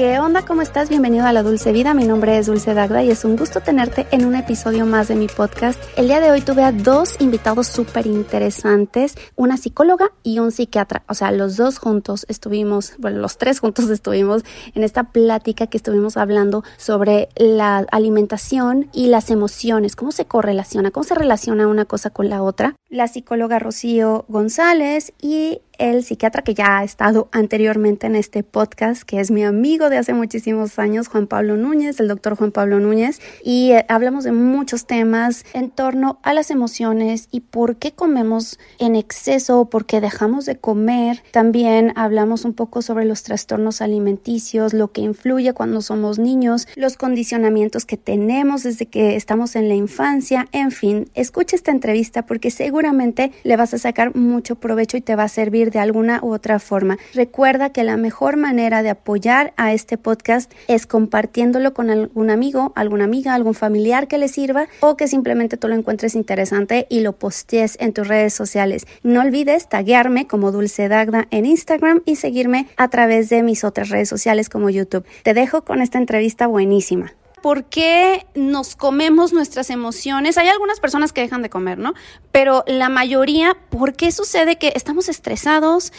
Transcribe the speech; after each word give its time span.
¿Qué 0.00 0.18
onda? 0.18 0.46
¿Cómo 0.46 0.62
estás? 0.62 0.88
Bienvenido 0.88 1.26
a 1.26 1.32
La 1.34 1.42
Dulce 1.42 1.72
Vida. 1.72 1.92
Mi 1.92 2.06
nombre 2.06 2.38
es 2.38 2.46
Dulce 2.46 2.72
Dagda 2.72 3.04
y 3.04 3.10
es 3.10 3.26
un 3.26 3.36
gusto 3.36 3.60
tenerte 3.60 4.06
en 4.12 4.24
un 4.24 4.34
episodio 4.34 4.86
más 4.86 5.08
de 5.08 5.14
mi 5.14 5.26
podcast. 5.26 5.78
El 5.94 6.06
día 6.06 6.20
de 6.20 6.30
hoy 6.30 6.40
tuve 6.40 6.64
a 6.64 6.72
dos 6.72 7.16
invitados 7.20 7.66
súper 7.66 8.06
interesantes, 8.06 9.14
una 9.36 9.58
psicóloga 9.58 10.10
y 10.22 10.38
un 10.38 10.52
psiquiatra. 10.52 11.02
O 11.06 11.12
sea, 11.12 11.32
los 11.32 11.58
dos 11.58 11.78
juntos 11.78 12.24
estuvimos, 12.30 12.94
bueno, 12.96 13.18
los 13.18 13.36
tres 13.36 13.60
juntos 13.60 13.90
estuvimos 13.90 14.42
en 14.74 14.84
esta 14.84 15.12
plática 15.12 15.66
que 15.66 15.76
estuvimos 15.76 16.16
hablando 16.16 16.64
sobre 16.78 17.28
la 17.36 17.84
alimentación 17.92 18.88
y 18.94 19.08
las 19.08 19.30
emociones, 19.30 19.96
cómo 19.96 20.12
se 20.12 20.24
correlaciona, 20.24 20.92
cómo 20.92 21.04
se 21.04 21.14
relaciona 21.14 21.68
una 21.68 21.84
cosa 21.84 22.08
con 22.08 22.30
la 22.30 22.42
otra. 22.42 22.74
La 22.88 23.06
psicóloga 23.06 23.58
Rocío 23.58 24.24
González 24.28 25.12
y 25.20 25.60
el 25.80 26.04
psiquiatra 26.04 26.42
que 26.42 26.54
ya 26.54 26.78
ha 26.78 26.84
estado 26.84 27.28
anteriormente 27.32 28.06
en 28.06 28.14
este 28.14 28.42
podcast, 28.42 29.02
que 29.02 29.18
es 29.18 29.30
mi 29.30 29.44
amigo 29.44 29.88
de 29.88 29.96
hace 29.96 30.12
muchísimos 30.12 30.78
años, 30.78 31.08
Juan 31.08 31.26
Pablo 31.26 31.56
Núñez, 31.56 31.98
el 32.00 32.08
doctor 32.08 32.36
Juan 32.36 32.52
Pablo 32.52 32.78
Núñez, 32.80 33.20
y 33.42 33.72
eh, 33.72 33.86
hablamos 33.88 34.24
de 34.24 34.32
muchos 34.32 34.86
temas 34.86 35.44
en 35.54 35.70
torno 35.70 36.20
a 36.22 36.34
las 36.34 36.50
emociones 36.50 37.28
y 37.30 37.40
por 37.40 37.76
qué 37.76 37.92
comemos 37.92 38.58
en 38.78 38.94
exceso, 38.94 39.64
por 39.70 39.86
qué 39.86 40.02
dejamos 40.02 40.44
de 40.44 40.56
comer. 40.56 41.22
También 41.32 41.94
hablamos 41.96 42.44
un 42.44 42.52
poco 42.52 42.82
sobre 42.82 43.06
los 43.06 43.22
trastornos 43.22 43.80
alimenticios, 43.80 44.74
lo 44.74 44.92
que 44.92 45.00
influye 45.00 45.54
cuando 45.54 45.80
somos 45.80 46.18
niños, 46.18 46.68
los 46.76 46.98
condicionamientos 46.98 47.86
que 47.86 47.96
tenemos 47.96 48.64
desde 48.64 48.84
que 48.84 49.16
estamos 49.16 49.56
en 49.56 49.68
la 49.68 49.74
infancia, 49.74 50.46
en 50.52 50.72
fin, 50.72 51.08
escucha 51.14 51.56
esta 51.56 51.70
entrevista 51.70 52.26
porque 52.26 52.50
seguramente 52.50 53.32
le 53.44 53.56
vas 53.56 53.72
a 53.72 53.78
sacar 53.78 54.14
mucho 54.14 54.56
provecho 54.56 54.98
y 54.98 55.00
te 55.00 55.16
va 55.16 55.24
a 55.24 55.28
servir 55.28 55.69
de 55.70 55.78
alguna 55.78 56.20
u 56.22 56.32
otra 56.32 56.58
forma. 56.58 56.98
Recuerda 57.14 57.70
que 57.70 57.84
la 57.84 57.96
mejor 57.96 58.36
manera 58.36 58.82
de 58.82 58.90
apoyar 58.90 59.52
a 59.56 59.72
este 59.72 59.96
podcast 59.96 60.52
es 60.68 60.86
compartiéndolo 60.86 61.74
con 61.74 61.90
algún 61.90 62.30
amigo, 62.30 62.72
alguna 62.74 63.04
amiga, 63.04 63.34
algún 63.34 63.54
familiar 63.54 64.08
que 64.08 64.18
le 64.18 64.28
sirva 64.28 64.68
o 64.80 64.96
que 64.96 65.08
simplemente 65.08 65.56
tú 65.56 65.68
lo 65.68 65.74
encuentres 65.74 66.14
interesante 66.14 66.86
y 66.88 67.00
lo 67.00 67.12
postees 67.12 67.76
en 67.80 67.92
tus 67.92 68.08
redes 68.08 68.34
sociales. 68.34 68.86
No 69.02 69.20
olvides 69.20 69.68
taguearme 69.68 70.26
como 70.26 70.52
Dulce 70.52 70.88
Dagda 70.88 71.26
en 71.30 71.46
Instagram 71.46 72.02
y 72.04 72.16
seguirme 72.16 72.68
a 72.76 72.88
través 72.88 73.28
de 73.28 73.42
mis 73.42 73.64
otras 73.64 73.88
redes 73.88 74.08
sociales 74.08 74.48
como 74.48 74.70
YouTube. 74.70 75.04
Te 75.22 75.34
dejo 75.34 75.64
con 75.64 75.82
esta 75.82 75.98
entrevista 75.98 76.46
buenísima 76.46 77.12
por 77.42 77.64
qué 77.64 78.26
nos 78.34 78.76
comemos 78.76 79.32
nuestras 79.32 79.70
emociones. 79.70 80.38
Hay 80.38 80.48
algunas 80.48 80.80
personas 80.80 81.12
que 81.12 81.20
dejan 81.20 81.42
de 81.42 81.50
comer, 81.50 81.78
¿no? 81.78 81.94
Pero 82.32 82.64
la 82.66 82.88
mayoría, 82.88 83.56
¿por 83.70 83.94
qué 83.94 84.12
sucede 84.12 84.56
que 84.56 84.72
estamos 84.74 85.08
estresados 85.08 85.92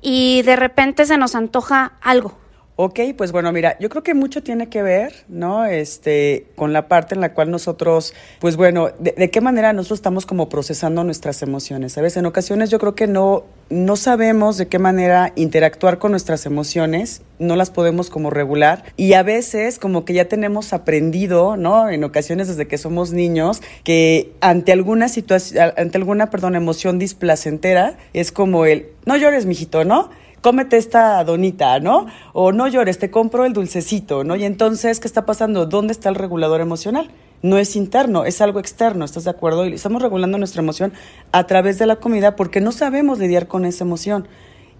y 0.00 0.42
de 0.42 0.56
repente 0.56 1.06
se 1.06 1.16
nos 1.18 1.34
antoja 1.34 1.92
algo? 2.00 2.36
Ok, 2.74 3.00
pues 3.18 3.32
bueno, 3.32 3.52
mira, 3.52 3.76
yo 3.80 3.90
creo 3.90 4.02
que 4.02 4.14
mucho 4.14 4.42
tiene 4.42 4.70
que 4.70 4.82
ver, 4.82 5.12
¿no? 5.28 5.66
Este, 5.66 6.46
con 6.56 6.72
la 6.72 6.88
parte 6.88 7.14
en 7.14 7.20
la 7.20 7.34
cual 7.34 7.50
nosotros, 7.50 8.14
pues 8.40 8.56
bueno, 8.56 8.88
de, 8.98 9.30
qué 9.30 9.42
manera 9.42 9.74
nosotros 9.74 9.98
estamos 9.98 10.24
como 10.24 10.48
procesando 10.48 11.04
nuestras 11.04 11.42
emociones. 11.42 11.92
¿Sabes? 11.92 12.16
En 12.16 12.24
ocasiones 12.24 12.70
yo 12.70 12.78
creo 12.78 12.94
que 12.94 13.06
no, 13.06 13.44
no 13.68 13.96
sabemos 13.96 14.56
de 14.56 14.68
qué 14.68 14.78
manera 14.78 15.34
interactuar 15.36 15.98
con 15.98 16.12
nuestras 16.12 16.46
emociones, 16.46 17.20
no 17.38 17.56
las 17.56 17.70
podemos 17.70 18.08
como 18.08 18.30
regular 18.30 18.84
y 18.96 19.12
a 19.12 19.22
veces 19.22 19.78
como 19.78 20.06
que 20.06 20.14
ya 20.14 20.28
tenemos 20.28 20.72
aprendido, 20.72 21.58
¿no? 21.58 21.90
En 21.90 22.04
ocasiones 22.04 22.48
desde 22.48 22.68
que 22.68 22.78
somos 22.78 23.12
niños, 23.12 23.60
que 23.84 24.32
ante 24.40 24.72
alguna 24.72 25.10
situación, 25.10 25.72
ante 25.76 25.98
alguna, 25.98 26.30
perdón, 26.30 26.56
emoción 26.56 26.98
displacentera, 26.98 27.98
es 28.14 28.32
como 28.32 28.64
el, 28.64 28.88
no 29.04 29.18
llores, 29.18 29.44
mijito, 29.44 29.84
¿no? 29.84 30.08
Cómete 30.42 30.76
esta 30.76 31.24
donita, 31.24 31.80
¿no? 31.80 32.06
O 32.34 32.52
no 32.52 32.68
llores, 32.68 32.98
te 32.98 33.10
compro 33.10 33.46
el 33.46 33.54
dulcecito, 33.54 34.24
¿no? 34.24 34.36
Y 34.36 34.44
entonces, 34.44 35.00
¿qué 35.00 35.06
está 35.06 35.24
pasando? 35.24 35.64
¿Dónde 35.64 35.92
está 35.92 36.10
el 36.10 36.16
regulador 36.16 36.60
emocional? 36.60 37.10
No 37.40 37.58
es 37.58 37.74
interno, 37.76 38.24
es 38.24 38.40
algo 38.40 38.60
externo, 38.60 39.04
¿estás 39.04 39.24
de 39.24 39.30
acuerdo? 39.30 39.66
Y 39.66 39.72
estamos 39.72 40.02
regulando 40.02 40.38
nuestra 40.38 40.60
emoción 40.60 40.92
a 41.32 41.46
través 41.46 41.78
de 41.78 41.86
la 41.86 41.96
comida 41.96 42.36
porque 42.36 42.60
no 42.60 42.72
sabemos 42.72 43.18
lidiar 43.18 43.46
con 43.46 43.64
esa 43.64 43.84
emoción. 43.84 44.28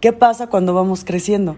¿Qué 0.00 0.12
pasa 0.12 0.48
cuando 0.48 0.74
vamos 0.74 1.04
creciendo? 1.04 1.56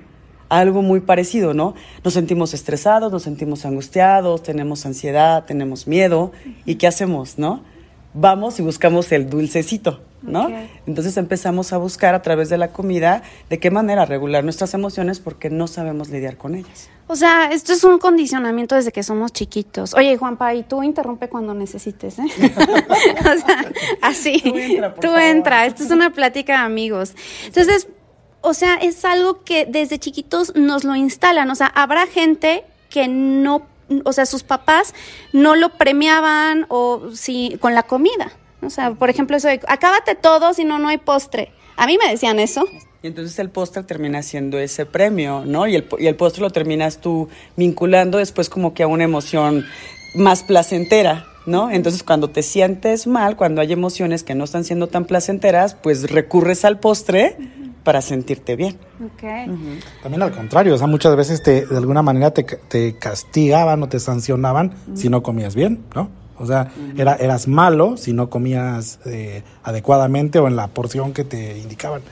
Algo 0.50 0.82
muy 0.82 1.00
parecido, 1.00 1.54
¿no? 1.54 1.74
Nos 2.04 2.12
sentimos 2.14 2.52
estresados, 2.54 3.10
nos 3.10 3.22
sentimos 3.22 3.64
angustiados, 3.64 4.42
tenemos 4.42 4.84
ansiedad, 4.84 5.44
tenemos 5.46 5.86
miedo. 5.86 6.32
¿Y 6.66 6.76
qué 6.76 6.86
hacemos, 6.86 7.38
no? 7.38 7.62
Vamos 8.12 8.60
y 8.60 8.62
buscamos 8.62 9.10
el 9.12 9.28
dulcecito. 9.28 10.00
¿No? 10.24 10.48
Entonces 10.86 11.16
empezamos 11.16 11.72
a 11.72 11.78
buscar 11.78 12.14
a 12.14 12.22
través 12.22 12.48
de 12.48 12.58
la 12.58 12.72
comida 12.72 13.22
de 13.50 13.58
qué 13.58 13.70
manera 13.70 14.04
regular 14.04 14.44
nuestras 14.44 14.74
emociones 14.74 15.20
porque 15.20 15.50
no 15.50 15.66
sabemos 15.66 16.08
lidiar 16.08 16.36
con 16.36 16.54
ellas. 16.54 16.88
O 17.06 17.16
sea, 17.16 17.50
esto 17.52 17.72
es 17.74 17.84
un 17.84 17.98
condicionamiento 17.98 18.74
desde 18.74 18.90
que 18.90 19.02
somos 19.02 19.32
chiquitos. 19.32 19.94
Oye, 19.94 20.16
Juanpa, 20.16 20.54
y 20.54 20.62
tú 20.62 20.82
interrumpe 20.82 21.28
cuando 21.28 21.52
necesites, 21.52 22.18
¿eh? 22.18 22.24
o 23.20 23.46
sea, 23.46 23.72
así. 24.00 24.40
Tú 24.42 24.56
entra, 24.56 24.94
tú 24.94 25.16
entra. 25.16 25.66
Esto 25.66 25.82
es 25.82 25.90
una 25.90 26.10
plática 26.10 26.54
de 26.54 26.64
amigos. 26.64 27.14
Entonces, 27.46 27.88
o 28.40 28.54
sea, 28.54 28.76
es 28.76 29.04
algo 29.04 29.42
que 29.44 29.66
desde 29.66 29.98
chiquitos 29.98 30.54
nos 30.54 30.84
lo 30.84 30.94
instalan. 30.94 31.50
O 31.50 31.54
sea, 31.54 31.66
habrá 31.66 32.06
gente 32.06 32.64
que 32.88 33.08
no, 33.08 33.66
o 34.04 34.12
sea, 34.12 34.24
sus 34.24 34.42
papás 34.42 34.94
no 35.32 35.56
lo 35.56 35.70
premiaban 35.70 36.64
o 36.68 37.10
si 37.12 37.58
con 37.60 37.74
la 37.74 37.82
comida. 37.82 38.32
O 38.64 38.70
sea, 38.70 38.92
por 38.92 39.10
ejemplo, 39.10 39.36
eso 39.36 39.48
de, 39.48 39.60
acábate 39.68 40.14
todo, 40.14 40.54
si 40.54 40.64
no, 40.64 40.78
no 40.78 40.88
hay 40.88 40.98
postre. 40.98 41.52
A 41.76 41.86
mí 41.86 41.98
me 42.02 42.10
decían 42.10 42.38
eso. 42.38 42.64
Y 43.02 43.08
entonces 43.08 43.38
el 43.38 43.50
postre 43.50 43.82
termina 43.82 44.22
siendo 44.22 44.58
ese 44.58 44.86
premio, 44.86 45.44
¿no? 45.44 45.66
Y 45.66 45.76
el, 45.76 45.86
y 45.98 46.06
el 46.06 46.16
postre 46.16 46.40
lo 46.40 46.50
terminas 46.50 46.98
tú 46.98 47.28
vinculando 47.56 48.18
después 48.18 48.48
como 48.48 48.72
que 48.72 48.82
a 48.82 48.86
una 48.86 49.04
emoción 49.04 49.66
más 50.14 50.42
placentera, 50.42 51.26
¿no? 51.44 51.70
Entonces 51.70 52.02
cuando 52.02 52.30
te 52.30 52.42
sientes 52.42 53.06
mal, 53.06 53.36
cuando 53.36 53.60
hay 53.60 53.72
emociones 53.72 54.22
que 54.22 54.34
no 54.34 54.44
están 54.44 54.64
siendo 54.64 54.86
tan 54.86 55.04
placenteras, 55.04 55.74
pues 55.74 56.10
recurres 56.10 56.64
al 56.64 56.78
postre 56.78 57.36
para 57.82 58.00
sentirte 58.00 58.56
bien. 58.56 58.78
Okay. 59.14 59.46
También 60.02 60.22
al 60.22 60.32
contrario, 60.32 60.74
o 60.74 60.78
sea, 60.78 60.86
muchas 60.86 61.14
veces 61.14 61.42
te, 61.42 61.66
de 61.66 61.76
alguna 61.76 62.00
manera 62.00 62.32
te, 62.32 62.44
te 62.44 62.96
castigaban 62.96 63.82
o 63.82 63.88
te 63.88 64.00
sancionaban 64.00 64.72
si 64.94 65.10
no 65.10 65.22
comías 65.22 65.54
bien, 65.54 65.84
¿no? 65.94 66.23
O 66.38 66.46
sea, 66.46 66.72
era, 66.96 67.14
eras 67.14 67.46
malo 67.48 67.96
si 67.96 68.12
no 68.12 68.30
comías 68.30 68.98
eh, 69.06 69.42
adecuadamente 69.62 70.38
o 70.38 70.48
en 70.48 70.56
la 70.56 70.68
porción 70.68 71.12
que 71.12 71.24
te 71.24 71.58
indicaban. 71.58 72.02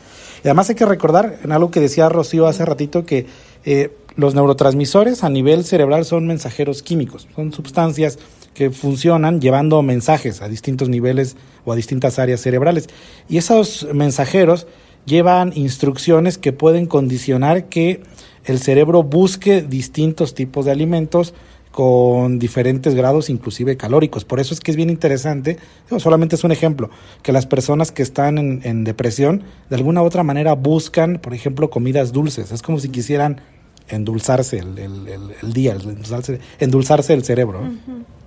Y 0.44 0.48
además 0.48 0.68
hay 0.68 0.74
que 0.74 0.86
recordar, 0.86 1.38
en 1.42 1.52
algo 1.52 1.70
que 1.70 1.80
decía 1.80 2.08
Rocío 2.08 2.46
hace 2.46 2.64
ratito, 2.64 3.04
que 3.04 3.26
eh, 3.64 3.96
los 4.16 4.34
neurotransmisores 4.34 5.24
a 5.24 5.28
nivel 5.28 5.64
cerebral 5.64 6.04
son 6.04 6.26
mensajeros 6.26 6.82
químicos, 6.82 7.28
son 7.34 7.52
sustancias 7.52 8.18
que 8.54 8.70
funcionan 8.70 9.40
llevando 9.40 9.80
mensajes 9.82 10.42
a 10.42 10.48
distintos 10.48 10.88
niveles 10.88 11.36
o 11.64 11.72
a 11.72 11.76
distintas 11.76 12.18
áreas 12.18 12.40
cerebrales. 12.40 12.88
Y 13.28 13.38
esos 13.38 13.88
mensajeros 13.94 14.66
llevan 15.06 15.52
instrucciones 15.54 16.38
que 16.38 16.52
pueden 16.52 16.86
condicionar 16.86 17.68
que 17.68 18.02
el 18.44 18.58
cerebro 18.58 19.02
busque 19.02 19.62
distintos 19.62 20.34
tipos 20.34 20.64
de 20.64 20.72
alimentos 20.72 21.34
con 21.72 22.38
diferentes 22.38 22.94
grados, 22.94 23.30
inclusive 23.30 23.76
calóricos. 23.76 24.24
Por 24.24 24.38
eso 24.38 24.54
es 24.54 24.60
que 24.60 24.70
es 24.70 24.76
bien 24.76 24.90
interesante, 24.90 25.56
solamente 25.98 26.36
es 26.36 26.44
un 26.44 26.52
ejemplo, 26.52 26.90
que 27.22 27.32
las 27.32 27.46
personas 27.46 27.90
que 27.90 28.02
están 28.02 28.38
en, 28.38 28.84
depresión, 28.84 29.42
de 29.70 29.76
alguna 29.76 30.02
u 30.02 30.04
otra 30.04 30.22
manera 30.22 30.54
buscan, 30.54 31.18
por 31.18 31.34
ejemplo, 31.34 31.70
comidas 31.70 32.12
dulces. 32.12 32.52
Es 32.52 32.62
como 32.62 32.78
si 32.78 32.90
quisieran 32.90 33.40
endulzarse 33.88 34.58
el, 34.58 34.78
el, 34.78 35.52
día, 35.52 35.72
endulzarse, 35.72 36.40
endulzarse 36.58 37.14
el 37.14 37.24
cerebro. 37.24 37.62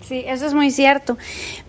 Sí, 0.08 0.24
eso 0.28 0.46
es 0.46 0.54
muy 0.54 0.70
cierto. 0.70 1.18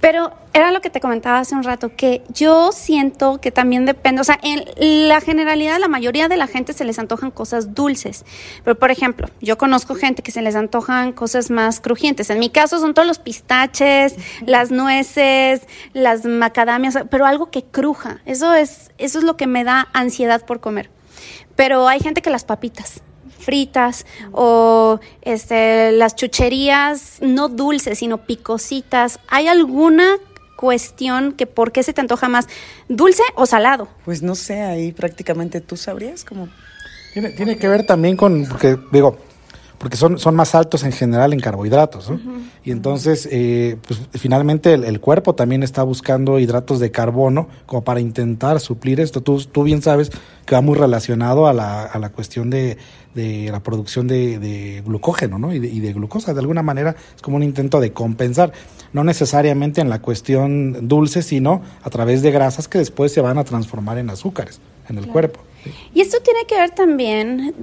Pero 0.00 0.31
era 0.53 0.71
lo 0.71 0.83
que 0.83 0.91
te 0.91 1.00
comentaba 1.00 1.38
hace 1.38 1.55
un 1.55 1.62
rato, 1.62 1.97
que 1.97 2.23
yo 2.29 2.71
siento 2.71 3.41
que 3.41 3.50
también 3.50 3.87
depende, 3.87 4.21
o 4.21 4.25
sea, 4.25 4.38
en 4.43 5.09
la 5.09 5.23
generalidad, 5.23 5.79
la 5.79 5.88
mayoría 5.88 6.29
de 6.29 6.37
la 6.37 6.47
gente 6.47 6.75
se 6.75 6.85
les 6.85 6.99
antojan 6.99 7.31
cosas 7.31 7.75
dulces. 7.75 8.27
Pero, 8.62 8.79
por 8.79 8.91
ejemplo, 8.91 9.29
yo 9.41 9.56
conozco 9.56 9.94
gente 9.94 10.23
que 10.23 10.33
se 10.33 10.43
les 10.43 10.55
antojan 10.55 11.12
cosas 11.12 11.50
más 11.50 11.81
crujientes. 11.81 12.29
En 12.29 12.38
mi 12.38 12.50
caso 12.50 12.79
son 12.79 12.93
todos 12.93 13.09
los 13.09 13.19
pistaches, 13.19 14.17
las 14.44 14.71
nueces, 14.71 15.62
las 15.94 16.27
macadamias, 16.27 16.99
pero 17.11 17.25
algo 17.25 17.50
que 17.50 17.65
cruja. 17.65 18.21
Eso 18.27 18.53
es, 18.53 18.91
eso 18.99 19.19
es 19.19 19.25
lo 19.25 19.38
que 19.38 19.47
me 19.47 19.65
da 19.65 19.88
ansiedad 19.94 20.44
por 20.44 20.61
comer. 20.61 20.91
Pero 21.55 21.88
hay 21.88 22.00
gente 22.00 22.21
que 22.21 22.29
las 22.29 22.44
papitas 22.44 23.03
fritas 23.46 24.04
o 24.32 25.00
este, 25.22 25.93
las 25.93 26.16
chucherías 26.16 27.19
no 27.22 27.48
dulces, 27.48 28.00
sino 28.00 28.19
picositas. 28.19 29.20
¿Hay 29.28 29.46
alguna 29.46 30.16
cuestión 30.56 31.32
que 31.32 31.46
por 31.46 31.70
qué 31.70 31.82
se 31.82 31.93
te 31.93 32.00
antoja 32.00 32.28
más, 32.28 32.48
dulce 32.88 33.22
o 33.37 33.46
salado? 33.46 33.88
Pues 34.04 34.22
no 34.22 34.34
sé, 34.34 34.62
ahí 34.62 34.93
prácticamente 34.93 35.60
tú 35.60 35.76
sabrías 35.76 36.25
como... 36.25 36.48
Tiene, 37.14 37.31
tiene 37.31 37.56
que 37.56 37.69
ver 37.69 37.87
también 37.87 38.16
con, 38.16 38.44
porque 38.46 38.76
digo, 38.93 39.16
porque 39.78 39.96
son, 39.96 40.19
son 40.19 40.34
más 40.34 40.55
altos 40.55 40.84
en 40.84 40.93
general 40.93 41.32
en 41.32 41.40
carbohidratos. 41.40 42.11
¿no? 42.11 42.19
Y 42.64 42.70
entonces, 42.70 43.28
eh, 43.31 43.76
pues 43.87 44.00
finalmente 44.12 44.73
el, 44.73 44.84
el, 44.84 45.00
cuerpo 45.00 45.34
también 45.34 45.62
está 45.62 45.82
buscando 45.82 46.38
hidratos 46.38 46.81
de 46.81 46.90
carbono 46.90 47.49
como 47.67 47.84
para 47.84 48.00
intentar 48.00 48.61
suplir 48.61 49.00
esto. 49.00 49.23
Tú, 49.23 49.43
tú 49.44 49.64
bien 49.64 49.82
sabes 49.82 50.11
que 50.46 50.55
va 50.55 50.62
muy 50.62 50.76
relacionado 50.76 51.46
a 51.46 51.52
la, 51.52 51.82
a 51.84 51.99
la 51.99 52.08
cuestión 52.11 52.49
de, 52.49 52.78
de 53.14 53.50
la 53.50 53.62
producción 53.62 54.06
de, 54.06 54.38
de 54.38 54.82
glucógeno 54.84 55.38
¿no? 55.38 55.52
y, 55.52 55.58
de, 55.58 55.69
y 55.69 55.81
de 55.81 55.93
glucosa. 55.93 56.32
De 56.32 56.40
alguna 56.40 56.62
manera 56.62 56.96
es 57.14 57.20
como 57.20 57.37
un 57.37 57.43
intento 57.43 57.78
de 57.81 57.93
compensar, 57.93 58.52
no 58.93 59.05
necesariamente 59.05 59.81
en 59.82 59.90
la 59.90 60.00
cuestión 60.00 60.88
dulce, 60.88 61.23
sino 61.23 61.61
a 61.82 61.90
través 61.90 62.23
de 62.23 62.31
grasas 62.31 62.67
que 62.67 62.78
después 62.78 63.12
se 63.12 63.20
van 63.20 63.37
a 63.37 63.44
transformar 63.44 63.99
en 63.99 64.08
azúcares 64.08 64.61
en 64.88 64.96
el 64.96 65.05
claro. 65.05 65.12
cuerpo. 65.12 65.40
Y 65.93 66.00
esto 66.00 66.19
tiene 66.23 66.46
que 66.46 66.55
ver 66.55 66.70
también 66.70 67.55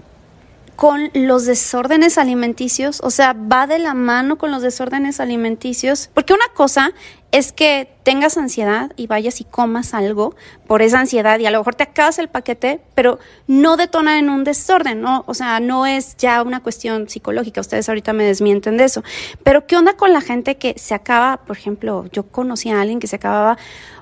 con 0.75 1.12
los 1.14 1.46
desórdenes 1.46 2.18
alimenticios, 2.18 3.00
o 3.04 3.10
sea, 3.10 3.34
va 3.34 3.68
de 3.68 3.80
la 3.80 3.94
mano 3.94 4.38
con 4.38 4.52
los 4.52 4.62
desórdenes 4.62 5.20
alimenticios, 5.20 6.10
porque 6.14 6.34
una 6.34 6.48
cosa 6.54 6.92
es 7.31 7.52
que 7.52 7.90
tengas 8.04 8.38
ansiedad 8.38 8.92
y 8.96 9.08
vayas 9.08 9.42
y 9.42 9.44
comas 9.44 9.96
algo 9.96 10.36
por 10.68 10.84
esa 10.84 11.00
ansiedad 11.00 11.40
y 11.40 11.48
a 11.48 11.52
lo 11.52 11.58
mejor 11.58 11.74
te 11.74 11.84
acabas 11.84 12.20
el 12.20 12.28
paquete, 12.28 12.81
pero 12.94 13.18
no 13.48 13.75
detona 13.75 14.20
en 14.20 14.30
un 14.30 14.44
desorden, 14.44 15.02
¿no? 15.02 15.24
O 15.28 15.34
sea, 15.34 15.60
no 15.60 15.88
es 15.88 16.16
ya 16.18 16.44
una 16.44 16.62
cuestión 16.62 17.10
psicológica, 17.10 17.60
ustedes 17.62 17.90
ahorita 17.90 18.14
me 18.14 18.24
desmienten 18.24 18.78
de 18.78 18.84
eso. 18.84 19.04
Pero 19.44 19.66
¿qué 19.66 19.78
onda 19.78 19.94
con 19.98 20.14
la 20.14 20.22
gente 20.22 20.58
que 20.58 20.75
se 20.78 20.94
acaba, 20.94 21.38
por 21.38 21.58
ejemplo, 21.58 22.06
yo 22.12 22.24
conocí 22.24 22.70
a 22.70 22.81
alguien 22.81 23.00
que 23.00 23.08
se 23.08 23.16
acababa 23.16 23.58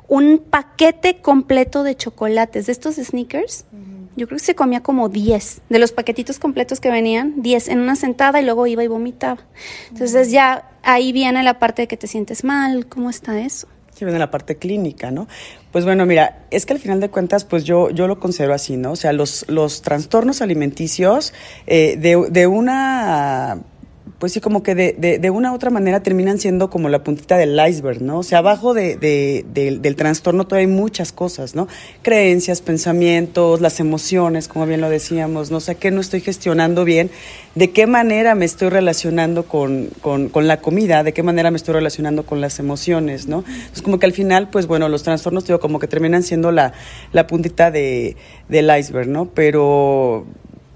un 0.10 0.40
paquete 0.40 1.22
completo 1.22 1.84
de 1.84 1.96
chocolates, 1.96 2.66
de 2.66 2.74
estos 2.74 2.96
sneakers? 2.96 3.64
Yo 4.16 4.28
creo 4.28 4.38
que 4.38 4.46
se 4.46 4.56
comía 4.56 4.82
como 4.82 5.10
10 5.10 5.62
de 5.70 5.80
los 5.80 5.92
paquetitos 5.92 6.40
completos 6.40 6.80
que 6.80 6.92
venían, 6.92 7.42
10 7.42 7.70
en 7.70 7.80
una 7.80 7.96
sentada 7.96 8.42
y 8.42 8.46
luego 8.46 8.68
iba 8.68 8.84
y 8.84 8.88
vomitaba. 8.88 9.42
Entonces 9.90 10.32
ya 10.32 10.70
ahí 10.84 11.12
viene 11.12 11.44
la 11.44 11.60
parte 11.60 11.84
de 11.84 11.88
que 11.88 11.98
te 11.98 12.08
sientes 12.08 12.44
mal, 12.44 12.88
¿cómo 12.88 13.10
está 13.10 13.40
eso? 13.40 13.68
Sí, 13.94 14.06
viene 14.06 14.20
la 14.20 14.32
parte 14.32 14.58
clínica, 14.58 15.12
¿no? 15.12 15.28
Pues 15.72 15.86
bueno, 15.86 16.06
mira, 16.06 16.46
es 16.50 16.66
que 16.66 16.74
al 16.74 16.80
final 16.80 17.00
de 17.00 17.10
cuentas, 17.10 17.46
pues 17.46 17.64
yo, 17.64 17.90
yo 17.90 18.08
lo 18.08 18.20
considero 18.20 18.54
así, 18.54 18.78
¿no? 18.78 18.94
O 18.94 18.96
sea, 18.96 19.14
los, 19.14 19.46
los 19.48 19.82
trastornos 19.82 20.42
alimenticios 20.42 21.34
eh, 21.68 21.98
de, 21.98 22.28
de 22.30 22.48
una 22.48 23.60
pues 24.22 24.34
sí, 24.34 24.40
como 24.40 24.62
que 24.62 24.76
de, 24.76 25.18
de, 25.18 25.30
una 25.32 25.52
u 25.52 25.56
otra 25.56 25.72
manera 25.72 26.04
terminan 26.04 26.38
siendo 26.38 26.70
como 26.70 26.90
la 26.90 27.04
puntita 27.04 27.38
del 27.38 27.60
iceberg, 27.68 28.04
¿no? 28.04 28.20
O 28.20 28.24
sea, 28.24 28.38
abajo 28.38 28.76
de, 28.76 28.96
de, 28.96 29.44
del 29.82 29.96
trastorno 29.96 30.46
todavía 30.46 30.68
hay 30.68 30.72
muchas 30.72 31.12
cosas, 31.12 31.56
¿no? 31.56 31.68
Creencias, 32.04 32.62
pensamientos, 32.62 33.62
las 33.62 33.80
emociones, 33.80 34.48
como 34.48 34.68
bien 34.68 34.80
lo 34.80 34.92
decíamos, 34.92 35.50
no 35.50 35.60
sé 35.60 35.74
qué 35.74 35.90
no 35.90 36.02
estoy 36.02 36.22
gestionando 36.22 36.86
bien, 36.86 37.10
de 37.56 37.72
qué 37.72 37.88
manera 37.88 38.36
me 38.36 38.46
estoy 38.46 38.70
relacionando 38.70 39.48
con, 39.48 39.90
con, 40.02 40.30
con, 40.30 40.48
la 40.48 40.62
comida, 40.62 41.04
de 41.04 41.14
qué 41.14 41.24
manera 41.24 41.50
me 41.50 41.58
estoy 41.58 41.74
relacionando 41.74 42.24
con 42.24 42.42
las 42.42 42.60
emociones, 42.60 43.26
¿no? 43.26 43.44
Es 43.74 43.82
como 43.82 43.98
que 43.98 44.06
al 44.06 44.14
final, 44.14 44.52
pues 44.52 44.68
bueno, 44.68 44.88
los 44.88 45.02
trastornos, 45.02 45.48
digo, 45.48 45.60
como 45.60 45.80
que 45.80 45.88
terminan 45.88 46.22
siendo 46.22 46.52
la, 46.52 46.74
la 47.12 47.26
puntita 47.26 47.72
de, 47.72 48.18
del 48.50 48.70
iceberg, 48.78 49.08
¿no? 49.08 49.32
Pero 49.34 50.28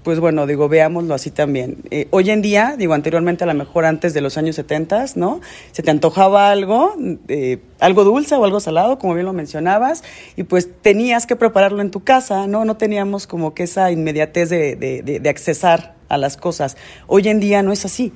pues 0.06 0.20
bueno, 0.20 0.46
digo, 0.46 0.68
veámoslo 0.68 1.14
así 1.14 1.32
también. 1.32 1.78
Eh, 1.90 2.06
hoy 2.12 2.30
en 2.30 2.40
día, 2.40 2.76
digo, 2.78 2.94
anteriormente 2.94 3.42
a 3.42 3.48
lo 3.48 3.54
mejor 3.54 3.86
antes 3.86 4.14
de 4.14 4.20
los 4.20 4.38
años 4.38 4.54
70, 4.54 5.04
¿no? 5.16 5.40
Se 5.72 5.82
te 5.82 5.90
antojaba 5.90 6.52
algo, 6.52 6.94
eh, 7.26 7.58
algo 7.80 8.04
dulce 8.04 8.36
o 8.36 8.44
algo 8.44 8.60
salado, 8.60 9.00
como 9.00 9.14
bien 9.14 9.26
lo 9.26 9.32
mencionabas, 9.32 10.04
y 10.36 10.44
pues 10.44 10.70
tenías 10.80 11.26
que 11.26 11.34
prepararlo 11.34 11.82
en 11.82 11.90
tu 11.90 12.04
casa, 12.04 12.46
¿no? 12.46 12.64
No 12.64 12.76
teníamos 12.76 13.26
como 13.26 13.52
que 13.52 13.64
esa 13.64 13.90
inmediatez 13.90 14.48
de, 14.48 14.76
de, 14.76 15.02
de, 15.02 15.18
de 15.18 15.28
accesar 15.28 15.96
a 16.08 16.18
las 16.18 16.36
cosas. 16.36 16.76
Hoy 17.08 17.26
en 17.26 17.40
día 17.40 17.64
no 17.64 17.72
es 17.72 17.84
así. 17.84 18.12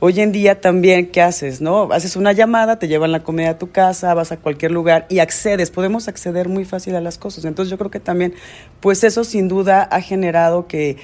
Hoy 0.00 0.20
en 0.20 0.30
día 0.30 0.60
también, 0.60 1.10
¿qué 1.10 1.20
haces? 1.22 1.60
¿No? 1.60 1.90
Haces 1.90 2.14
una 2.14 2.32
llamada, 2.32 2.78
te 2.78 2.86
llevan 2.86 3.10
la 3.10 3.24
comida 3.24 3.50
a 3.50 3.58
tu 3.58 3.72
casa, 3.72 4.14
vas 4.14 4.30
a 4.30 4.36
cualquier 4.36 4.70
lugar 4.70 5.06
y 5.10 5.18
accedes. 5.18 5.72
Podemos 5.72 6.06
acceder 6.06 6.48
muy 6.48 6.64
fácil 6.64 6.94
a 6.94 7.00
las 7.00 7.18
cosas. 7.18 7.44
Entonces 7.44 7.68
yo 7.68 7.78
creo 7.78 7.90
que 7.90 7.98
también, 7.98 8.32
pues 8.78 9.02
eso 9.02 9.24
sin 9.24 9.48
duda 9.48 9.82
ha 9.82 10.00
generado 10.00 10.68
que, 10.68 10.98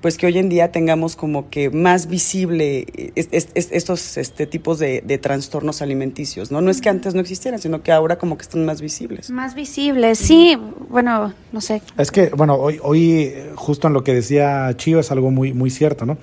pues 0.00 0.18
que 0.18 0.26
hoy 0.26 0.38
en 0.38 0.48
día 0.48 0.72
tengamos 0.72 1.14
como 1.14 1.50
que 1.50 1.70
más 1.70 2.08
visible 2.08 3.12
es, 3.14 3.28
es, 3.30 3.50
es, 3.54 3.68
estos 3.70 4.16
este, 4.16 4.48
tipos 4.48 4.80
de, 4.80 5.02
de, 5.06 5.18
trastornos 5.18 5.80
alimenticios, 5.80 6.50
¿no? 6.50 6.60
No 6.60 6.72
es 6.72 6.80
que 6.80 6.88
antes 6.88 7.14
no 7.14 7.20
existieran, 7.20 7.60
sino 7.60 7.84
que 7.84 7.92
ahora 7.92 8.18
como 8.18 8.36
que 8.36 8.42
están 8.42 8.64
más 8.64 8.80
visibles. 8.80 9.30
Más 9.30 9.54
visibles, 9.54 10.18
sí, 10.18 10.58
bueno, 10.88 11.32
no 11.52 11.60
sé. 11.60 11.80
Es 11.96 12.10
que, 12.10 12.30
bueno, 12.30 12.56
hoy, 12.56 12.80
hoy 12.82 13.32
justo 13.54 13.86
en 13.86 13.92
lo 13.92 14.02
que 14.02 14.14
decía 14.14 14.68
Chío 14.76 14.98
es 14.98 15.12
algo 15.12 15.30
muy, 15.30 15.52
muy 15.52 15.70
cierto, 15.70 16.06
¿no? 16.06 16.18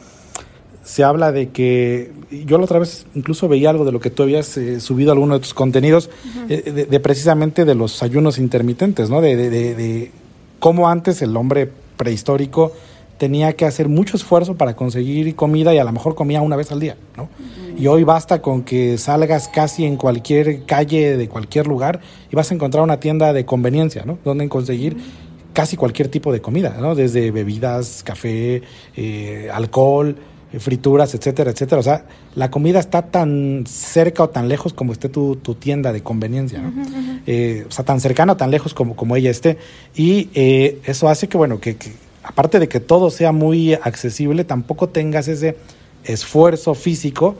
Se 0.90 1.04
habla 1.04 1.32
de 1.32 1.50
que 1.50 2.12
yo 2.48 2.58
la 2.58 2.64
otra 2.64 2.80
vez 2.80 3.06
incluso 3.14 3.48
veía 3.48 3.70
algo 3.70 3.86
de 3.86 3.92
lo 3.92 4.00
que 4.00 4.10
tú 4.10 4.24
habías 4.24 4.58
eh, 4.58 4.80
subido 4.80 5.12
alguno 5.12 5.36
de 5.36 5.42
tus 5.42 5.54
contenidos 5.54 6.08
uh 6.08 6.40
-huh. 6.40 6.46
eh, 6.50 6.72
de, 6.72 6.86
de, 6.86 7.00
precisamente 7.00 7.64
de 7.64 7.76
los 7.76 8.02
ayunos 8.02 8.40
intermitentes, 8.40 9.08
¿no? 9.08 9.22
De, 9.22 9.36
de, 9.36 9.52
de, 9.52 10.12
cómo 10.58 10.90
antes 10.90 11.22
el 11.22 11.38
hombre 11.38 11.70
prehistórico 11.96 12.72
tenía 13.20 13.54
que 13.54 13.66
hacer 13.66 13.88
mucho 13.88 14.18
esfuerzo 14.18 14.56
para 14.56 14.76
conseguir 14.76 15.36
comida 15.36 15.76
y 15.76 15.78
a 15.78 15.84
lo 15.84 15.92
mejor 15.92 16.16
comía 16.16 16.42
una 16.42 16.56
vez 16.56 16.72
al 16.72 16.80
día, 16.80 16.98
¿no? 17.16 17.24
Uh 17.24 17.28
-huh. 17.28 17.82
Y 17.84 17.86
hoy 17.86 18.04
basta 18.04 18.42
con 18.42 18.64
que 18.64 18.98
salgas 18.98 19.48
casi 19.48 19.86
en 19.86 19.96
cualquier 19.96 20.66
calle 20.66 21.18
de 21.18 21.30
cualquier 21.30 21.68
lugar 21.68 22.00
y 22.32 22.36
vas 22.36 22.50
a 22.50 22.56
encontrar 22.56 22.84
una 22.84 23.00
tienda 23.00 23.32
de 23.32 23.46
conveniencia, 23.46 24.06
¿no? 24.06 24.18
Donde 24.26 24.50
conseguir 24.50 24.96
uh 24.96 24.98
-huh. 24.98 25.54
casi 25.54 25.78
cualquier 25.78 26.08
tipo 26.08 26.34
de 26.34 26.42
comida, 26.42 26.78
¿no? 26.82 26.96
Desde 26.96 27.30
bebidas, 27.30 28.02
café, 28.04 28.64
eh, 28.98 29.50
alcohol, 29.54 30.16
frituras, 30.58 31.14
etcétera, 31.14 31.52
etcétera. 31.52 31.80
O 31.80 31.84
sea, 31.84 32.06
la 32.36 32.50
comida 32.50 32.80
está 32.80 33.04
tan 33.04 33.66
cerca 33.68 34.24
o 34.24 34.30
tan 34.30 34.48
lejos 34.48 34.74
como 34.74 34.94
esté 34.94 35.10
tu, 35.10 35.36
tu 35.36 35.54
tienda 35.54 35.94
de 35.94 36.02
conveniencia, 36.02 36.60
¿no? 36.60 36.70
Uh 36.70 36.86
-huh. 36.86 37.22
eh, 37.28 37.66
o 37.68 37.72
sea, 37.72 37.86
tan 37.86 38.00
cercana 38.00 38.34
o 38.34 38.38
tan 38.38 38.50
lejos 38.50 38.74
como, 38.74 38.96
como 38.96 39.16
ella 39.16 39.30
esté. 39.30 39.58
Y 39.96 40.30
eh, 40.34 40.80
eso 40.86 41.08
hace 41.08 41.28
que, 41.28 41.38
bueno, 41.38 41.60
que, 41.60 41.76
que, 41.76 41.92
aparte 42.24 42.60
de 42.60 42.68
que 42.68 42.80
todo 42.80 43.12
sea 43.12 43.32
muy 43.32 43.74
accesible, 43.76 44.44
tampoco 44.44 44.90
tengas 44.90 45.28
ese 45.28 45.56
esfuerzo 46.04 46.74
físico 46.74 47.36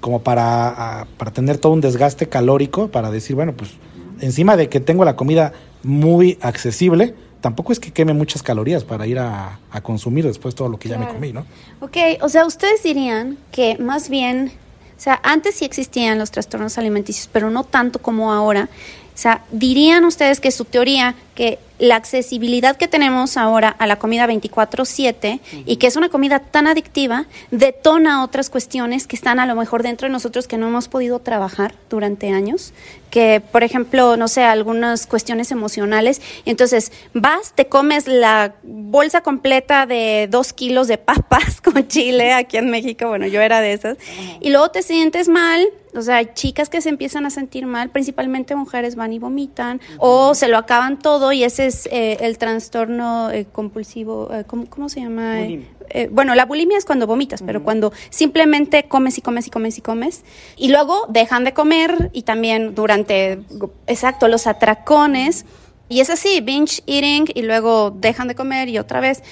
como 0.00 0.22
para, 0.22 1.00
a, 1.00 1.06
para 1.16 1.32
tener 1.32 1.58
todo 1.58 1.72
un 1.72 1.80
desgaste 1.80 2.28
calórico, 2.28 2.88
para 2.88 3.10
decir, 3.10 3.34
bueno, 3.34 3.54
pues 3.54 3.72
encima 4.20 4.56
de 4.56 4.68
que 4.68 4.78
tengo 4.78 5.04
la 5.04 5.16
comida 5.16 5.52
muy 5.82 6.38
accesible, 6.40 7.14
tampoco 7.40 7.72
es 7.72 7.80
que 7.80 7.92
queme 7.92 8.12
muchas 8.12 8.42
calorías 8.42 8.84
para 8.84 9.06
ir 9.06 9.18
a, 9.18 9.58
a 9.70 9.80
consumir 9.80 10.26
después 10.26 10.54
todo 10.54 10.68
lo 10.68 10.78
que 10.78 10.88
claro. 10.88 11.02
ya 11.02 11.08
me 11.08 11.14
comí, 11.14 11.32
¿no? 11.32 11.46
Ok, 11.80 11.96
o 12.22 12.28
sea, 12.28 12.46
ustedes 12.46 12.82
dirían 12.82 13.38
que 13.52 13.78
más 13.78 14.08
bien, 14.08 14.52
o 14.96 15.00
sea, 15.00 15.20
antes 15.22 15.56
sí 15.56 15.64
existían 15.64 16.18
los 16.18 16.30
trastornos 16.30 16.78
alimenticios, 16.78 17.28
pero 17.32 17.50
no 17.50 17.64
tanto 17.64 18.00
como 18.00 18.32
ahora. 18.32 18.68
O 19.14 19.18
sea, 19.18 19.44
dirían 19.50 20.04
ustedes 20.04 20.40
que 20.40 20.50
su 20.50 20.64
teoría, 20.64 21.14
que 21.36 21.60
la 21.78 21.96
accesibilidad 21.96 22.76
que 22.76 22.88
tenemos 22.88 23.36
ahora 23.36 23.68
a 23.68 23.86
la 23.86 23.96
comida 23.98 24.26
24/7 24.26 25.34
uh 25.34 25.56
-huh. 25.56 25.62
y 25.66 25.76
que 25.76 25.86
es 25.86 25.96
una 25.96 26.08
comida 26.08 26.38
tan 26.40 26.66
adictiva, 26.66 27.26
detona 27.50 28.24
otras 28.24 28.50
cuestiones 28.50 29.06
que 29.06 29.14
están 29.14 29.38
a 29.38 29.46
lo 29.46 29.54
mejor 29.54 29.82
dentro 29.82 30.08
de 30.08 30.12
nosotros 30.12 30.48
que 30.48 30.56
no 30.56 30.68
hemos 30.68 30.88
podido 30.88 31.18
trabajar 31.18 31.74
durante 31.90 32.30
años, 32.30 32.72
que 33.10 33.42
por 33.52 33.62
ejemplo, 33.62 34.16
no 34.16 34.26
sé, 34.28 34.42
algunas 34.42 35.06
cuestiones 35.06 35.50
emocionales, 35.52 36.22
entonces 36.46 36.92
vas, 37.12 37.52
te 37.54 37.66
comes 37.66 38.08
la 38.08 38.54
bolsa 38.62 39.20
completa 39.20 39.86
de 39.86 40.28
dos 40.30 40.52
kilos 40.52 40.88
de 40.88 40.98
papas 40.98 41.60
con 41.64 41.86
chile 41.88 42.32
aquí 42.32 42.56
en 42.56 42.70
México, 42.70 43.08
bueno, 43.08 43.26
yo 43.26 43.40
era 43.42 43.60
de 43.60 43.74
esas, 43.74 43.96
uh 43.96 44.00
-huh. 44.00 44.38
y 44.40 44.50
luego 44.50 44.70
te 44.70 44.82
sientes 44.82 45.28
mal, 45.28 45.66
o 45.94 46.02
sea, 46.02 46.16
hay 46.16 46.30
chicas 46.34 46.68
que 46.68 46.80
se 46.80 46.88
empiezan 46.88 47.26
a 47.26 47.30
sentir 47.30 47.66
mal, 47.66 47.90
principalmente 47.90 48.54
mujeres 48.54 48.96
van 48.96 49.12
y 49.12 49.18
vomitan, 49.18 49.76
uh 49.76 49.92
-huh. 49.92 49.96
o 50.00 50.34
se 50.34 50.48
lo 50.48 50.58
acaban 50.58 50.98
todo 50.98 51.25
y 51.32 51.44
ese 51.44 51.66
es 51.66 51.86
eh, 51.86 52.18
el 52.20 52.38
trastorno 52.38 53.30
eh, 53.30 53.46
compulsivo, 53.50 54.30
eh, 54.32 54.44
¿cómo, 54.46 54.66
¿cómo, 54.66 54.88
se 54.88 55.00
llama? 55.00 55.40
Eh, 55.40 56.08
bueno, 56.10 56.34
la 56.34 56.46
bulimia 56.46 56.78
es 56.78 56.84
cuando 56.84 57.06
vomitas, 57.06 57.40
uh 57.40 57.44
-huh. 57.44 57.46
pero 57.46 57.62
cuando 57.62 57.92
simplemente 58.10 58.88
comes 58.88 59.18
y 59.18 59.22
comes 59.22 59.46
y 59.46 59.50
comes 59.50 59.78
y 59.78 59.80
comes, 59.80 60.24
y 60.56 60.68
luego 60.68 61.06
dejan 61.08 61.44
de 61.44 61.52
comer 61.52 62.10
y 62.12 62.22
también 62.22 62.74
durante, 62.74 63.40
exacto, 63.86 64.28
los 64.28 64.46
atracones, 64.46 65.46
y 65.88 66.00
es 66.00 66.10
así, 66.10 66.40
binge 66.40 66.82
eating, 66.86 67.26
y 67.34 67.42
luego 67.42 67.92
dejan 67.92 68.26
de 68.28 68.34
comer 68.34 68.68
y 68.68 68.78
otra 68.78 69.00
vez 69.00 69.22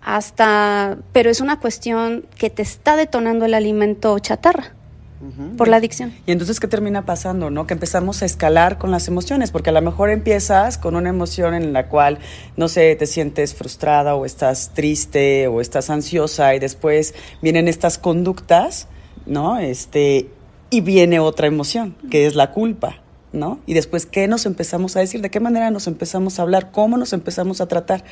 hasta, 0.00 0.96
pero 1.12 1.28
es 1.28 1.40
una 1.40 1.60
cuestión 1.60 2.24
que 2.38 2.48
te 2.48 2.62
está 2.62 2.96
detonando 2.96 3.44
el 3.44 3.52
alimento 3.52 4.18
chatarra. 4.18 4.77
Uh 5.20 5.26
-huh. 5.26 5.56
por 5.56 5.66
la 5.66 5.78
adicción. 5.78 6.12
Y 6.26 6.32
entonces, 6.32 6.60
¿qué 6.60 6.68
termina 6.68 7.04
pasando? 7.04 7.50
no? 7.50 7.66
Que 7.66 7.74
empezamos 7.74 8.22
a 8.22 8.26
escalar 8.26 8.78
con 8.78 8.90
las 8.90 9.08
emociones, 9.08 9.50
porque 9.50 9.70
a 9.70 9.72
lo 9.72 9.82
mejor 9.82 10.10
empiezas 10.10 10.78
con 10.78 10.96
una 10.96 11.08
emoción 11.08 11.54
en 11.54 11.72
la 11.72 11.88
cual, 11.88 12.18
no 12.56 12.68
sé, 12.68 12.94
te 12.96 13.06
sientes 13.06 13.54
frustrada 13.54 14.14
o 14.14 14.24
estás 14.24 14.72
triste 14.74 15.48
o 15.48 15.60
estás 15.60 15.90
ansiosa 15.90 16.54
y 16.54 16.58
después 16.58 17.14
vienen 17.42 17.68
estas 17.68 17.98
conductas, 17.98 18.88
¿no? 19.26 19.58
Este, 19.58 20.28
y 20.70 20.80
viene 20.80 21.18
otra 21.20 21.46
emoción, 21.46 21.96
que 22.10 22.26
es 22.26 22.34
la 22.34 22.52
culpa. 22.52 22.96
¿No? 23.32 23.60
Y 23.66 23.74
después, 23.74 24.06
¿qué 24.06 24.26
nos 24.28 24.46
empezamos 24.46 24.96
a 24.96 25.00
decir? 25.00 25.20
¿De 25.20 25.30
qué 25.30 25.40
manera 25.40 25.70
nos 25.70 25.86
empezamos 25.86 26.38
a 26.38 26.42
hablar? 26.42 26.70
¿Cómo 26.70 26.96
nos 26.96 27.12
empezamos 27.12 27.60
a 27.60 27.66
tratar? 27.66 28.04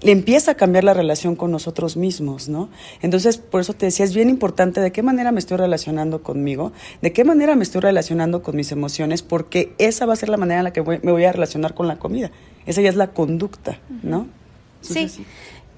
Le 0.00 0.12
empieza 0.12 0.52
a 0.52 0.54
cambiar 0.54 0.84
la 0.84 0.94
relación 0.94 1.36
con 1.36 1.50
nosotros 1.50 1.96
mismos, 1.96 2.48
¿no? 2.48 2.68
Entonces, 3.02 3.38
por 3.38 3.60
eso 3.60 3.74
te 3.74 3.86
decía, 3.86 4.04
es 4.04 4.14
bien 4.14 4.28
importante 4.28 4.80
de 4.80 4.92
qué 4.92 5.02
manera 5.02 5.32
me 5.32 5.38
estoy 5.38 5.58
relacionando 5.58 6.22
conmigo, 6.22 6.72
de 7.02 7.12
qué 7.12 7.24
manera 7.24 7.54
me 7.56 7.62
estoy 7.62 7.80
relacionando 7.80 8.42
con 8.42 8.56
mis 8.56 8.72
emociones, 8.72 9.22
porque 9.22 9.74
esa 9.78 10.06
va 10.06 10.14
a 10.14 10.16
ser 10.16 10.28
la 10.28 10.36
manera 10.36 10.60
en 10.60 10.64
la 10.64 10.72
que 10.72 10.82
me 10.82 11.12
voy 11.12 11.24
a 11.24 11.32
relacionar 11.32 11.74
con 11.74 11.86
la 11.86 11.98
comida. 11.98 12.30
Esa 12.66 12.80
ya 12.80 12.88
es 12.88 12.96
la 12.96 13.08
conducta, 13.08 13.78
¿no? 14.02 14.26
sí. 14.80 15.24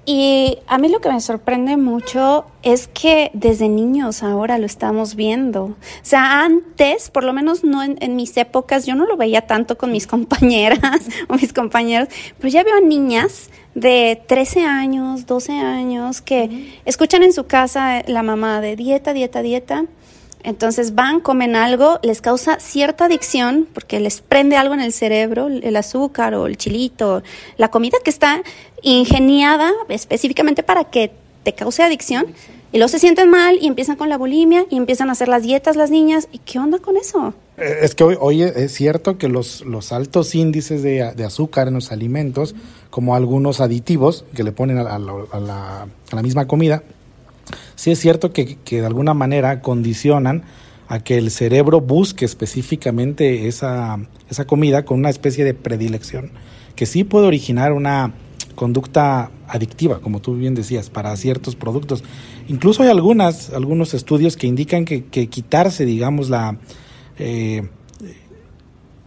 Y 0.05 0.59
a 0.67 0.77
mí 0.77 0.87
lo 0.89 1.01
que 1.01 1.09
me 1.09 1.19
sorprende 1.19 1.77
mucho 1.77 2.45
es 2.61 2.87
que 2.87 3.31
desde 3.33 3.69
niños 3.69 4.21
ahora 4.21 4.59
lo 4.59 4.67
estamos 4.67 5.15
viendo. 5.15 5.63
O 5.63 5.75
sea, 6.03 6.43
antes, 6.43 7.09
por 7.09 7.23
lo 7.23 7.33
menos 7.33 7.63
no 7.63 7.81
en, 7.81 8.15
mis 8.15 8.37
épocas, 8.37 8.85
yo 8.85 8.93
no 8.93 9.07
lo 9.07 9.17
veía 9.17 9.47
tanto 9.47 9.79
con 9.79 9.91
mis 9.91 10.05
compañeras 10.15 11.07
o 11.27 11.33
mis 11.33 11.53
compañeros, 11.53 12.09
pero 12.37 12.49
ya 12.49 12.63
veo 12.63 12.79
niñas 12.81 13.49
de 13.73 14.21
13 14.27 14.63
años, 14.63 15.25
12 15.25 15.53
años 15.53 16.21
que 16.21 16.79
escuchan 16.85 17.23
en 17.23 17.33
su 17.33 17.47
casa 17.47 18.03
la 18.05 18.21
mamá 18.21 18.61
de 18.61 18.75
dieta, 18.75 19.11
dieta, 19.11 19.41
dieta 19.41 19.85
entonces 20.45 20.93
van, 20.93 21.19
comen 21.21 21.55
algo, 21.55 21.99
les 22.03 22.21
causa 22.21 22.59
cierta 22.59 23.05
adicción 23.05 23.67
porque 23.73 23.99
les 23.99 24.21
prende 24.21 24.57
algo 24.57 24.75
en 24.75 24.79
el 24.79 24.93
cerebro, 24.93 25.47
el 25.47 25.75
azúcar 25.75 26.35
o 26.35 26.45
el 26.45 26.55
chilito, 26.55 27.23
la 27.57 27.71
comida 27.71 27.97
que 28.03 28.11
está 28.11 28.43
ingeniada 28.83 29.71
específicamente 29.89 30.61
para 30.61 30.85
que 30.85 31.11
te 31.43 31.53
cause 31.53 31.81
adicción. 31.81 32.27
Y 32.71 32.77
luego 32.77 32.89
se 32.89 32.99
sienten 32.99 33.29
mal 33.29 33.57
y 33.59 33.67
empiezan 33.67 33.95
con 33.95 34.09
la 34.09 34.17
bulimia 34.17 34.65
y 34.69 34.77
empiezan 34.77 35.09
a 35.09 35.13
hacer 35.13 35.29
las 35.29 35.43
dietas 35.43 35.75
las 35.75 35.89
niñas. 35.89 36.27
¿Y 36.31 36.39
qué 36.39 36.59
onda 36.59 36.77
con 36.79 36.97
eso? 36.97 37.33
Eh, 37.57 37.77
es 37.81 37.95
que 37.95 38.03
hoy, 38.03 38.43
es 38.43 38.73
cierto 38.73 39.17
que 39.17 39.29
los, 39.29 39.61
los 39.61 39.91
altos 39.93 40.35
índices 40.35 40.83
de, 40.83 41.01
azúcar 41.25 41.69
en 41.69 41.75
los 41.75 41.91
alimentos, 41.91 42.53
como 42.89 43.15
algunos 43.15 43.61
aditivos 43.61 44.25
que 44.35 44.43
le 44.43 44.51
ponen 44.51 44.77
a 44.77 44.99
la 44.99 46.21
misma 46.21 46.47
comida, 46.47 46.83
sí 47.75 47.91
es 47.91 47.99
cierto 47.99 48.31
que, 48.31 48.57
de 48.65 48.85
alguna 48.85 49.13
manera 49.13 49.61
condicionan 49.61 50.43
a 50.87 50.99
que 50.99 51.17
el 51.17 51.31
cerebro 51.31 51.81
busque 51.81 52.25
específicamente 52.25 53.47
esa, 53.47 53.99
esa 54.29 54.45
comida 54.45 54.85
con 54.85 54.99
una 54.99 55.09
especie 55.09 55.43
de 55.43 55.53
predilección, 55.53 56.31
que 56.75 56.85
sí 56.85 57.03
puede 57.03 57.25
originar 57.27 57.73
una 57.73 58.13
conducta 58.55 59.31
adictiva, 59.47 59.99
como 59.99 60.21
tú 60.21 60.35
bien 60.35 60.55
decías, 60.55 60.89
para 60.89 61.15
ciertos 61.17 61.55
productos. 61.55 62.03
Incluso 62.47 62.83
hay 62.83 62.89
algunas, 62.89 63.51
algunos 63.51 63.93
estudios 63.93 64.37
que 64.37 64.47
indican 64.47 64.85
que, 64.85 65.03
quitarse, 65.03 65.85
digamos, 65.85 66.29
la... 66.29 66.57
Eh, 67.19 67.67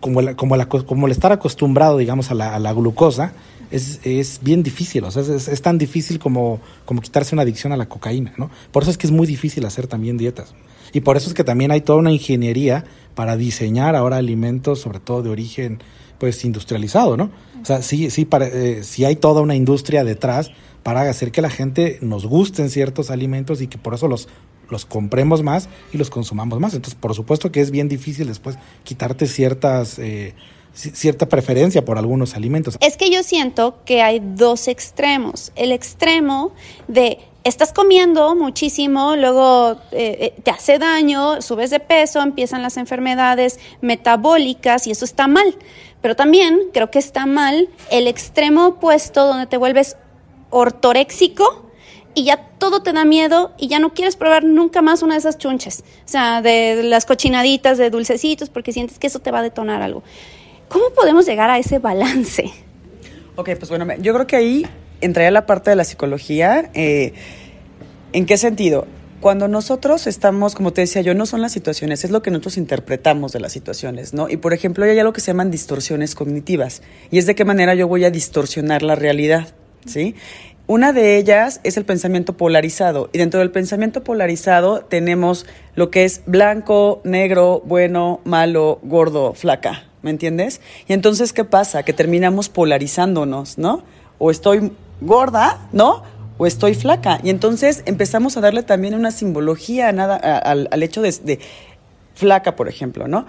como, 0.00 0.20
como, 0.36 0.56
como 0.86 1.06
el 1.06 1.12
estar 1.12 1.32
acostumbrado, 1.32 1.98
digamos, 1.98 2.30
la, 2.30 2.54
a 2.54 2.58
la 2.60 2.72
glucosa, 2.72 3.32
es, 3.70 4.00
es 4.04 4.40
bien 4.42 4.62
difícil, 4.62 5.04
o 5.04 5.10
sea, 5.10 5.22
es, 5.22 5.62
tan 5.62 5.78
difícil 5.78 6.18
como, 6.18 6.60
como 6.84 7.00
quitarse 7.00 7.34
una 7.34 7.42
adicción 7.42 7.72
a 7.72 7.76
la 7.76 7.88
cocaína, 7.88 8.32
¿no? 8.36 8.50
Por 8.72 8.82
eso 8.82 8.90
es 8.90 8.98
que 8.98 9.06
es 9.06 9.12
muy 9.12 9.26
difícil 9.26 9.64
hacer 9.66 9.86
también 9.86 10.16
dietas. 10.16 10.54
Y 10.92 11.00
por 11.00 11.16
eso 11.16 11.28
es 11.28 11.34
que 11.34 11.44
también 11.44 11.70
hay 11.70 11.82
toda 11.82 11.98
una 11.98 12.12
ingeniería 12.12 12.84
para 13.14 13.36
diseñar 13.36 13.94
ahora 13.94 14.16
alimentos, 14.16 14.80
sobre 14.80 15.00
todo 15.00 15.22
de 15.22 15.30
origen 15.30 15.78
pues 16.18 16.44
industrializado, 16.44 17.16
¿no? 17.16 17.30
O 17.62 17.64
sea, 17.64 17.82
sí, 17.82 18.10
sí, 18.10 18.24
para, 18.24 18.46
eh, 18.48 18.82
hay 19.04 19.16
toda 19.16 19.40
una 19.40 19.54
industria 19.54 20.04
detrás 20.04 20.50
para 20.82 21.02
hacer 21.02 21.30
que 21.30 21.42
la 21.42 21.50
gente 21.50 21.98
nos 22.00 22.26
gusten 22.26 22.70
ciertos 22.70 23.10
alimentos 23.10 23.60
y 23.60 23.66
que 23.66 23.78
por 23.78 23.94
eso 23.94 24.08
los, 24.08 24.28
los 24.70 24.86
compremos 24.86 25.42
más 25.42 25.68
y 25.92 25.98
los 25.98 26.10
consumamos 26.10 26.60
más. 26.60 26.74
Entonces, 26.74 26.98
por 26.98 27.14
supuesto 27.14 27.52
que 27.52 27.60
es 27.60 27.70
bien 27.70 27.88
difícil 27.88 28.26
después 28.26 28.56
quitarte 28.84 29.26
ciertas... 29.26 29.98
Eh, 29.98 30.34
cierta 30.78 31.26
preferencia 31.28 31.84
por 31.84 31.98
algunos 31.98 32.34
alimentos. 32.34 32.76
Es 32.80 32.96
que 32.96 33.10
yo 33.10 33.22
siento 33.22 33.78
que 33.84 34.02
hay 34.02 34.20
dos 34.22 34.68
extremos. 34.68 35.52
El 35.56 35.72
extremo 35.72 36.52
de 36.86 37.18
estás 37.44 37.72
comiendo 37.72 38.34
muchísimo, 38.34 39.16
luego 39.16 39.72
eh, 39.90 40.34
eh, 40.36 40.40
te 40.42 40.50
hace 40.50 40.78
daño, 40.78 41.42
subes 41.42 41.70
de 41.70 41.80
peso, 41.80 42.20
empiezan 42.20 42.62
las 42.62 42.76
enfermedades 42.76 43.58
metabólicas 43.80 44.86
y 44.86 44.92
eso 44.92 45.04
está 45.04 45.26
mal. 45.26 45.56
Pero 46.00 46.14
también 46.14 46.60
creo 46.72 46.90
que 46.90 46.98
está 46.98 47.26
mal 47.26 47.68
el 47.90 48.06
extremo 48.06 48.66
opuesto 48.68 49.26
donde 49.26 49.46
te 49.46 49.56
vuelves 49.56 49.96
ortoréxico 50.50 51.66
y 52.14 52.24
ya 52.24 52.36
todo 52.58 52.82
te 52.82 52.92
da 52.92 53.04
miedo 53.04 53.52
y 53.58 53.68
ya 53.68 53.78
no 53.78 53.94
quieres 53.94 54.16
probar 54.16 54.44
nunca 54.44 54.82
más 54.82 55.02
una 55.02 55.14
de 55.14 55.20
esas 55.20 55.38
chunches, 55.38 55.84
o 56.04 56.08
sea, 56.08 56.42
de 56.42 56.82
las 56.82 57.06
cochinaditas, 57.06 57.78
de 57.78 57.90
dulcecitos, 57.90 58.48
porque 58.48 58.72
sientes 58.72 58.98
que 58.98 59.06
eso 59.06 59.20
te 59.20 59.30
va 59.30 59.40
a 59.40 59.42
detonar 59.42 59.82
algo. 59.82 60.02
¿Cómo 60.68 60.90
podemos 60.90 61.26
llegar 61.26 61.50
a 61.50 61.58
ese 61.58 61.78
balance? 61.78 62.50
Ok, 63.36 63.50
pues 63.58 63.68
bueno, 63.70 63.86
yo 64.00 64.12
creo 64.12 64.26
que 64.26 64.36
ahí 64.36 64.66
entraría 65.00 65.30
la 65.30 65.46
parte 65.46 65.70
de 65.70 65.76
la 65.76 65.84
psicología. 65.84 66.70
Eh, 66.74 67.14
¿En 68.12 68.26
qué 68.26 68.36
sentido? 68.36 68.86
Cuando 69.20 69.48
nosotros 69.48 70.06
estamos, 70.06 70.54
como 70.54 70.72
te 70.72 70.82
decía 70.82 71.02
yo, 71.02 71.14
no 71.14 71.26
son 71.26 71.40
las 71.40 71.52
situaciones, 71.52 72.04
es 72.04 72.10
lo 72.10 72.22
que 72.22 72.30
nosotros 72.30 72.56
interpretamos 72.56 73.32
de 73.32 73.40
las 73.40 73.52
situaciones, 73.52 74.14
¿no? 74.14 74.28
Y 74.28 74.36
por 74.36 74.52
ejemplo, 74.52 74.84
hay 74.84 74.96
algo 74.98 75.12
que 75.12 75.20
se 75.20 75.32
llaman 75.32 75.50
distorsiones 75.50 76.14
cognitivas, 76.14 76.82
y 77.10 77.18
es 77.18 77.26
de 77.26 77.34
qué 77.34 77.44
manera 77.44 77.74
yo 77.74 77.88
voy 77.88 78.04
a 78.04 78.10
distorsionar 78.10 78.82
la 78.82 78.94
realidad, 78.94 79.48
¿sí? 79.86 80.14
Una 80.68 80.92
de 80.92 81.16
ellas 81.16 81.60
es 81.64 81.76
el 81.76 81.84
pensamiento 81.84 82.36
polarizado, 82.36 83.10
y 83.12 83.18
dentro 83.18 83.40
del 83.40 83.50
pensamiento 83.50 84.04
polarizado 84.04 84.82
tenemos 84.82 85.46
lo 85.74 85.90
que 85.90 86.04
es 86.04 86.22
blanco, 86.26 87.00
negro, 87.02 87.60
bueno, 87.64 88.20
malo, 88.24 88.78
gordo, 88.84 89.34
flaca, 89.34 89.87
¿me 90.02 90.10
entiendes? 90.10 90.60
Y 90.86 90.92
entonces, 90.92 91.32
¿qué 91.32 91.44
pasa? 91.44 91.82
Que 91.82 91.92
terminamos 91.92 92.48
polarizándonos, 92.48 93.58
¿no? 93.58 93.82
O 94.18 94.30
estoy 94.30 94.72
gorda, 95.00 95.68
¿no? 95.72 96.02
O 96.38 96.46
estoy 96.46 96.74
flaca. 96.74 97.20
Y 97.22 97.30
entonces 97.30 97.82
empezamos 97.86 98.36
a 98.36 98.40
darle 98.40 98.62
también 98.62 98.94
una 98.94 99.10
simbología 99.10 99.92
nada, 99.92 100.16
al, 100.16 100.82
hecho 100.82 101.02
de, 101.02 101.40
flaca, 102.14 102.56
por 102.56 102.68
ejemplo, 102.68 103.08
¿no? 103.08 103.26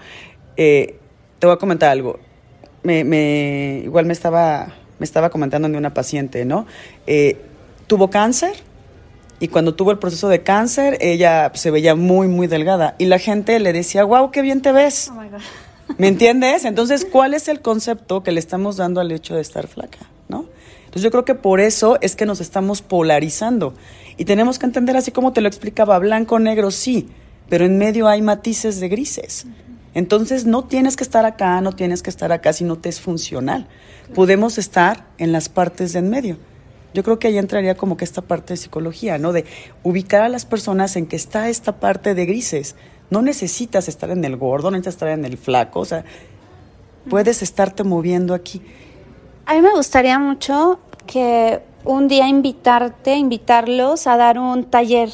Eh, 0.56 0.96
te 1.38 1.46
voy 1.46 1.54
a 1.54 1.58
comentar 1.58 1.90
algo. 1.90 2.18
Me, 2.82 3.82
igual 3.84 4.06
me 4.06 4.12
estaba, 4.12 4.74
me 4.98 5.04
estaba 5.04 5.30
comentando 5.30 5.68
de 5.68 5.76
una 5.76 5.92
paciente, 5.92 6.44
¿no? 6.44 6.66
Eh, 7.06 7.36
tuvo 7.86 8.10
cáncer 8.10 8.54
y 9.40 9.48
cuando 9.48 9.74
tuvo 9.74 9.90
el 9.90 9.98
proceso 9.98 10.28
de 10.28 10.42
cáncer, 10.42 10.98
ella 11.00 11.50
se 11.54 11.70
veía 11.70 11.94
muy, 11.94 12.28
muy 12.28 12.46
delgada. 12.46 12.94
Y 12.98 13.06
la 13.06 13.18
gente 13.18 13.58
le 13.58 13.72
decía, 13.72 14.04
wow, 14.04 14.30
qué 14.30 14.42
bien 14.42 14.60
te 14.60 14.70
ves. 14.70 15.10
Oh 15.10 15.20
my 15.20 15.28
God. 15.28 15.40
¿Me 15.98 16.08
entiendes? 16.08 16.64
Entonces, 16.64 17.06
¿cuál 17.10 17.34
es 17.34 17.48
el 17.48 17.60
concepto 17.60 18.22
que 18.22 18.32
le 18.32 18.40
estamos 18.40 18.76
dando 18.76 19.00
al 19.00 19.12
hecho 19.12 19.34
de 19.34 19.40
estar 19.40 19.66
flaca? 19.66 19.98
¿No? 20.28 20.46
Entonces 20.80 21.02
yo 21.02 21.10
creo 21.10 21.24
que 21.24 21.34
por 21.34 21.60
eso 21.60 21.98
es 22.00 22.16
que 22.16 22.26
nos 22.26 22.40
estamos 22.40 22.82
polarizando. 22.82 23.74
Y 24.16 24.24
tenemos 24.24 24.58
que 24.58 24.66
entender, 24.66 24.96
así 24.96 25.12
como 25.12 25.32
te 25.32 25.40
lo 25.40 25.48
explicaba, 25.48 25.98
blanco, 25.98 26.38
negro, 26.38 26.70
sí, 26.70 27.08
pero 27.48 27.64
en 27.64 27.78
medio 27.78 28.08
hay 28.08 28.22
matices 28.22 28.80
de 28.80 28.88
grises. 28.88 29.46
Entonces 29.94 30.46
no 30.46 30.64
tienes 30.64 30.96
que 30.96 31.04
estar 31.04 31.24
acá, 31.26 31.60
no 31.60 31.72
tienes 31.72 32.02
que 32.02 32.10
estar 32.10 32.32
acá 32.32 32.52
si 32.52 32.64
no 32.64 32.76
te 32.76 32.88
es 32.88 33.00
funcional. 33.00 33.68
Podemos 34.14 34.58
estar 34.58 35.06
en 35.18 35.32
las 35.32 35.48
partes 35.48 35.92
de 35.92 36.00
en 36.00 36.10
medio. 36.10 36.38
Yo 36.92 37.04
creo 37.04 37.18
que 37.18 37.28
ahí 37.28 37.38
entraría 37.38 37.76
como 37.76 37.96
que 37.96 38.04
esta 38.04 38.22
parte 38.22 38.54
de 38.54 38.56
psicología, 38.56 39.18
¿no? 39.18 39.32
De 39.32 39.44
ubicar 39.82 40.22
a 40.22 40.28
las 40.28 40.44
personas 40.44 40.96
en 40.96 41.06
que 41.06 41.16
está 41.16 41.48
esta 41.48 41.78
parte 41.78 42.14
de 42.14 42.26
grises. 42.26 42.74
No 43.10 43.22
necesitas 43.22 43.88
estar 43.88 44.10
en 44.10 44.24
el 44.24 44.36
gordo, 44.36 44.70
no 44.70 44.76
necesitas 44.76 44.94
estar 44.94 45.08
en 45.08 45.24
el 45.24 45.36
flaco, 45.36 45.80
o 45.80 45.84
sea, 45.84 46.04
puedes 47.08 47.42
estarte 47.42 47.84
moviendo 47.84 48.34
aquí. 48.34 48.62
A 49.46 49.54
mí 49.54 49.62
me 49.62 49.72
gustaría 49.72 50.18
mucho 50.18 50.78
que 51.06 51.60
un 51.84 52.08
día 52.08 52.28
invitarte, 52.28 53.16
invitarlos 53.16 54.06
a 54.06 54.16
dar 54.16 54.38
un 54.38 54.64
taller 54.64 55.10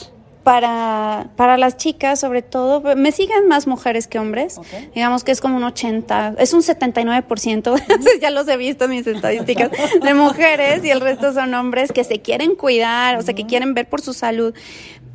para, 0.46 1.30
para 1.34 1.56
las 1.56 1.76
chicas, 1.76 2.20
sobre 2.20 2.40
todo. 2.40 2.94
Me 2.94 3.10
siguen 3.10 3.48
más 3.48 3.66
mujeres 3.66 4.06
que 4.06 4.20
hombres. 4.20 4.60
Digamos 4.94 5.24
que 5.24 5.32
es 5.32 5.40
como 5.40 5.56
un 5.56 5.64
80, 5.64 6.36
es 6.38 6.52
un 6.52 6.62
79%, 6.62 7.82
ya 8.20 8.30
los 8.30 8.46
he 8.46 8.56
visto 8.56 8.84
en 8.84 8.92
mis 8.92 9.06
estadísticas, 9.08 9.72
de 10.00 10.14
mujeres 10.14 10.84
y 10.84 10.90
el 10.90 11.00
resto 11.00 11.32
son 11.32 11.52
hombres 11.54 11.90
que 11.90 12.04
se 12.04 12.20
quieren 12.20 12.54
cuidar, 12.54 13.16
o 13.18 13.22
sea, 13.22 13.34
que 13.34 13.44
quieren 13.44 13.74
ver 13.74 13.88
por 13.88 14.00
su 14.00 14.12
salud. 14.12 14.54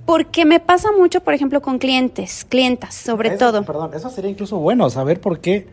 Porque 0.06 0.46
me 0.46 0.60
pasa 0.60 0.90
mucho, 0.92 1.22
por 1.22 1.34
ejemplo, 1.34 1.62
con 1.62 1.78
clientes, 1.78 2.46
clientas, 2.48 2.96
sobre 2.96 3.32
todo. 3.32 3.64
Perdón, 3.64 3.92
eso 3.94 4.10
sería 4.10 4.30
incluso 4.30 4.58
bueno, 4.58 4.90
saber 4.90 5.22
por 5.22 5.40
qué, 5.40 5.68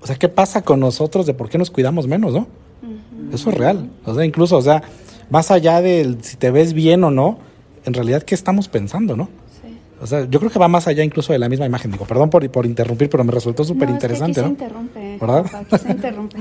o 0.00 0.06
sea, 0.06 0.16
qué 0.16 0.28
pasa 0.28 0.62
con 0.62 0.80
nosotros 0.80 1.26
de 1.26 1.34
por 1.34 1.48
qué 1.48 1.58
nos 1.58 1.70
cuidamos 1.70 2.06
menos, 2.06 2.32
¿no? 2.32 2.46
Eso 3.32 3.50
es 3.50 3.56
real. 3.56 3.90
O 4.04 4.14
sea, 4.14 4.24
incluso, 4.24 4.56
o 4.56 4.62
sea, 4.62 4.82
más 5.30 5.50
allá 5.50 5.80
de 5.80 6.16
si 6.22 6.36
te 6.36 6.50
ves 6.50 6.72
bien 6.72 7.02
o 7.04 7.10
no, 7.10 7.38
en 7.84 7.94
realidad, 7.94 8.22
¿qué 8.22 8.34
estamos 8.34 8.68
pensando, 8.68 9.16
no? 9.16 9.28
O 10.04 10.06
sea, 10.06 10.26
yo 10.28 10.38
creo 10.38 10.52
que 10.52 10.58
va 10.58 10.68
más 10.68 10.86
allá 10.86 11.02
incluso 11.02 11.32
de 11.32 11.38
la 11.38 11.48
misma 11.48 11.64
imagen. 11.64 11.90
Digo, 11.90 12.04
perdón 12.04 12.28
por, 12.28 12.46
por 12.50 12.66
interrumpir, 12.66 13.08
pero 13.08 13.24
me 13.24 13.32
resultó 13.32 13.64
súper 13.64 13.88
interesante, 13.88 14.42
¿no? 14.42 14.48
Se 14.48 14.52
interrumpe, 14.52 15.16
¿verdad? 15.18 15.46
se 15.80 15.90
interrumpe. 15.92 16.38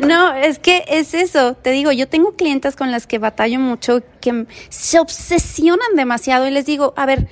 no, 0.06 0.34
es 0.34 0.58
que 0.58 0.84
es 0.86 1.14
eso. 1.14 1.54
Te 1.54 1.70
digo, 1.70 1.92
yo 1.92 2.06
tengo 2.08 2.32
clientas 2.32 2.76
con 2.76 2.90
las 2.90 3.06
que 3.06 3.18
batallo 3.18 3.58
mucho 3.58 4.02
que 4.20 4.44
se 4.68 4.98
obsesionan 4.98 5.96
demasiado 5.96 6.46
y 6.46 6.50
les 6.50 6.66
digo, 6.66 6.92
a 6.98 7.06
ver, 7.06 7.26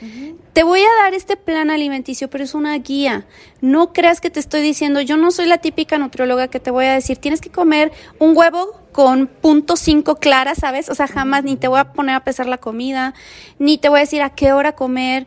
te 0.55 0.63
voy 0.63 0.81
a 0.81 1.03
dar 1.03 1.13
este 1.13 1.37
plan 1.37 1.71
alimenticio, 1.71 2.31
pero 2.31 2.43
es 2.43 2.55
una 2.55 2.75
guía. 2.79 3.27
No 3.61 3.93
creas 3.93 4.23
que 4.23 4.31
te 4.31 4.41
estoy 4.41 4.63
diciendo, 4.63 5.03
yo 5.03 5.19
no 5.19 5.33
soy 5.33 5.45
la 5.45 5.59
típica 5.59 5.99
nutrióloga 5.99 6.49
que 6.49 6.61
te 6.61 6.71
voy 6.71 6.87
a 6.87 6.95
decir, 6.95 7.19
tienes 7.19 7.43
que 7.43 7.51
comer 7.51 7.93
un 8.19 8.35
huevo 8.35 8.81
con 8.95 9.27
punto 9.27 9.77
cinco 9.77 10.15
claras, 10.15 10.59
¿sabes? 10.59 10.89
O 10.89 10.95
sea, 10.95 11.09
jamás 11.09 11.43
ni 11.43 11.57
te 11.57 11.67
voy 11.67 11.81
a 11.81 11.93
poner 11.93 12.15
a 12.15 12.23
pesar 12.23 12.47
la 12.47 12.59
comida, 12.59 13.13
ni 13.59 13.77
te 13.77 13.89
voy 13.89 13.99
a 13.99 14.01
decir 14.03 14.23
a 14.23 14.31
qué 14.31 14.53
hora 14.53 14.77
comer, 14.77 15.27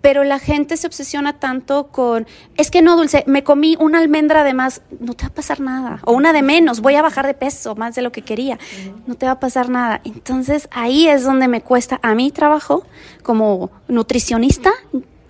pero 0.00 0.24
la 0.24 0.38
gente 0.38 0.78
se 0.78 0.86
obsesiona 0.86 1.38
tanto 1.38 1.88
con, 1.88 2.26
es 2.56 2.70
que 2.70 2.80
no, 2.80 2.96
Dulce, 2.96 3.22
me 3.26 3.44
comí 3.44 3.76
una 3.78 3.98
almendra 3.98 4.42
de 4.42 4.54
más, 4.54 4.80
no 5.00 5.12
te 5.12 5.24
va 5.24 5.28
a 5.28 5.34
pasar 5.34 5.60
nada, 5.60 6.00
o 6.06 6.14
una 6.14 6.32
de 6.32 6.40
menos, 6.40 6.80
voy 6.80 6.94
a 6.94 7.02
bajar 7.02 7.26
de 7.26 7.34
peso 7.34 7.74
más 7.74 7.94
de 7.94 8.00
lo 8.00 8.10
que 8.10 8.22
quería, 8.22 8.58
no 9.06 9.16
te 9.16 9.26
va 9.26 9.32
a 9.32 9.40
pasar 9.40 9.68
nada. 9.68 10.00
Entonces 10.04 10.70
ahí 10.72 11.06
es 11.06 11.24
donde 11.24 11.46
me 11.46 11.60
cuesta 11.60 12.00
a 12.02 12.14
mi 12.14 12.30
trabajo 12.30 12.86
como 13.22 13.70
nutricionista 13.86 14.72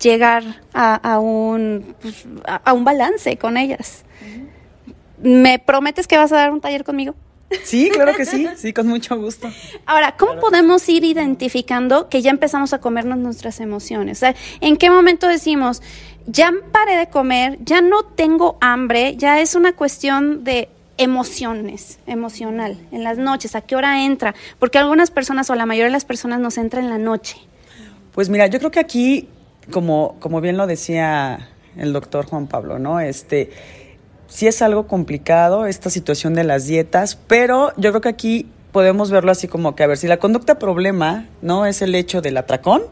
llegar 0.01 0.61
a, 0.73 1.19
un, 1.19 1.93
pues, 2.01 2.25
a 2.63 2.71
un 2.71 2.85
balance 2.85 3.37
con 3.37 3.57
ellas. 3.57 4.05
¿Me 5.21 5.59
prometes 5.59 6.07
que 6.07 6.17
vas 6.17 6.31
a 6.31 6.37
dar 6.37 6.51
un 6.53 6.61
taller 6.61 6.85
conmigo? 6.85 7.15
Sí, 7.63 7.89
claro 7.91 8.15
que 8.15 8.25
sí, 8.25 8.47
sí, 8.55 8.73
con 8.73 8.87
mucho 8.87 9.17
gusto. 9.17 9.49
Ahora, 9.85 10.15
¿cómo 10.17 10.39
podemos 10.39 10.87
ir 10.89 11.03
identificando 11.03 12.09
que 12.09 12.21
ya 12.21 12.31
empezamos 12.31 12.73
a 12.73 12.79
comernos 12.79 13.17
nuestras 13.19 13.59
emociones? 13.59 14.17
O 14.17 14.21
sea, 14.21 14.35
¿en 14.61 14.77
qué 14.77 14.89
momento 14.89 15.27
decimos, 15.27 15.81
ya 16.25 16.51
paré 16.71 16.97
de 16.97 17.07
comer, 17.07 17.59
ya 17.63 17.81
no 17.81 18.03
tengo 18.03 18.57
hambre, 18.61 19.15
ya 19.17 19.41
es 19.41 19.55
una 19.55 19.73
cuestión 19.73 20.43
de 20.43 20.69
emociones, 20.97 21.99
emocional, 22.07 22.77
en 22.91 23.03
las 23.03 23.17
noches, 23.17 23.55
a 23.55 23.61
qué 23.61 23.75
hora 23.75 24.05
entra? 24.05 24.33
Porque 24.57 24.79
algunas 24.79 25.11
personas 25.11 25.49
o 25.49 25.55
la 25.55 25.65
mayoría 25.65 25.85
de 25.85 25.91
las 25.91 26.05
personas 26.05 26.39
nos 26.39 26.57
entra 26.57 26.79
en 26.79 26.89
la 26.89 26.97
noche. 26.97 27.37
Pues 28.13 28.29
mira, 28.29 28.47
yo 28.47 28.57
creo 28.59 28.71
que 28.71 28.79
aquí, 28.79 29.29
como, 29.71 30.15
como 30.19 30.41
bien 30.41 30.57
lo 30.57 30.65
decía 30.65 31.49
el 31.77 31.93
doctor 31.93 32.25
Juan 32.25 32.47
Pablo, 32.47 32.79
¿no? 32.79 32.99
Este 32.99 33.51
sí 34.27 34.47
es 34.47 34.61
algo 34.61 34.87
complicado 34.87 35.65
esta 35.65 35.89
situación 35.89 36.33
de 36.33 36.43
las 36.43 36.65
dietas, 36.65 37.17
pero 37.27 37.71
yo 37.77 37.91
creo 37.91 38.01
que 38.01 38.09
aquí 38.09 38.47
podemos 38.71 39.09
verlo 39.09 39.31
así 39.31 39.47
como 39.47 39.75
que, 39.75 39.83
a 39.83 39.87
ver, 39.87 39.97
si 39.97 40.07
la 40.07 40.17
conducta 40.17 40.59
problema 40.59 41.27
no 41.41 41.65
es 41.65 41.81
el 41.81 41.95
hecho 41.95 42.21
del 42.21 42.37
atracón, 42.37 42.83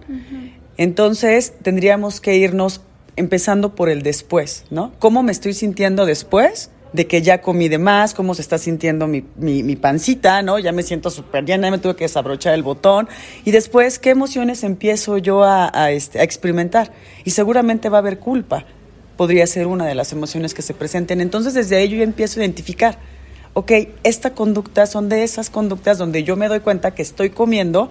entonces 0.78 1.54
tendríamos 1.62 2.22
que 2.22 2.36
irnos 2.36 2.82
empezando 3.16 3.76
por 3.76 3.90
el 3.90 4.02
después, 4.02 4.66
¿no? 4.70 4.94
¿Cómo 5.00 5.24
me 5.24 5.32
estoy 5.32 5.54
sintiendo 5.54 6.06
después? 6.06 6.70
de 6.94 7.08
que 7.08 7.24
ya 7.24 7.42
comí 7.42 7.70
de 7.70 7.80
más, 7.80 8.14
cómo 8.14 8.36
se 8.36 8.44
está 8.44 8.60
sintiendo 8.60 9.08
mi, 9.08 9.26
mi, 9.36 9.76
pancita, 9.76 10.44
¿no? 10.44 10.60
Ya 10.60 10.72
me 10.72 10.84
siento 10.84 11.10
súper 11.10 11.44
llena, 11.44 11.68
ya 11.68 11.72
me 11.72 11.80
tuve 11.80 11.96
que 11.96 12.04
desabrochar 12.04 12.54
el 12.54 12.62
botón. 12.62 13.10
Y 13.44 13.50
después, 13.50 13.98
¿qué 13.98 14.12
emociones 14.12 14.64
empiezo 14.64 15.18
yo 15.18 15.44
a, 15.44 15.72
a, 15.74 15.90
este, 15.90 16.20
a 16.20 16.24
experimentar? 16.24 16.92
Y 17.24 17.32
seguramente 17.32 17.90
va 17.90 17.98
a 17.98 18.02
haber 18.02 18.20
culpa 18.20 18.68
podría 19.18 19.46
ser 19.48 19.68
una 19.68 19.86
de 19.86 19.96
las 19.96 20.12
emociones 20.12 20.54
que 20.54 20.62
se 20.62 20.74
presenten. 20.74 21.22
Entonces 21.22 21.54
desde 21.54 21.76
ahí 21.76 21.90
yo 21.90 22.02
empiezo 22.02 22.40
a 22.40 22.44
identificar, 22.44 22.98
ok, 23.54 23.72
esta 24.04 24.34
conducta 24.34 24.86
son 24.86 25.10
de 25.10 25.24
esas 25.24 25.50
conductas 25.50 25.98
donde 25.98 26.24
yo 26.24 26.36
me 26.36 26.48
doy 26.48 26.60
cuenta 26.60 26.92
que 26.92 27.02
estoy 27.02 27.30
comiendo, 27.30 27.90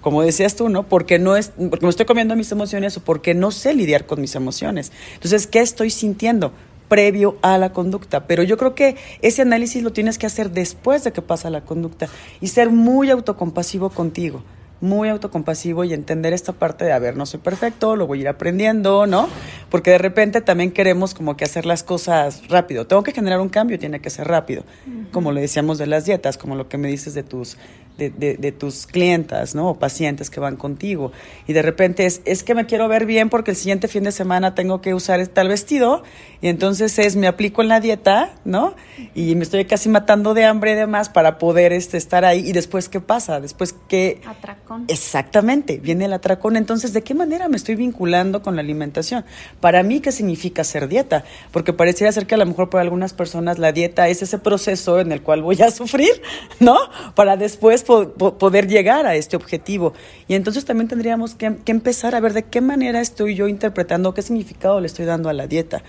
como 0.00 0.22
decías 0.22 0.56
tú, 0.56 0.68
¿no? 0.68 0.82
Porque, 0.84 1.18
no 1.18 1.36
es, 1.36 1.52
porque 1.70 1.86
me 1.86 1.90
estoy 1.90 2.06
comiendo 2.06 2.36
mis 2.36 2.52
emociones 2.52 2.96
o 2.96 3.00
porque 3.00 3.34
no 3.34 3.50
sé 3.50 3.74
lidiar 3.74 4.06
con 4.06 4.20
mis 4.20 4.34
emociones. 4.34 4.92
Entonces, 5.14 5.46
¿qué 5.46 5.60
estoy 5.60 5.90
sintiendo? 5.90 6.52
previo 6.88 7.38
a 7.40 7.56
la 7.56 7.72
conducta. 7.72 8.26
Pero 8.26 8.42
yo 8.42 8.56
creo 8.58 8.74
que 8.74 8.96
ese 9.22 9.42
análisis 9.42 9.82
lo 9.82 9.92
tienes 9.92 10.18
que 10.18 10.26
hacer 10.26 10.50
después 10.50 11.02
de 11.02 11.12
que 11.12 11.22
pasa 11.22 11.48
la 11.48 11.62
conducta 11.62 12.08
y 12.42 12.48
ser 12.48 12.70
muy 12.70 13.10
autocompasivo 13.10 13.88
contigo 13.90 14.42
muy 14.84 15.08
autocompasivo 15.08 15.82
y 15.82 15.92
entender 15.92 16.32
esta 16.32 16.52
parte 16.52 16.84
de, 16.84 16.92
a 16.92 16.98
ver, 16.98 17.16
no 17.16 17.26
soy 17.26 17.40
perfecto, 17.40 17.96
lo 17.96 18.06
voy 18.06 18.18
a 18.18 18.20
ir 18.22 18.28
aprendiendo, 18.28 19.06
¿no? 19.06 19.28
Porque 19.70 19.90
de 19.90 19.98
repente 19.98 20.40
también 20.40 20.70
queremos 20.70 21.14
como 21.14 21.36
que 21.36 21.44
hacer 21.44 21.66
las 21.66 21.82
cosas 21.82 22.46
rápido. 22.48 22.86
Tengo 22.86 23.02
que 23.02 23.12
generar 23.12 23.40
un 23.40 23.48
cambio, 23.48 23.78
tiene 23.78 24.00
que 24.00 24.10
ser 24.10 24.28
rápido. 24.28 24.62
Como 25.10 25.32
le 25.32 25.40
decíamos 25.40 25.78
de 25.78 25.86
las 25.86 26.04
dietas, 26.04 26.36
como 26.36 26.54
lo 26.54 26.68
que 26.68 26.78
me 26.78 26.88
dices 26.88 27.14
de 27.14 27.22
tus, 27.22 27.56
de, 27.96 28.10
de, 28.10 28.52
tus 28.52 28.86
clientas, 28.86 29.54
¿no? 29.54 29.70
O 29.70 29.78
pacientes 29.78 30.28
que 30.28 30.40
van 30.40 30.56
contigo. 30.56 31.12
Y 31.46 31.52
de 31.52 31.62
repente 31.62 32.06
es, 32.06 32.22
es 32.24 32.42
que 32.42 32.54
me 32.54 32.66
quiero 32.66 32.88
ver 32.88 33.06
bien 33.06 33.30
porque 33.30 33.52
el 33.52 33.56
siguiente 33.56 33.86
fin 33.86 34.02
de 34.04 34.12
semana 34.12 34.54
tengo 34.54 34.80
que 34.80 34.94
usar 34.94 35.24
tal 35.28 35.48
vestido 35.48 36.02
y 36.40 36.48
entonces 36.48 36.98
es, 36.98 37.16
me 37.16 37.26
aplico 37.26 37.62
en 37.62 37.68
la 37.68 37.80
dieta, 37.80 38.34
¿no? 38.44 38.74
Y 39.14 39.34
me 39.34 39.44
estoy 39.44 39.64
casi 39.64 39.88
matando 39.88 40.34
de 40.34 40.44
hambre 40.44 40.72
y 40.72 40.74
demás 40.74 41.08
para 41.08 41.38
poder 41.38 41.72
este, 41.72 41.96
estar 41.96 42.24
ahí. 42.24 42.46
Y 42.48 42.52
después, 42.52 42.88
¿qué 42.88 43.00
pasa? 43.00 43.40
Después, 43.40 43.74
¿qué? 43.88 44.20
Atracón. 44.26 44.84
Exactamente, 44.88 45.78
viene 45.78 46.06
el 46.06 46.12
atracón. 46.12 46.56
Entonces, 46.56 46.92
¿de 46.92 47.02
qué 47.02 47.14
manera 47.14 47.48
me 47.48 47.56
estoy 47.56 47.76
vinculando 47.76 48.42
con 48.42 48.56
la 48.56 48.60
alimentación? 48.60 49.24
Para 49.60 49.82
mí, 49.82 50.00
¿qué 50.00 50.12
significa 50.12 50.62
hacer 50.62 50.88
dieta? 50.88 51.24
Porque 51.52 51.72
pareciera 51.72 52.12
ser 52.12 52.26
que 52.26 52.34
a 52.34 52.38
lo 52.38 52.46
mejor 52.46 52.70
para 52.70 52.82
algunas 52.82 53.14
personas 53.14 53.58
la 53.58 53.72
dieta 53.72 54.08
es 54.08 54.20
ese 54.20 54.38
proceso 54.38 55.00
en 55.00 55.12
el 55.12 55.22
cual 55.22 55.42
voy 55.42 55.62
a 55.62 55.70
sufrir, 55.70 56.20
¿no? 56.60 56.76
Para 57.14 57.36
después 57.36 57.83
poder 57.84 58.66
llegar 58.66 59.06
a 59.06 59.14
este 59.14 59.36
objetivo. 59.36 59.92
Y 60.28 60.34
entonces 60.34 60.64
también 60.64 60.88
tendríamos 60.88 61.34
que, 61.34 61.56
que 61.64 61.72
empezar 61.72 62.14
a 62.14 62.20
ver 62.20 62.32
de 62.32 62.42
qué 62.42 62.60
manera 62.60 63.00
estoy 63.00 63.34
yo 63.34 63.48
interpretando, 63.48 64.14
qué 64.14 64.22
significado 64.22 64.80
le 64.80 64.86
estoy 64.86 65.04
dando 65.04 65.28
a 65.28 65.32
la 65.32 65.46
dieta. 65.46 65.82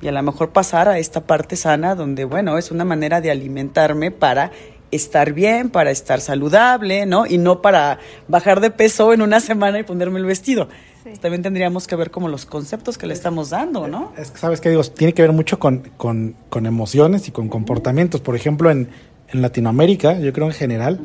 Y 0.00 0.08
a 0.08 0.12
lo 0.12 0.22
mejor 0.22 0.50
pasar 0.50 0.88
a 0.88 0.98
esta 0.98 1.26
parte 1.26 1.56
sana 1.56 1.94
donde, 1.94 2.24
bueno, 2.24 2.56
es 2.56 2.70
una 2.70 2.86
manera 2.86 3.20
de 3.20 3.30
alimentarme 3.30 4.10
para 4.10 4.52
estar 4.90 5.34
bien, 5.34 5.68
para 5.68 5.90
estar 5.90 6.22
saludable, 6.22 7.04
¿no? 7.04 7.26
Y 7.26 7.36
no 7.36 7.60
para 7.60 7.98
bajar 8.26 8.60
de 8.60 8.70
peso 8.70 9.12
en 9.12 9.20
una 9.20 9.40
semana 9.40 9.78
y 9.78 9.82
ponerme 9.82 10.18
el 10.18 10.24
vestido. 10.24 10.68
También 11.20 11.42
tendríamos 11.42 11.86
que 11.86 11.96
ver 11.96 12.10
como 12.10 12.28
los 12.28 12.46
conceptos 12.46 12.96
que 12.96 13.06
le 13.06 13.14
estamos 13.14 13.50
dando, 13.50 13.86
¿no? 13.86 14.12
Es 14.16 14.30
que, 14.30 14.38
¿sabes 14.38 14.60
qué 14.60 14.70
digo? 14.70 14.82
Tiene 14.84 15.12
que 15.14 15.22
ver 15.22 15.32
mucho 15.32 15.58
con, 15.58 15.90
con, 15.96 16.34
con 16.48 16.66
emociones 16.66 17.28
y 17.28 17.30
con 17.30 17.48
comportamientos. 17.48 18.20
Por 18.20 18.34
ejemplo, 18.34 18.70
en, 18.70 18.88
en, 19.32 19.42
Latinoamérica, 19.42 20.18
yo 20.18 20.32
creo 20.32 20.46
en 20.46 20.52
general, 20.52 21.00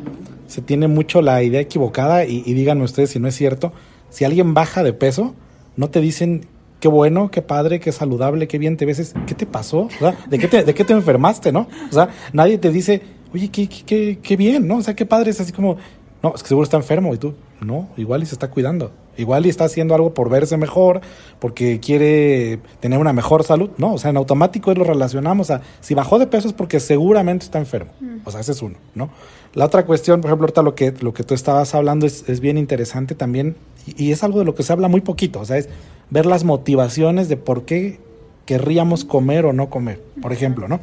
se 0.47 0.61
tiene 0.61 0.87
mucho 0.87 1.21
la 1.21 1.43
idea 1.43 1.61
equivocada 1.61 2.25
y, 2.25 2.43
y 2.45 2.53
díganme 2.53 2.83
ustedes 2.83 3.11
si 3.11 3.19
no 3.19 3.27
es 3.27 3.35
cierto, 3.35 3.73
si 4.09 4.25
alguien 4.25 4.53
baja 4.53 4.83
de 4.83 4.93
peso, 4.93 5.33
no 5.75 5.89
te 5.89 5.99
dicen 6.01 6.47
qué 6.83 6.89
bueno, 6.89 7.31
qué 7.31 7.41
padre, 7.41 7.79
qué 7.79 7.93
saludable, 7.93 8.45
qué 8.49 8.57
bien 8.57 8.75
te 8.75 8.85
ves. 8.85 9.13
¿Qué 9.25 9.33
te 9.33 9.45
pasó? 9.45 9.87
¿De, 10.29 10.37
qué 10.37 10.49
te, 10.49 10.65
¿De 10.65 10.73
qué 10.73 10.83
te 10.83 10.91
enfermaste, 10.91 11.53
no? 11.53 11.69
O 11.89 11.93
sea, 11.93 12.09
nadie 12.33 12.57
te 12.57 12.71
dice, 12.71 13.01
oye, 13.33 13.47
qué, 13.47 13.69
qué, 13.69 14.19
qué 14.21 14.35
bien, 14.35 14.67
¿no? 14.67 14.75
O 14.75 14.81
sea, 14.81 14.93
qué 14.93 15.05
padre 15.05 15.31
es 15.31 15.39
así 15.39 15.53
como, 15.53 15.77
no, 16.21 16.33
es 16.35 16.43
que 16.43 16.49
seguro 16.49 16.65
está 16.65 16.75
enfermo 16.75 17.13
y 17.13 17.17
tú, 17.17 17.35
no, 17.63 17.89
igual 17.97 18.23
y 18.23 18.25
se 18.25 18.35
está 18.35 18.49
cuidando. 18.49 18.91
Igual 19.15 19.45
y 19.45 19.49
está 19.49 19.65
haciendo 19.65 19.93
algo 19.93 20.13
por 20.13 20.29
verse 20.29 20.57
mejor, 20.57 21.01
porque 21.39 21.79
quiere 21.79 22.59
tener 22.79 22.99
una 22.99 23.13
mejor 23.13 23.43
salud. 23.43 23.69
No, 23.77 23.93
o 23.93 23.97
sea, 23.97 24.09
en 24.09 24.17
automático 24.17 24.73
lo 24.73 24.83
relacionamos 24.83 25.51
a 25.51 25.61
si 25.81 25.93
bajó 25.93 26.17
de 26.17 26.25
peso 26.25 26.47
es 26.47 26.53
porque 26.53 26.79
seguramente 26.79 27.45
está 27.45 27.59
enfermo. 27.59 27.91
O 28.25 28.31
sea, 28.31 28.41
ese 28.41 28.53
es 28.53 28.61
uno, 28.61 28.77
¿no? 28.95 29.09
La 29.53 29.65
otra 29.65 29.85
cuestión, 29.85 30.21
por 30.21 30.29
ejemplo, 30.29 30.45
ahorita 30.45 30.63
lo 30.63 30.73
que, 30.73 30.93
lo 31.01 31.13
que 31.13 31.23
tú 31.23 31.35
estabas 31.35 31.75
hablando 31.75 32.07
es, 32.07 32.27
es 32.27 32.39
bien 32.39 32.57
interesante 32.57 33.13
también, 33.13 33.55
y, 33.85 34.05
y, 34.05 34.11
es 34.11 34.23
algo 34.23 34.39
de 34.39 34.45
lo 34.45 34.55
que 34.55 34.63
se 34.63 34.73
habla 34.73 34.87
muy 34.87 35.01
poquito, 35.01 35.41
o 35.41 35.45
sea, 35.45 35.57
es 35.57 35.69
ver 36.09 36.25
las 36.25 36.43
motivaciones 36.43 37.29
de 37.29 37.37
por 37.37 37.65
qué 37.65 37.99
querríamos 38.45 39.05
comer 39.05 39.45
o 39.45 39.53
no 39.53 39.69
comer. 39.69 40.01
Por 40.21 40.33
ejemplo, 40.33 40.67
¿no? 40.67 40.79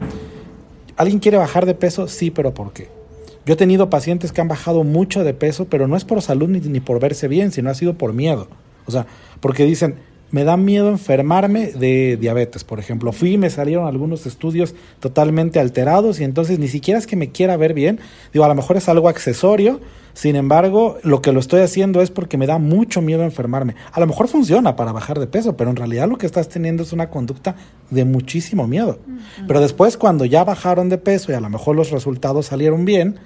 ¿Alguien 0.97 1.19
quiere 1.19 1.39
bajar 1.39 1.67
de 1.67 1.75
peso? 1.75 2.09
Sí, 2.09 2.31
pero 2.31 2.55
¿por 2.55 2.73
qué? 2.73 3.00
Yo 3.51 3.55
he 3.55 3.57
tenido 3.57 3.91
pacientes 3.91 4.31
que 4.31 4.41
han 4.41 4.47
bajado 4.47 4.85
mucho 4.85 5.25
de 5.25 5.35
peso, 5.35 5.65
pero 5.65 5.89
no 5.89 5.97
es 5.97 6.05
por 6.05 6.23
salud 6.23 6.49
ni, 6.49 6.61
ni 6.61 6.79
por 6.79 7.01
verse 7.01 7.27
bien, 7.27 7.51
sino 7.51 7.69
ha 7.69 7.75
sido 7.75 7.95
por 7.95 8.13
miedo. 8.13 8.47
O 8.87 8.93
sea, 8.93 9.09
porque 9.41 9.65
dicen, 9.65 9.97
me 10.31 10.45
da 10.45 10.57
miedo 10.57 10.89
enfermarme 10.89 11.73
de 11.73 12.17
diabetes, 12.17 12.63
por 12.63 12.79
ejemplo. 12.79 13.11
Fui 13.11 13.33
y 13.33 13.39
me 13.39 13.51
salieron 13.51 13.89
algunos 13.89 14.25
estudios 14.25 14.77
totalmente 15.01 15.59
alterados 15.59 16.21
y 16.21 16.23
entonces 16.23 16.61
ni 16.61 16.69
siquiera 16.69 17.01
es 17.01 17.09
que 17.09 17.17
me 17.17 17.33
quiera 17.33 17.57
ver 17.57 17.75
bien. 17.75 17.99
Digo, 18.33 18.45
a 18.45 18.49
lo 18.49 18.55
mejor 18.55 18.77
es 18.77 18.89
algo 18.89 19.09
accesorio, 19.09 19.81
sin 20.13 20.37
embargo, 20.37 20.99
lo 21.03 21.21
que 21.21 21.33
lo 21.33 21.41
estoy 21.41 21.63
haciendo 21.63 22.03
es 22.03 22.13
porque 22.13 22.37
me 22.37 22.47
da 22.47 22.59
mucho 22.59 23.03
miedo 23.03 23.25
enfermarme. 23.25 23.75
A 23.91 23.99
lo 23.99 24.07
mejor 24.07 24.29
funciona 24.29 24.77
para 24.77 24.93
bajar 24.93 25.19
de 25.19 25.27
peso, 25.27 25.57
pero 25.57 25.71
en 25.71 25.77
realidad 25.77 26.09
lo 26.09 26.19
que 26.19 26.27
estás 26.27 26.49
teniendo 26.49 26.85
es 26.85 26.93
una 26.93 27.11
conducta 27.11 27.57
de 27.91 28.05
muchísimo 28.05 28.69
miedo. 28.69 29.01
Pero 29.49 29.61
después, 29.61 29.97
cuando 29.97 30.25
ya 30.25 30.45
bajaron 30.45 30.89
de 30.89 30.99
peso 30.99 31.33
y 31.33 31.35
a 31.35 31.41
lo 31.41 31.51
mejor 31.51 31.75
los 31.75 31.91
resultados 31.91 32.47
salieron 32.47 32.85
bien, 32.85 33.19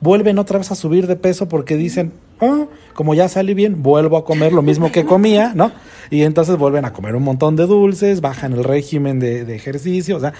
vuelven 0.00 0.38
otra 0.38 0.58
vez 0.58 0.70
a 0.70 0.74
subir 0.74 1.06
de 1.06 1.16
peso 1.16 1.48
porque 1.48 1.76
dicen, 1.76 2.12
ah, 2.40 2.66
como 2.94 3.14
ya 3.14 3.28
salí 3.28 3.54
bien, 3.54 3.82
vuelvo 3.82 4.16
a 4.16 4.24
comer 4.24 4.52
lo 4.52 4.62
mismo 4.62 4.92
que 4.92 5.04
comía, 5.04 5.52
¿no? 5.54 5.72
Y 6.10 6.22
entonces 6.22 6.56
vuelven 6.56 6.84
a 6.84 6.92
comer 6.92 7.16
un 7.16 7.22
montón 7.22 7.56
de 7.56 7.66
dulces, 7.66 8.20
bajan 8.20 8.52
el 8.52 8.64
régimen 8.64 9.20
de, 9.20 9.54
ejercicio, 9.54 10.16
o 10.16 10.20
sea, 10.20 10.32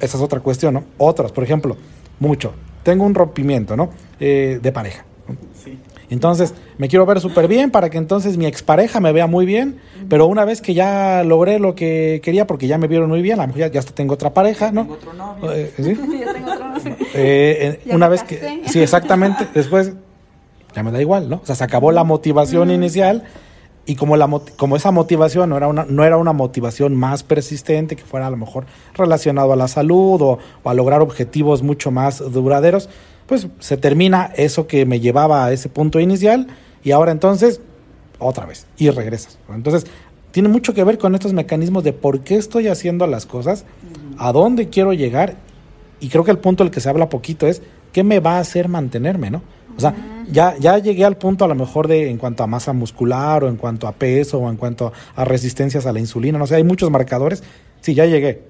esa 0.00 0.16
es 0.16 0.22
otra 0.22 0.40
cuestión, 0.40 0.74
¿no? 0.74 0.84
Otras, 0.98 1.32
por 1.32 1.44
ejemplo, 1.44 1.76
mucho. 2.20 2.52
Tengo 2.82 3.04
un 3.04 3.14
rompimiento, 3.14 3.76
¿no? 3.76 3.90
Eh, 4.18 4.58
de 4.60 4.72
pareja. 4.72 5.04
Entonces, 6.12 6.54
me 6.76 6.88
quiero 6.88 7.06
ver 7.06 7.20
súper 7.20 7.48
bien 7.48 7.70
para 7.70 7.88
que 7.88 7.96
entonces 7.96 8.36
mi 8.36 8.44
expareja 8.44 9.00
me 9.00 9.12
vea 9.12 9.26
muy 9.26 9.46
bien, 9.46 9.78
pero 10.10 10.26
una 10.26 10.44
vez 10.44 10.60
que 10.60 10.74
ya 10.74 11.24
logré 11.24 11.58
lo 11.58 11.74
que 11.74 12.20
quería, 12.22 12.46
porque 12.46 12.66
ya 12.66 12.76
me 12.76 12.86
vieron 12.86 13.08
muy 13.08 13.22
bien, 13.22 13.40
a 13.40 13.46
lo 13.46 13.54
mejor 13.54 13.72
ya, 13.72 13.78
hasta 13.80 13.94
tengo 13.94 14.12
otra 14.12 14.34
pareja, 14.34 14.72
¿no? 14.72 14.82
Tengo 14.82 14.94
otro 14.94 15.12
novio. 15.14 15.52
Eh, 15.52 15.72
¿sí? 15.76 15.96
ya 16.20 16.32
tengo 16.34 16.52
otro 16.52 16.68
novio. 16.68 16.96
Eh, 17.14 17.80
una 17.86 18.08
vez 18.08 18.22
que... 18.24 18.60
Sí, 18.66 18.80
exactamente. 18.80 19.48
Después 19.54 19.94
ya 20.74 20.82
me 20.82 20.90
da 20.90 21.00
igual, 21.00 21.30
¿no? 21.30 21.40
O 21.42 21.46
sea, 21.46 21.54
se 21.54 21.64
acabó 21.64 21.92
la 21.92 22.04
motivación 22.04 22.70
inicial 22.70 23.24
y 23.84 23.96
como, 23.96 24.16
la, 24.16 24.28
como 24.56 24.76
esa 24.76 24.90
motivación 24.90 25.50
no 25.50 25.56
era, 25.56 25.66
una, 25.66 25.84
no 25.88 26.04
era 26.04 26.16
una 26.16 26.32
motivación 26.32 26.94
más 26.94 27.22
persistente, 27.22 27.96
que 27.96 28.04
fuera 28.04 28.28
a 28.28 28.30
lo 28.30 28.36
mejor 28.36 28.66
relacionado 28.94 29.52
a 29.52 29.56
la 29.56 29.66
salud 29.66 30.20
o, 30.22 30.38
a 30.64 30.74
lograr 30.74 31.00
objetivos 31.00 31.62
mucho 31.62 31.90
más 31.90 32.18
duraderos, 32.32 32.88
pues 33.32 33.48
se 33.60 33.78
termina 33.78 34.30
eso 34.36 34.66
que 34.66 34.84
me 34.84 35.00
llevaba 35.00 35.46
a 35.46 35.52
ese 35.52 35.70
punto 35.70 36.00
inicial 36.00 36.48
y 36.84 36.90
ahora 36.90 37.12
entonces 37.12 37.62
otra 38.18 38.44
vez 38.44 38.66
y 38.76 38.90
regresas. 38.90 39.38
Entonces, 39.48 39.86
tiene 40.32 40.50
mucho 40.50 40.74
que 40.74 40.84
ver 40.84 40.98
con 40.98 41.14
estos 41.14 41.32
mecanismos 41.32 41.82
de 41.82 41.94
por 41.94 42.20
qué 42.20 42.36
estoy 42.36 42.68
haciendo 42.68 43.06
las 43.06 43.24
cosas, 43.24 43.64
a 44.18 44.32
dónde 44.32 44.68
quiero 44.68 44.92
llegar 44.92 45.36
y 45.98 46.10
creo 46.10 46.24
que 46.24 46.30
el 46.30 46.40
punto 46.40 46.62
del 46.62 46.70
que 46.70 46.80
se 46.80 46.90
habla 46.90 47.08
poquito 47.08 47.46
es 47.46 47.62
qué 47.94 48.04
me 48.04 48.20
va 48.20 48.36
a 48.36 48.40
hacer 48.40 48.68
mantenerme, 48.68 49.30
¿no? 49.30 49.40
O 49.78 49.80
sea, 49.80 49.94
ya, 50.30 50.54
ya 50.58 50.76
llegué 50.76 51.06
al 51.06 51.16
punto 51.16 51.46
a 51.46 51.48
lo 51.48 51.54
mejor 51.54 51.88
de 51.88 52.10
en 52.10 52.18
cuanto 52.18 52.42
a 52.42 52.46
masa 52.46 52.74
muscular 52.74 53.44
o 53.44 53.48
en 53.48 53.56
cuanto 53.56 53.88
a 53.88 53.92
peso 53.92 54.40
o 54.40 54.50
en 54.50 54.58
cuanto 54.58 54.92
a 55.16 55.24
resistencias 55.24 55.86
a 55.86 55.92
la 55.94 56.00
insulina, 56.00 56.36
no 56.36 56.46
sé, 56.46 56.56
hay 56.56 56.64
muchos 56.64 56.90
marcadores. 56.90 57.42
Sí, 57.80 57.94
ya 57.94 58.04
llegué. 58.04 58.42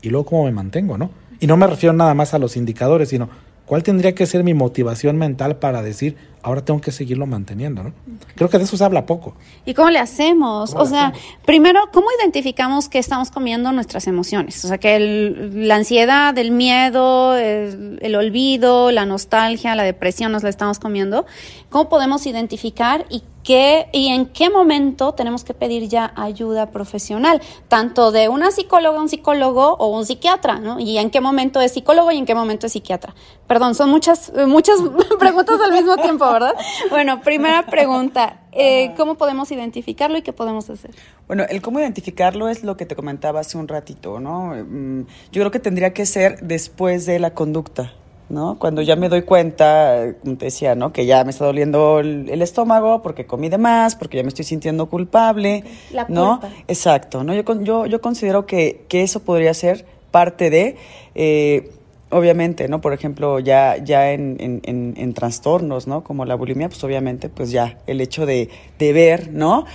Y 0.00 0.08
luego 0.08 0.24
cómo 0.24 0.44
me 0.44 0.52
mantengo, 0.52 0.96
¿no? 0.96 1.10
Y 1.40 1.46
no 1.46 1.58
me 1.58 1.66
refiero 1.66 1.92
nada 1.92 2.14
más 2.14 2.32
a 2.32 2.38
los 2.38 2.56
indicadores, 2.56 3.10
sino 3.10 3.28
cuál 3.66 3.82
tendría 3.82 4.14
que 4.14 4.26
ser 4.26 4.44
mi 4.44 4.54
motivación 4.54 5.16
mental 5.16 5.56
para 5.56 5.82
decir, 5.82 6.16
ahora 6.44 6.62
tengo 6.62 6.80
que 6.80 6.92
seguirlo 6.92 7.26
manteniendo, 7.26 7.82
¿no? 7.82 7.92
Creo 8.36 8.50
que 8.50 8.58
de 8.58 8.64
eso 8.64 8.76
se 8.76 8.84
habla 8.84 9.06
poco. 9.06 9.34
¿Y 9.64 9.72
cómo 9.72 9.88
le 9.88 9.98
hacemos? 9.98 10.74
o 10.74 10.86
sea, 10.86 11.12
primero, 11.46 11.80
¿cómo 11.92 12.06
identificamos 12.20 12.88
que 12.88 12.98
estamos 12.98 13.30
comiendo 13.30 13.72
nuestras 13.72 14.06
emociones? 14.06 14.62
O 14.64 14.68
sea, 14.68 14.78
que 14.78 14.98
la 15.00 15.76
ansiedad, 15.76 16.36
el 16.36 16.50
miedo, 16.50 17.34
el, 17.36 18.14
olvido, 18.14 18.90
la 18.92 19.06
nostalgia, 19.06 19.74
la 19.74 19.84
depresión 19.84 20.32
nos 20.32 20.42
la 20.42 20.50
estamos 20.50 20.78
comiendo. 20.78 21.24
¿Cómo 21.70 21.88
podemos 21.88 22.26
identificar 22.26 23.06
y 23.08 23.22
qué 23.42 23.88
y 23.92 24.08
en 24.08 24.26
qué 24.26 24.50
momento 24.50 25.12
tenemos 25.12 25.44
que 25.44 25.54
pedir 25.54 25.88
ya 25.88 26.12
ayuda 26.16 26.70
profesional, 26.70 27.40
tanto 27.68 28.10
de 28.10 28.28
una 28.28 28.50
psicóloga, 28.50 29.00
un 29.00 29.08
psicólogo 29.08 29.74
o 29.78 29.86
un 29.88 30.06
psiquiatra, 30.06 30.58
¿no? 30.58 30.80
Y 30.80 30.98
en 30.98 31.10
qué 31.10 31.20
momento 31.20 31.60
es 31.60 31.72
psicólogo 31.72 32.10
y 32.10 32.16
en 32.16 32.26
qué 32.26 32.34
momento 32.34 32.66
es 32.66 32.72
psiquiatra. 32.72 33.14
Perdón, 33.46 33.74
son 33.74 33.90
muchas 33.90 34.32
muchas 34.46 34.78
preguntas 35.18 35.60
al 35.60 35.72
mismo 35.72 35.96
tiempo. 35.96 36.24
¿Verdad? 36.34 36.54
Bueno, 36.90 37.22
primera 37.22 37.64
pregunta, 37.66 38.40
eh, 38.52 38.92
¿cómo 38.96 39.14
podemos 39.14 39.50
identificarlo 39.50 40.18
y 40.18 40.22
qué 40.22 40.32
podemos 40.32 40.68
hacer? 40.68 40.90
Bueno, 41.26 41.44
el 41.48 41.62
cómo 41.62 41.80
identificarlo 41.80 42.48
es 42.48 42.62
lo 42.62 42.76
que 42.76 42.86
te 42.86 42.94
comentaba 42.94 43.40
hace 43.40 43.56
un 43.56 43.68
ratito, 43.68 44.20
¿no? 44.20 44.54
Mm, 44.54 45.06
yo 45.32 45.40
creo 45.40 45.50
que 45.50 45.60
tendría 45.60 45.94
que 45.94 46.04
ser 46.04 46.40
después 46.40 47.06
de 47.06 47.18
la 47.18 47.32
conducta, 47.32 47.92
¿no? 48.28 48.58
Cuando 48.58 48.82
ya 48.82 48.96
me 48.96 49.08
doy 49.08 49.22
cuenta, 49.22 50.14
como 50.22 50.36
te 50.36 50.46
decía, 50.46 50.74
¿no? 50.74 50.92
Que 50.92 51.06
ya 51.06 51.24
me 51.24 51.30
está 51.30 51.46
doliendo 51.46 52.00
el, 52.00 52.42
estómago 52.42 53.02
porque 53.02 53.26
comí 53.26 53.48
de 53.48 53.58
más, 53.58 53.96
porque 53.96 54.18
ya 54.18 54.22
me 54.22 54.28
estoy 54.28 54.44
sintiendo 54.44 54.86
culpable, 54.90 55.64
la 55.92 56.06
¿no? 56.08 56.40
Exacto, 56.68 57.24
¿no? 57.24 57.32
Yo, 57.34 57.42
yo, 57.62 57.86
yo 57.86 58.00
considero 58.00 58.44
que, 58.44 58.84
que 58.88 59.02
eso 59.02 59.20
podría 59.20 59.54
ser 59.54 59.86
parte 60.10 60.50
de... 60.50 60.76
Eh, 61.14 61.70
obviamente, 62.14 62.68
¿no? 62.68 62.80
Por 62.80 62.92
ejemplo, 62.92 63.40
ya, 63.40 63.76
ya 63.76 64.12
en, 64.12 64.36
en, 64.38 64.94
en, 64.96 65.14
trastornos, 65.14 65.88
¿no? 65.88 66.04
Como 66.04 66.24
la 66.24 66.36
bulimia, 66.36 66.68
pues 66.68 66.82
obviamente, 66.84 67.28
pues 67.28 67.50
ya 67.50 67.78
el 67.88 68.00
hecho 68.00 68.24
de, 68.24 68.48
de 68.78 68.92
ver, 68.92 69.32
¿no? 69.32 69.66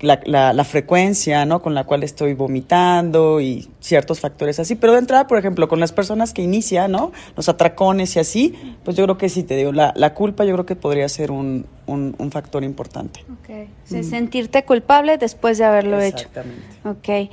La, 0.00 0.20
la, 0.52 0.64
frecuencia, 0.64 1.46
¿no? 1.46 1.62
Con 1.62 1.74
la 1.74 1.84
cual 1.84 2.02
estoy 2.02 2.34
vomitando 2.34 3.40
y 3.40 3.68
ciertos 3.80 4.20
factores 4.20 4.58
así. 4.58 4.74
Pero 4.74 4.92
de 4.92 4.98
entrada, 4.98 5.26
por 5.26 5.38
ejemplo, 5.38 5.68
con 5.68 5.80
las 5.80 5.92
personas 5.92 6.34
que 6.34 6.42
inician, 6.42 6.90
¿no? 6.90 7.12
Los 7.36 7.48
atracones 7.48 8.16
y 8.16 8.18
así, 8.18 8.54
pues 8.84 8.96
yo 8.96 9.04
creo 9.04 9.16
que 9.16 9.28
sí, 9.28 9.44
te 9.44 9.56
digo, 9.56 9.72
la, 9.72 9.94
la 9.96 10.12
culpa 10.12 10.44
yo 10.44 10.52
creo 10.54 10.66
que 10.66 10.76
podría 10.76 11.08
ser 11.08 11.30
un, 11.30 11.66
un, 11.86 12.14
un 12.18 12.30
factor 12.30 12.62
importante. 12.64 13.24
Ok. 13.40 14.02
Sentirte 14.02 14.64
culpable 14.64 15.16
después 15.18 15.56
de 15.56 15.64
haberlo 15.64 16.00
hecho. 16.00 16.26
Exactamente. 16.26 16.66
Ok 16.84 17.30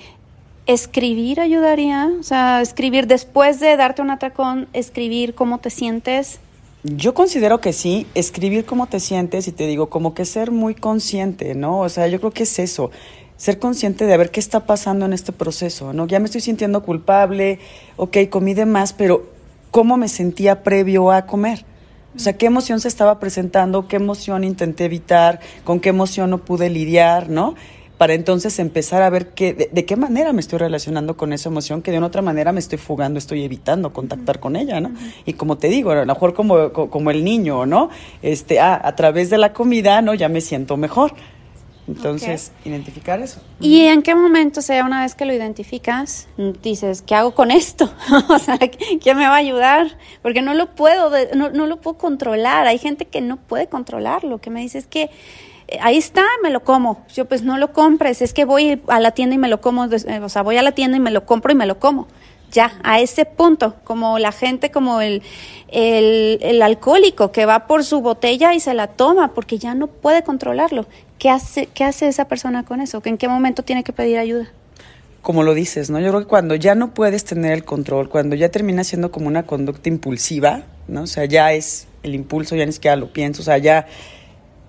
escribir 0.66 1.40
ayudaría, 1.40 2.10
o 2.20 2.24
sea, 2.24 2.62
escribir 2.62 3.08
después 3.08 3.60
de 3.60 3.76
darte 3.76 4.02
un 4.02 4.10
atracón, 4.10 4.68
escribir 4.74 5.36
cómo 5.36 5.60
te 5.60 5.70
sientes. 5.70 6.40
Yo 6.84 7.14
considero 7.14 7.62
que 7.62 7.74
sí, 7.74 8.08
escribir 8.14 8.66
cómo 8.66 8.88
te 8.88 9.00
sientes 9.00 9.48
y 9.48 9.52
te 9.52 9.68
digo, 9.68 9.90
como 9.90 10.14
que 10.14 10.26
ser 10.26 10.52
muy 10.52 10.76
consciente, 10.76 11.56
¿no? 11.56 11.80
O 11.80 11.90
sea, 11.90 12.08
yo 12.08 12.20
creo 12.20 12.32
que 12.32 12.44
es 12.44 12.60
eso, 12.60 12.92
ser 13.38 13.60
consciente 13.60 14.06
de 14.06 14.18
ver 14.18 14.32
qué 14.32 14.40
está 14.40 14.66
pasando 14.66 15.06
en 15.06 15.14
este 15.14 15.32
proceso, 15.32 15.94
¿no? 15.94 16.08
Ya 16.08 16.20
me 16.20 16.26
estoy 16.26 16.42
sintiendo 16.42 16.84
culpable, 16.84 17.60
ok, 17.96 18.18
comí 18.30 18.54
de 18.54 18.66
más, 18.66 18.94
pero 18.94 19.24
¿cómo 19.72 19.98
me 19.98 20.08
sentía 20.08 20.64
previo 20.64 21.12
a 21.12 21.26
comer? 21.26 21.66
O 22.16 22.20
sea, 22.20 22.34
qué 22.34 22.46
emoción 22.46 22.80
se 22.80 22.90
estaba 22.90 23.20
presentando, 23.20 23.88
qué 23.88 23.96
emoción 23.96 24.44
intenté 24.44 24.86
evitar, 24.86 25.40
con 25.64 25.80
qué 25.80 25.90
emoción 25.90 26.30
no 26.30 26.40
pude 26.40 26.70
lidiar, 26.70 27.30
¿no? 27.30 27.56
Para 28.04 28.16
entonces 28.16 28.60
empezar 28.60 29.02
a 29.02 29.10
ver 29.10 29.30
qué, 29.30 29.54
de, 29.72 29.86
qué 29.86 29.96
manera 29.96 30.34
me 30.34 30.42
estoy 30.42 30.60
relacionando 30.60 31.16
con 31.16 31.32
esa 31.32 31.48
emoción, 31.48 31.82
que 31.82 31.90
de 31.90 32.00
una 32.00 32.08
otra 32.08 32.22
manera 32.22 32.52
me 32.52 32.60
estoy 32.60 32.78
fugando, 32.78 33.18
estoy 33.18 33.46
evitando 33.46 33.94
contactar 33.94 34.42
con 34.42 34.58
ella, 34.58 34.82
¿no? 34.82 34.92
Y 35.26 35.32
como 35.36 35.58
te 35.58 35.70
digo, 35.70 35.92
a 35.92 35.96
lo 35.96 36.06
mejor 36.06 36.34
como, 36.34 36.74
como 36.74 37.12
el 37.12 37.24
niño, 37.24 37.66
¿no? 37.66 37.90
Este, 38.22 38.60
ah, 38.60 38.78
a 38.84 38.94
través 38.98 39.30
de 39.30 39.38
la 39.38 39.54
comida, 39.54 40.02
¿no? 40.02 40.14
Ya 40.16 40.28
me 40.28 40.42
siento 40.42 40.76
mejor. 40.76 41.14
Entonces, 41.88 42.52
identificar 42.66 43.22
eso. 43.22 43.40
¿Y 43.62 43.84
en 43.84 44.02
qué 44.02 44.16
momento, 44.16 44.60
o 44.60 44.64
sea, 44.64 44.84
una 44.84 45.04
vez 45.04 45.16
que 45.16 45.24
lo 45.24 45.34
identificas, 45.34 46.28
dices, 46.62 47.04
¿qué 47.04 47.16
hago 47.16 47.34
con 47.34 47.52
esto? 47.52 47.90
o 48.28 48.38
sea, 48.38 48.60
¿quién 49.02 49.18
me 49.18 49.28
va 49.28 49.36
a 49.36 49.38
ayudar? 49.38 49.98
Porque 50.22 50.42
no 50.42 50.54
lo 50.56 50.76
puedo, 50.76 51.10
no, 51.36 51.52
no 51.52 51.68
lo 51.68 51.80
puedo 51.80 51.98
controlar. 51.98 52.68
Hay 52.68 52.80
gente 52.80 53.06
que 53.06 53.22
no 53.22 53.38
puede 53.38 53.68
controlarlo, 53.68 54.40
que 54.40 54.50
me 54.50 54.60
dice, 54.60 54.78
es 54.78 54.88
que 54.88 55.10
ahí 55.82 55.98
está, 55.98 56.24
me 56.42 56.50
lo 56.50 56.64
como. 56.64 57.06
Yo 57.14 57.26
pues 57.26 57.44
no 57.44 57.58
lo 57.58 57.74
compres, 57.74 58.22
es 58.22 58.34
que 58.34 58.46
voy 58.46 58.82
a 58.88 59.00
la 59.00 59.12
tienda 59.12 59.36
y 59.36 59.38
me 59.38 59.48
lo 59.48 59.62
como, 59.62 59.86
eh, 59.86 60.20
o 60.22 60.30
sea, 60.30 60.42
voy 60.42 60.58
a 60.58 60.62
la 60.62 60.74
tienda 60.74 60.98
y 60.98 61.00
me 61.00 61.12
lo 61.12 61.26
compro 61.26 61.52
y 61.52 61.56
me 61.56 61.66
lo 61.66 61.80
como. 61.80 62.08
Ya, 62.52 62.80
a 62.84 63.00
ese 63.00 63.26
punto, 63.26 63.76
como 63.84 64.20
la 64.20 64.32
gente, 64.32 64.70
como 64.70 65.02
el, 65.02 65.24
el, 65.70 66.62
alcohólico 66.62 67.32
que 67.32 67.48
va 67.48 67.66
por 67.66 67.84
su 67.84 68.02
botella 68.02 68.54
y 68.54 68.60
se 68.60 68.76
la 68.76 68.88
toma 68.88 69.34
porque 69.34 69.58
ya 69.58 69.74
no 69.74 69.88
puede 69.88 70.24
controlarlo. 70.24 70.86
¿Qué 71.18 71.32
hace, 71.32 71.66
¿Qué 71.68 71.84
hace 71.84 72.08
esa 72.08 72.28
persona 72.28 72.64
con 72.64 72.80
eso? 72.80 73.02
¿En 73.06 73.18
qué 73.18 73.28
momento 73.28 73.64
tiene 73.64 73.84
que 73.84 73.92
pedir 73.92 74.20
ayuda? 74.20 74.52
Como 75.24 75.42
lo 75.42 75.56
dices, 75.56 75.90
¿no? 75.90 76.00
Yo 76.00 76.10
creo 76.10 76.20
que 76.20 76.28
cuando 76.28 76.54
ya 76.54 76.76
no 76.76 76.94
puedes 76.94 77.24
tener 77.26 77.54
el 77.54 77.64
control, 77.64 78.10
cuando 78.10 78.36
ya 78.36 78.50
termina 78.50 78.84
siendo 78.84 79.12
como 79.12 79.28
una 79.28 79.44
conducta 79.44 79.90
impulsiva, 79.90 80.64
¿no? 80.88 81.04
O 81.04 81.08
sea, 81.08 81.26
ya 81.26 81.54
es 81.54 81.88
el 82.04 82.14
impulso, 82.14 82.56
ya 82.56 82.66
ni 82.66 82.74
siquiera 82.74 82.98
lo 82.98 83.12
pienso, 83.12 83.42
o 83.42 83.46
sea, 83.46 83.58
ya 83.58 83.88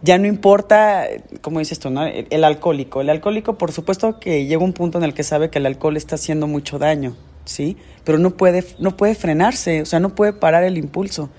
ya 0.05 0.19
no 0.19 0.27
importa, 0.27 1.07
como 1.41 1.61
dices 1.61 1.79
tú, 1.79 1.89
¿no? 1.89 2.05
el, 2.05 2.45
alcohólico. 2.45 3.01
El 3.01 3.09
alcohólico, 3.09 3.57
por 3.57 3.73
supuesto 3.73 4.21
que 4.21 4.45
llega 4.45 4.63
un 4.63 4.75
punto 4.75 4.99
en 4.99 5.05
el 5.05 5.15
que 5.15 5.23
sabe 5.23 5.49
que 5.49 5.59
el 5.59 5.67
alcohol 5.67 5.97
está 5.97 6.17
haciendo 6.17 6.47
mucho 6.47 6.79
daño, 6.79 7.17
¿sí? 7.47 7.79
Pero 8.05 8.19
no 8.19 8.37
puede, 8.37 8.65
no 8.79 8.99
puede 8.99 9.15
frenarse, 9.15 9.81
o 9.81 9.87
sea, 9.87 10.01
no 10.01 10.15
puede 10.15 10.35
parar 10.35 10.63
el 10.63 10.77
impulso. 10.77 11.31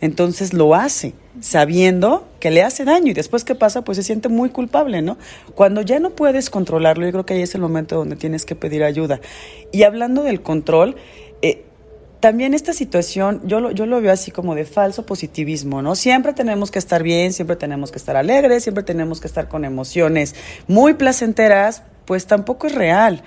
Entonces 0.00 0.54
lo 0.54 0.74
hace, 0.74 1.12
sabiendo 1.40 2.26
que 2.40 2.50
le 2.50 2.62
hace 2.62 2.86
daño 2.86 3.10
y 3.10 3.14
después 3.14 3.44
qué 3.44 3.54
pasa, 3.54 3.82
pues 3.82 3.96
se 3.96 4.04
siente 4.04 4.30
muy 4.30 4.48
culpable, 4.48 5.02
¿no? 5.02 5.18
Cuando 5.54 5.82
ya 5.82 6.00
no 6.00 6.10
puedes 6.10 6.48
controlarlo, 6.48 7.04
yo 7.04 7.12
creo 7.12 7.26
que 7.26 7.34
ahí 7.34 7.42
es 7.42 7.54
el 7.54 7.60
momento 7.60 7.96
donde 7.96 8.16
tienes 8.16 8.46
que 8.46 8.54
pedir 8.54 8.84
ayuda. 8.84 9.20
Y 9.70 9.82
hablando 9.82 10.22
del 10.22 10.40
control, 10.40 10.96
también 12.20 12.52
esta 12.54 12.72
situación, 12.72 13.40
yo 13.44 13.60
lo, 13.60 13.70
yo 13.70 13.86
lo 13.86 14.00
veo 14.00 14.12
así 14.12 14.30
como 14.30 14.54
de 14.54 14.64
falso 14.64 15.06
positivismo, 15.06 15.82
¿no? 15.82 15.94
Siempre 15.94 16.32
tenemos 16.32 16.70
que 16.70 16.78
estar 16.78 17.02
bien, 17.02 17.32
siempre 17.32 17.56
tenemos 17.56 17.92
que 17.92 17.98
estar 17.98 18.16
alegres, 18.16 18.64
siempre 18.64 18.82
tenemos 18.82 19.20
que 19.20 19.28
estar 19.28 19.48
con 19.48 19.64
emociones 19.64 20.34
muy 20.66 20.94
placenteras, 20.94 21.82
pues 22.06 22.26
tampoco 22.26 22.66
es 22.66 22.74
real. 22.74 23.22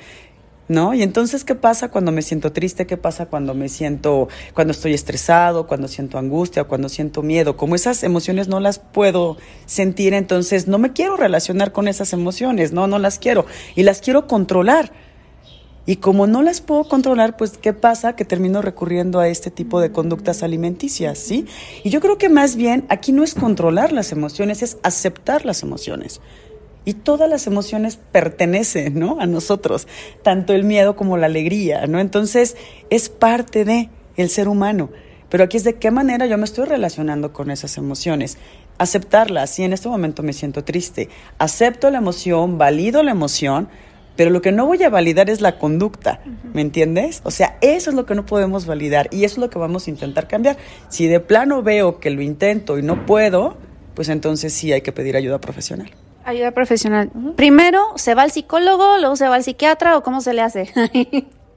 ¿No? 0.67 0.93
Y 0.93 1.03
entonces, 1.03 1.43
¿qué 1.43 1.53
pasa 1.53 1.89
cuando 1.89 2.13
me 2.13 2.21
siento 2.21 2.53
triste? 2.53 2.87
¿Qué 2.87 2.95
pasa 2.95 3.25
cuando 3.25 3.53
me 3.53 3.67
siento, 3.67 4.29
cuando 4.53 4.71
estoy 4.71 4.93
estresado, 4.93 5.67
cuando 5.67 5.89
siento 5.89 6.17
angustia, 6.17 6.63
cuando 6.63 6.87
siento 6.87 7.23
miedo? 7.23 7.57
Como 7.57 7.75
esas 7.75 8.03
emociones 8.03 8.47
no 8.47 8.61
las 8.61 8.79
puedo 8.79 9.35
sentir, 9.65 10.13
entonces 10.13 10.69
no 10.69 10.77
me 10.77 10.93
quiero 10.93 11.17
relacionar 11.17 11.73
con 11.73 11.89
esas 11.89 12.13
emociones, 12.13 12.71
no, 12.71 12.87
no 12.87 12.99
las 12.99 13.19
quiero. 13.19 13.45
Y 13.75 13.83
las 13.83 13.99
quiero 13.99 14.27
controlar. 14.27 14.93
Y 15.85 15.95
como 15.95 16.27
no 16.27 16.43
las 16.43 16.61
puedo 16.61 16.83
controlar, 16.83 17.37
pues 17.37 17.57
¿qué 17.57 17.73
pasa? 17.73 18.15
Que 18.15 18.23
termino 18.23 18.61
recurriendo 18.61 19.19
a 19.19 19.27
este 19.27 19.49
tipo 19.49 19.81
de 19.81 19.91
conductas 19.91 20.43
alimenticias, 20.43 21.17
¿sí? 21.17 21.45
Y 21.83 21.89
yo 21.89 22.01
creo 22.01 22.17
que 22.17 22.29
más 22.29 22.55
bien 22.55 22.85
aquí 22.89 23.11
no 23.11 23.23
es 23.23 23.33
controlar 23.33 23.91
las 23.91 24.11
emociones, 24.11 24.61
es 24.61 24.77
aceptar 24.83 25.43
las 25.43 25.63
emociones. 25.63 26.21
Y 26.85 26.93
todas 26.93 27.29
las 27.29 27.47
emociones 27.47 27.97
pertenecen, 28.11 28.97
¿no? 28.99 29.19
A 29.19 29.25
nosotros, 29.25 29.87
tanto 30.23 30.53
el 30.53 30.63
miedo 30.63 30.95
como 30.95 31.17
la 31.17 31.27
alegría, 31.27 31.87
¿no? 31.87 31.99
Entonces, 31.99 32.57
es 32.89 33.09
parte 33.09 33.65
de 33.65 33.89
el 34.17 34.29
ser 34.29 34.47
humano. 34.47 34.89
Pero 35.29 35.43
aquí 35.43 35.57
es 35.57 35.63
de 35.63 35.75
qué 35.75 35.91
manera 35.91 36.25
yo 36.25 36.37
me 36.37 36.43
estoy 36.43 36.65
relacionando 36.65 37.33
con 37.33 37.51
esas 37.51 37.77
emociones. 37.77 38.37
Aceptarlas, 38.77 39.51
si 39.51 39.63
en 39.63 39.73
este 39.73 39.89
momento 39.89 40.23
me 40.23 40.33
siento 40.33 40.63
triste, 40.63 41.09
acepto 41.37 41.89
la 41.89 41.99
emoción, 41.99 42.57
valido 42.57 43.01
la 43.01 43.11
emoción, 43.11 43.69
pero 44.21 44.29
lo 44.29 44.39
que 44.43 44.51
no 44.51 44.67
voy 44.67 44.83
a 44.83 44.89
validar 44.91 45.31
es 45.31 45.41
la 45.41 45.57
conducta, 45.57 46.19
¿me 46.53 46.61
entiendes? 46.61 47.21
O 47.23 47.31
sea, 47.31 47.57
eso 47.61 47.89
es 47.89 47.95
lo 47.95 48.05
que 48.05 48.13
no 48.13 48.23
podemos 48.23 48.67
validar 48.67 49.07
y 49.09 49.23
eso 49.23 49.33
es 49.33 49.37
lo 49.39 49.49
que 49.49 49.57
vamos 49.57 49.87
a 49.87 49.89
intentar 49.89 50.27
cambiar. 50.27 50.57
Si 50.89 51.07
de 51.07 51.19
plano 51.19 51.63
veo 51.63 51.99
que 51.99 52.11
lo 52.11 52.21
intento 52.21 52.77
y 52.77 52.83
no 52.83 53.07
puedo, 53.07 53.57
pues 53.95 54.09
entonces 54.09 54.53
sí 54.53 54.71
hay 54.71 54.81
que 54.81 54.91
pedir 54.91 55.15
ayuda 55.17 55.41
profesional. 55.41 55.89
Ayuda 56.23 56.51
profesional. 56.51 57.09
Primero 57.35 57.81
se 57.95 58.13
va 58.13 58.21
al 58.21 58.29
psicólogo, 58.31 58.99
luego 58.99 59.15
se 59.15 59.27
va 59.27 59.33
al 59.33 59.43
psiquiatra 59.43 59.97
o 59.97 60.03
cómo 60.03 60.21
se 60.21 60.35
le 60.35 60.43
hace. 60.43 60.69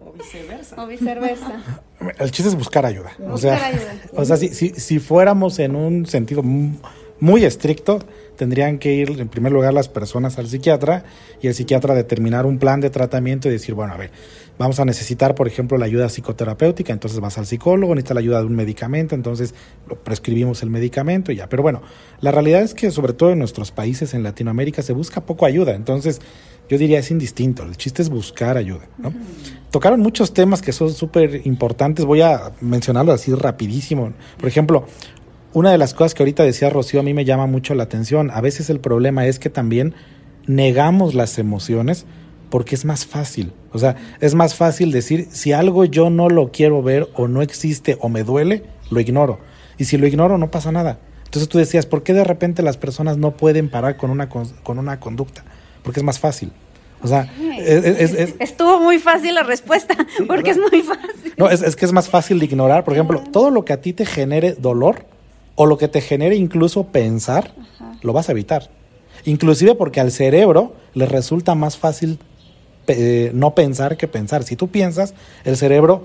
O 0.00 0.12
viceversa. 0.18 0.82
o 0.82 0.86
viceversa. 0.86 1.60
El 2.18 2.30
chiste 2.30 2.48
es 2.48 2.54
buscar 2.56 2.86
ayuda. 2.86 3.12
o 3.30 3.36
sea, 3.36 3.56
Buscar 3.56 3.74
ayuda. 3.74 3.94
o 4.16 4.24
sea 4.24 4.36
si, 4.38 4.48
si, 4.54 4.70
si 4.70 5.00
fuéramos 5.00 5.58
en 5.58 5.76
un 5.76 6.06
sentido 6.06 6.42
mu- 6.42 6.78
muy 7.20 7.44
estricto, 7.44 7.98
tendrían 8.36 8.78
que 8.78 8.92
ir 8.92 9.20
en 9.20 9.28
primer 9.28 9.52
lugar 9.52 9.72
las 9.74 9.88
personas 9.88 10.38
al 10.38 10.46
psiquiatra 10.46 11.04
y 11.40 11.48
el 11.48 11.54
psiquiatra 11.54 11.94
determinar 11.94 12.46
un 12.46 12.58
plan 12.58 12.80
de 12.80 12.90
tratamiento 12.90 13.48
y 13.48 13.52
decir, 13.52 13.74
bueno, 13.74 13.94
a 13.94 13.96
ver, 13.96 14.10
vamos 14.58 14.78
a 14.80 14.84
necesitar, 14.84 15.34
por 15.34 15.46
ejemplo, 15.46 15.78
la 15.78 15.86
ayuda 15.86 16.08
psicoterapéutica, 16.08 16.92
entonces 16.92 17.20
vas 17.20 17.38
al 17.38 17.46
psicólogo, 17.46 17.94
necesitas 17.94 18.14
la 18.14 18.20
ayuda 18.20 18.40
de 18.40 18.46
un 18.46 18.54
medicamento, 18.54 19.14
entonces 19.14 19.54
lo 19.88 19.96
prescribimos 19.96 20.62
el 20.62 20.70
medicamento 20.70 21.32
y 21.32 21.36
ya. 21.36 21.48
Pero 21.48 21.62
bueno, 21.62 21.82
la 22.20 22.30
realidad 22.30 22.62
es 22.62 22.74
que 22.74 22.90
sobre 22.90 23.12
todo 23.12 23.30
en 23.30 23.38
nuestros 23.38 23.70
países 23.70 24.14
en 24.14 24.22
Latinoamérica 24.22 24.82
se 24.82 24.92
busca 24.92 25.20
poco 25.20 25.46
ayuda, 25.46 25.74
entonces 25.74 26.20
yo 26.68 26.78
diría 26.78 26.98
es 26.98 27.10
indistinto, 27.10 27.62
el 27.62 27.76
chiste 27.76 28.02
es 28.02 28.08
buscar 28.08 28.56
ayuda, 28.56 28.88
¿no? 28.98 29.12
Tocaron 29.70 30.00
muchos 30.00 30.32
temas 30.32 30.62
que 30.62 30.72
son 30.72 30.92
súper 30.92 31.46
importantes, 31.46 32.04
voy 32.04 32.22
a 32.22 32.52
mencionarlos 32.60 33.16
así 33.16 33.34
rapidísimo. 33.34 34.12
Por 34.38 34.48
ejemplo, 34.48 34.86
una 35.54 35.70
de 35.70 35.78
las 35.78 35.94
cosas 35.94 36.12
que 36.14 36.22
ahorita 36.22 36.42
decía 36.44 36.68
Rocío 36.68 37.00
a 37.00 37.02
mí 37.02 37.14
me 37.14 37.24
llama 37.24 37.46
mucho 37.46 37.74
la 37.74 37.84
atención. 37.84 38.30
A 38.30 38.40
veces 38.42 38.68
el 38.70 38.80
problema 38.80 39.26
es 39.26 39.38
que 39.38 39.48
también 39.50 39.94
negamos 40.46 41.14
las 41.14 41.38
emociones 41.38 42.04
porque 42.50 42.74
es 42.74 42.84
más 42.84 43.06
fácil. 43.06 43.52
O 43.72 43.78
sea, 43.78 43.96
es 44.20 44.34
más 44.34 44.54
fácil 44.54 44.92
decir, 44.92 45.28
si 45.30 45.52
algo 45.52 45.84
yo 45.84 46.10
no 46.10 46.28
lo 46.28 46.52
quiero 46.52 46.82
ver 46.82 47.08
o 47.14 47.26
no 47.28 47.42
existe 47.42 47.96
o 48.00 48.08
me 48.08 48.22
duele, 48.22 48.62
lo 48.90 49.00
ignoro. 49.00 49.38
Y 49.78 49.86
si 49.86 49.96
lo 49.96 50.06
ignoro, 50.06 50.38
no 50.38 50.50
pasa 50.50 50.70
nada. 50.70 50.98
Entonces 51.24 51.48
tú 51.48 51.58
decías, 51.58 51.86
¿por 51.86 52.02
qué 52.04 52.12
de 52.12 52.22
repente 52.22 52.62
las 52.62 52.76
personas 52.76 53.16
no 53.16 53.32
pueden 53.36 53.68
parar 53.70 53.96
con 53.96 54.10
una, 54.10 54.28
con, 54.28 54.78
una 54.78 55.00
conducta? 55.00 55.44
Porque 55.82 55.98
es 56.00 56.04
más 56.04 56.20
fácil. 56.20 56.52
O 57.02 57.08
sea, 57.08 57.32
es- 57.58 57.84
es- 57.84 58.14
es- 58.14 58.34
Estuvo 58.38 58.78
muy 58.80 58.98
fácil 58.98 59.34
la 59.34 59.42
respuesta, 59.42 59.94
porque 60.28 60.50
es 60.50 60.58
muy 60.58 60.82
fácil. 60.82 61.32
no, 61.36 61.50
es, 61.50 61.62
es 61.62 61.74
que 61.74 61.84
es 61.86 61.92
más 61.92 62.08
fácil 62.08 62.38
de 62.38 62.44
ignorar. 62.44 62.84
Por 62.84 62.94
ejemplo, 62.94 63.22
todo 63.32 63.50
lo 63.50 63.64
que 63.64 63.72
a 63.72 63.80
ti 63.80 63.92
te 63.92 64.06
genere 64.06 64.52
dolor 64.54 65.06
o 65.56 65.66
lo 65.66 65.78
que 65.78 65.88
te 65.88 66.00
genere 66.00 66.36
incluso 66.36 66.84
pensar, 66.84 67.52
lo 68.02 68.12
vas 68.12 68.28
a 68.28 68.32
evitar. 68.32 68.70
Inclusive 69.24 69.74
porque 69.74 70.00
al 70.00 70.12
cerebro 70.12 70.74
le 70.94 71.06
resulta 71.06 71.54
más 71.54 71.76
fácil 71.76 72.18
eh, 72.86 73.30
no 73.34 73.54
pensar 73.54 73.96
que 73.96 74.08
pensar. 74.08 74.42
Si 74.42 74.56
tú 74.56 74.68
piensas, 74.68 75.14
el 75.44 75.56
cerebro 75.56 76.02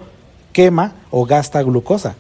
quema 0.53 0.95
o 1.11 1.25
gasta 1.25 1.61
glucosa. 1.61 2.15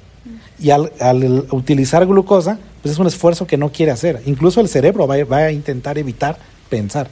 Y 0.59 0.71
al, 0.71 0.91
al 0.99 1.47
utilizar 1.51 2.05
glucosa, 2.05 2.59
pues 2.81 2.93
es 2.93 2.99
un 2.99 3.07
esfuerzo 3.07 3.47
que 3.47 3.57
no 3.57 3.71
quiere 3.71 3.91
hacer. 3.91 4.21
Incluso 4.25 4.59
el 4.59 4.67
cerebro 4.67 5.07
va, 5.07 5.23
va 5.23 5.37
a 5.37 5.51
intentar 5.51 5.97
evitar 5.97 6.37
pensar. 6.69 7.07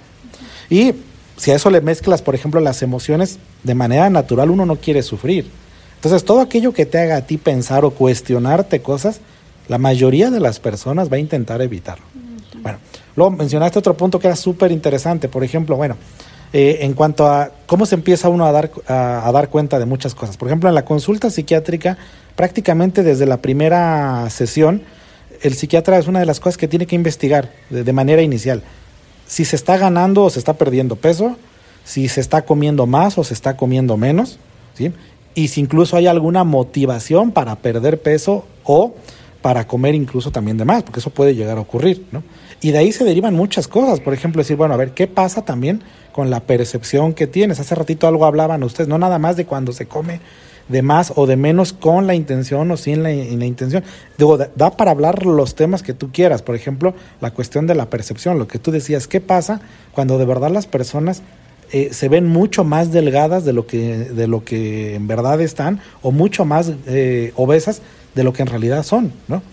Y 0.70 0.94
si 1.38 1.52
a 1.52 1.56
eso 1.56 1.70
le 1.70 1.82
mezclas, 1.82 2.22
por 2.22 2.36
ejemplo, 2.36 2.60
las 2.60 2.82
emociones, 2.82 3.40
de 3.64 3.76
manera 3.76 4.10
natural 4.10 4.50
uno 4.50 4.66
no 4.66 4.76
quiere 4.78 5.04
sufrir. 5.04 5.50
Entonces, 5.96 6.26
todo 6.26 6.42
aquello 6.42 6.74
que 6.74 6.86
te 6.86 7.00
haga 7.00 7.18
a 7.18 7.22
ti 7.26 7.38
pensar 7.38 7.86
o 7.86 7.92
cuestionarte 7.92 8.82
cosas, 8.82 9.22
la 9.68 9.78
mayoría 9.78 10.30
de 10.30 10.40
las 10.40 10.60
personas 10.60 11.12
va 11.12 11.18
a 11.18 11.20
intentar 11.20 11.62
evitarlo. 11.62 12.06
Bueno, 12.62 12.80
luego 13.16 13.32
mencionaste 13.32 13.80
otro 13.80 13.96
punto 13.96 14.20
que 14.20 14.28
era 14.28 14.36
súper 14.36 14.72
interesante. 14.72 15.30
Por 15.30 15.44
ejemplo, 15.44 15.76
bueno, 15.76 15.98
eh, 16.54 16.80
en 16.82 16.94
cuanto 16.94 17.28
a 17.28 17.52
cómo 17.66 17.86
se 17.86 17.96
empieza 17.96 18.30
uno 18.30 18.46
a 18.46 18.52
dar, 18.52 18.72
a, 18.88 19.28
a 19.28 19.32
dar 19.32 19.50
cuenta 19.50 19.80
de 19.80 19.86
muchas 19.86 20.16
cosas. 20.16 20.38
Por 20.38 20.48
ejemplo, 20.48 20.70
en 20.70 20.76
la 20.76 20.86
consulta 20.86 21.30
psiquiátrica, 21.30 21.98
prácticamente 22.36 23.04
desde 23.04 23.26
la 23.26 23.38
primera 23.38 24.30
sesión, 24.30 24.82
el 25.42 25.54
psiquiatra 25.54 25.98
es 25.98 26.08
una 26.08 26.20
de 26.20 26.26
las 26.26 26.40
cosas 26.40 26.58
que 26.58 26.68
tiene 26.68 26.88
que 26.88 26.96
investigar 26.96 27.52
de, 27.70 27.84
de 27.84 27.94
manera 27.94 28.22
inicial. 28.22 28.64
Si 29.28 29.46
se 29.46 29.56
está 29.56 29.78
ganando 29.78 30.24
o 30.24 30.30
se 30.30 30.40
está 30.40 30.54
perdiendo 30.54 30.96
peso, 30.96 31.36
si 31.84 32.08
se 32.08 32.22
está 32.22 32.44
comiendo 32.44 32.88
más 32.88 33.18
o 33.18 33.24
se 33.24 33.34
está 33.34 33.56
comiendo 33.58 33.98
menos, 33.98 34.40
¿sí? 34.74 34.92
y 35.38 35.50
si 35.50 35.62
incluso 35.62 35.96
hay 35.96 36.08
alguna 36.08 36.44
motivación 36.44 37.32
para 37.32 37.58
perder 37.58 38.02
peso 38.02 38.48
o 38.64 38.96
para 39.48 39.66
comer 39.66 39.96
incluso 39.96 40.30
también 40.30 40.58
de 40.58 40.66
más, 40.66 40.84
porque 40.84 41.00
eso 41.00 41.10
puede 41.10 41.34
llegar 41.34 41.58
a 41.58 41.62
ocurrir, 41.62 42.06
¿no? 42.12 42.22
Y 42.60 42.72
de 42.72 42.80
ahí 42.80 42.92
se 42.92 43.06
derivan 43.06 43.34
muchas 43.34 43.70
cosas, 43.70 44.02
por 44.02 44.14
ejemplo, 44.14 44.42
decir, 44.42 44.58
bueno, 44.58 44.74
a 44.74 44.78
ver, 44.78 44.92
¿qué 44.92 45.08
pasa 45.08 45.46
también 45.46 45.84
con 46.12 46.30
la 46.30 46.42
percepción 46.42 47.14
que 47.14 47.28
tienes? 47.28 47.58
Hace 47.62 47.74
ratito 47.74 48.10
algo 48.10 48.26
hablaban 48.26 48.62
ustedes, 48.64 48.90
no 48.90 48.98
nada 48.98 49.20
más 49.20 49.38
de 49.38 49.46
cuando 49.46 49.72
se 49.72 49.86
come 49.86 50.20
de 50.68 50.82
más 50.82 51.14
o 51.16 51.28
de 51.28 51.38
menos 51.38 51.72
con 51.72 52.08
la 52.08 52.14
intención 52.14 52.70
o 52.72 52.76
sin 52.76 53.04
la, 53.04 53.14
intención. 53.14 53.86
Digo, 54.18 54.36
da, 54.36 54.50
da, 54.54 54.72
para 54.72 54.92
hablar 54.92 55.26
los 55.26 55.56
temas 55.56 55.82
que 55.82 55.94
tú 55.94 56.12
quieras, 56.12 56.42
por 56.42 56.56
ejemplo, 56.56 56.94
la 57.22 57.32
cuestión 57.32 57.68
de 57.68 57.76
la 57.76 57.90
percepción, 57.90 58.40
lo 58.40 58.50
que 58.50 58.60
tú 58.60 58.72
decías, 58.72 59.08
¿qué 59.08 59.22
pasa 59.22 59.62
cuando 59.94 60.18
de 60.18 60.26
verdad 60.26 60.52
las 60.52 60.68
personas 60.68 61.24
eh, 61.72 61.90
se 61.92 62.08
ven 62.08 62.26
mucho 62.26 62.64
más 62.64 62.94
delgadas 62.94 63.44
de 63.44 63.52
lo 63.52 63.68
que, 63.68 63.98
de 63.98 64.28
lo 64.28 64.46
que 64.46 64.96
en 64.96 65.08
verdad 65.08 65.42
están 65.42 65.82
o 66.02 66.12
mucho 66.12 66.46
más 66.46 66.72
eh, 66.86 67.34
obesas 67.36 67.82
de 68.18 68.24
lo 68.24 68.34
que 68.34 68.42
en 68.42 68.48
realidad 68.48 68.84
son, 68.84 69.14
¿no? 69.28 69.44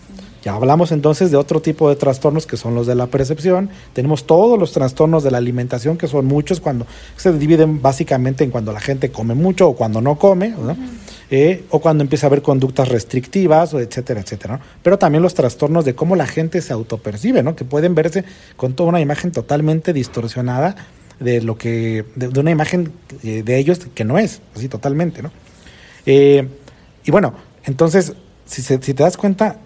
Ya 0.43 0.55
hablamos 0.55 0.93
entonces 0.93 1.31
de 1.31 1.37
otro 1.39 1.63
tipo 1.63 1.89
de 1.89 1.97
trastornos 1.97 2.47
que 2.47 2.59
son 2.59 2.75
los 2.75 2.87
de 2.87 2.95
la 2.95 3.07
percepción. 3.07 3.71
Tenemos 3.95 4.27
todos 4.27 4.59
los 4.59 4.73
trastornos 4.73 5.23
de 5.23 5.31
la 5.31 5.39
alimentación, 5.39 5.97
que 5.97 6.07
son 6.07 6.27
muchos, 6.27 6.61
cuando 6.61 6.87
se 7.17 7.33
dividen 7.33 7.81
básicamente 7.81 8.45
en 8.45 8.51
cuando 8.51 8.73
la 8.73 8.81
gente 8.81 9.11
come 9.11 9.35
mucho 9.35 9.69
o 9.69 9.77
cuando 9.77 10.03
no 10.03 10.19
come, 10.19 10.55
eh, 11.31 11.65
o 11.71 11.81
cuando 11.81 12.03
empieza 12.05 12.27
a 12.27 12.29
haber 12.29 12.43
conductas 12.43 12.89
restrictivas, 12.89 13.73
etcétera, 13.73 14.21
etcétera. 14.21 14.57
¿no? 14.57 14.61
Pero 14.83 14.99
también 14.99 15.23
los 15.23 15.33
trastornos 15.33 15.87
de 15.87 15.95
cómo 15.95 16.15
la 16.15 16.27
gente 16.27 16.61
se 16.61 16.75
autopercibe, 16.75 17.43
¿no? 17.43 17.57
que 17.57 17.65
pueden 17.65 17.95
verse 17.95 18.25
con 18.57 18.75
toda 18.75 18.91
una 18.91 19.01
imagen 19.01 19.33
totalmente 19.33 19.95
distorsionada 19.95 20.77
de 21.21 21.41
lo 21.41 21.57
que 21.57 22.05
de, 22.17 22.29
de 22.29 22.41
una 22.41 22.51
imagen 22.51 22.93
eh, 23.23 23.43
de 23.43 23.59
ellos 23.59 23.81
que 23.95 24.05
no 24.05 24.19
es, 24.19 24.43
así 24.55 24.69
totalmente, 24.69 25.23
¿no? 25.23 25.31
Eh, 26.07 26.47
y 27.05 27.11
bueno, 27.11 27.35
entonces, 27.67 28.15
si, 28.45 28.63
se, 28.63 28.81
si 28.83 28.95
te 28.95 29.03
das 29.03 29.17
cuenta, 29.17 29.59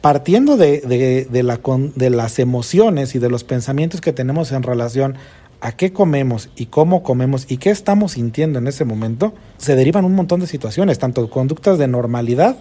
partiendo 0.00 0.56
de, 0.56 0.80
de, 0.80 1.26
de, 1.30 1.42
la, 1.42 1.60
de 1.94 2.10
las 2.10 2.38
emociones 2.38 3.14
y 3.14 3.18
de 3.18 3.28
los 3.28 3.44
pensamientos 3.44 4.00
que 4.00 4.12
tenemos 4.12 4.52
en 4.52 4.62
relación 4.62 5.16
a 5.60 5.72
qué 5.72 5.92
comemos 5.92 6.48
y 6.56 6.66
cómo 6.66 7.02
comemos 7.02 7.46
y 7.48 7.58
qué 7.58 7.70
estamos 7.70 8.12
sintiendo 8.12 8.58
en 8.58 8.66
ese 8.66 8.84
momento, 8.84 9.34
se 9.58 9.76
derivan 9.76 10.04
un 10.04 10.14
montón 10.14 10.40
de 10.40 10.46
situaciones, 10.46 10.98
tanto 10.98 11.28
conductas 11.28 11.78
de 11.78 11.86
normalidad, 11.86 12.56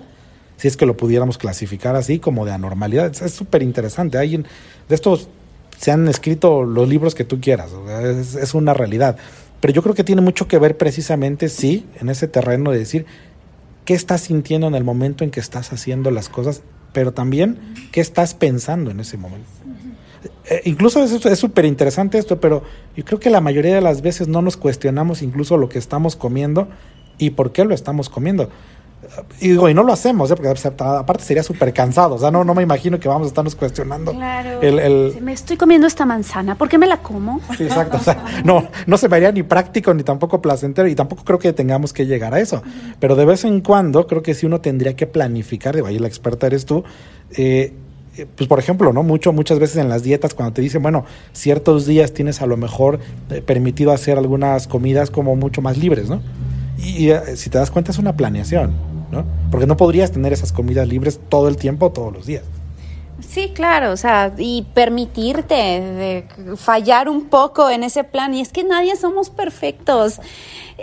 si 0.58 0.68
es 0.68 0.76
que 0.76 0.86
lo 0.86 0.98
pudiéramos 0.98 1.38
clasificar 1.38 1.96
así, 1.96 2.20
como 2.20 2.46
de 2.46 2.52
anormalidad. 2.52 3.14
Es 3.24 3.32
súper 3.32 3.64
interesante. 3.64 4.18
De 4.18 4.46
estos 4.90 5.30
se 5.78 5.92
han 5.92 6.10
escrito 6.10 6.64
los 6.64 6.90
libros 6.90 7.16
que 7.16 7.24
tú 7.24 7.40
quieras, 7.40 7.72
es, 8.04 8.36
es 8.36 8.54
una 8.54 8.74
realidad. 8.74 9.16
Pero 9.62 9.74
yo 9.74 9.82
creo 9.82 9.96
que 9.96 10.04
tiene 10.04 10.22
mucho 10.22 10.48
que 10.48 10.58
ver 10.58 10.76
precisamente, 10.76 11.48
sí, 11.48 11.86
en 12.02 12.10
ese 12.10 12.28
terreno 12.28 12.72
de 12.72 12.80
decir 12.80 13.06
qué 13.86 13.94
estás 13.94 14.22
sintiendo 14.22 14.68
en 14.68 14.76
el 14.76 14.84
momento 14.84 15.24
en 15.24 15.32
que 15.32 15.40
estás 15.40 15.74
haciendo 15.74 16.12
las 16.12 16.30
cosas 16.30 16.64
pero 16.94 17.14
también 17.14 17.60
qué 17.92 18.02
estás 18.02 18.34
pensando 18.34 18.92
en 18.92 19.00
ese 19.00 19.18
momento. 19.18 19.48
Eh, 20.50 20.62
incluso 20.66 21.04
es 21.04 21.40
súper 21.40 21.66
interesante 21.66 22.18
esto, 22.18 22.40
pero 22.40 22.64
yo 22.96 23.06
creo 23.06 23.20
que 23.20 23.30
la 23.30 23.42
mayoría 23.42 23.76
de 23.76 23.82
las 23.82 24.02
veces 24.02 24.28
no 24.28 24.42
nos 24.42 24.58
cuestionamos 24.58 25.22
incluso 25.22 25.58
lo 25.58 25.70
que 25.70 25.80
estamos 25.80 26.16
comiendo 26.16 26.68
y 27.18 27.32
por 27.32 27.52
qué 27.52 27.66
lo 27.66 27.76
estamos 27.76 28.10
comiendo. 28.10 28.50
Y 29.40 29.50
digo, 29.50 29.70
y 29.70 29.74
no 29.74 29.84
lo 29.84 29.94
hacemos, 29.94 30.30
¿eh? 30.32 30.36
porque 30.36 30.50
aparte 30.80 31.24
sería 31.24 31.44
súper 31.44 31.74
cansado. 31.74 32.16
O 32.16 32.20
sea, 32.20 32.32
no, 32.32 32.44
no 32.44 32.54
me 32.54 32.64
imagino 32.64 33.00
que 33.00 33.08
vamos 33.08 33.26
a 33.26 33.28
estarnos 33.30 33.56
cuestionando. 33.56 34.12
Claro. 34.12 34.62
El, 34.62 34.80
el... 34.80 35.22
Me 35.22 35.34
estoy 35.34 35.58
comiendo 35.58 35.88
esta 35.88 36.06
manzana, 36.06 36.56
¿por 36.56 36.70
qué 36.70 36.78
me 36.78 36.88
la 36.88 36.98
como? 36.98 37.42
Sí, 37.58 37.64
exacto. 37.64 37.98
O 37.98 38.02
sea, 38.02 38.24
no, 38.46 38.68
no 38.86 38.98
se 38.98 39.10
me 39.10 39.18
haría 39.18 39.32
ni 39.32 39.44
práctico 39.44 39.94
ni 39.94 40.04
tampoco 40.04 40.42
placentero 40.42 40.88
y 40.88 40.96
tampoco 40.96 41.24
creo 41.24 41.40
que 41.40 41.54
tengamos 41.54 41.94
que 41.94 42.06
llegar 42.06 42.34
a 42.34 42.40
eso. 42.40 42.58
Uh 42.58 42.60
-huh. 42.60 42.96
Pero 43.00 43.16
de 43.16 43.26
vez 43.26 43.44
en 43.46 43.62
cuando 43.62 44.08
creo 44.08 44.22
que 44.22 44.34
sí 44.34 44.46
uno 44.46 44.62
tendría 44.62 44.96
que 44.96 45.08
planificar, 45.08 45.76
digo, 45.76 45.88
ahí 45.88 46.00
la 46.00 46.08
experta 46.08 46.48
eres 46.48 46.66
tú. 46.66 46.84
Eh, 47.38 47.74
pues 48.36 48.48
por 48.48 48.60
ejemplo, 48.60 48.92
¿no? 48.94 49.04
Mucho, 49.04 49.32
muchas 49.34 49.60
veces 49.60 49.78
en 49.78 49.90
las 49.90 50.04
dietas 50.04 50.34
cuando 50.34 50.54
te 50.54 50.62
dicen, 50.62 50.82
bueno, 50.82 51.06
ciertos 51.32 51.86
días 51.86 52.14
tienes 52.14 52.42
a 52.42 52.48
lo 52.48 52.58
mejor 52.58 53.00
eh, 53.30 53.42
permitido 53.42 53.92
hacer 53.92 54.18
algunas 54.18 54.68
comidas 54.68 55.12
como 55.12 55.36
mucho 55.36 55.62
más 55.62 55.78
libres, 55.78 56.10
¿no? 56.10 56.22
Y, 56.82 57.10
eh, 57.10 57.36
si 57.36 57.50
te 57.50 57.58
das 57.58 57.72
cuenta 57.72 57.92
es 57.92 58.00
una 58.00 58.16
planeación, 58.16 58.74
¿no? 59.12 59.26
Porque 59.52 59.68
no 59.68 59.78
podrías 59.78 60.12
tener 60.12 60.34
esas 60.34 60.52
comidas 60.52 60.88
libres 60.88 61.20
todo 61.30 61.48
el 61.48 61.58
tiempo, 61.58 61.92
todos 61.92 62.14
los 62.14 62.26
días. 62.26 62.44
Sí, 63.28 63.52
claro, 63.54 63.92
o 63.92 63.98
sea, 63.98 64.34
y 64.38 64.66
permitirte 64.74 65.54
de 65.54 66.28
fallar 66.58 67.10
un 67.10 67.26
poco 67.30 67.70
en 67.70 67.84
ese 67.84 68.04
plan. 68.04 68.34
Y 68.34 68.42
es 68.42 68.52
que 68.52 68.64
nadie 68.64 68.96
somos 68.96 69.30
perfectos. 69.30 70.20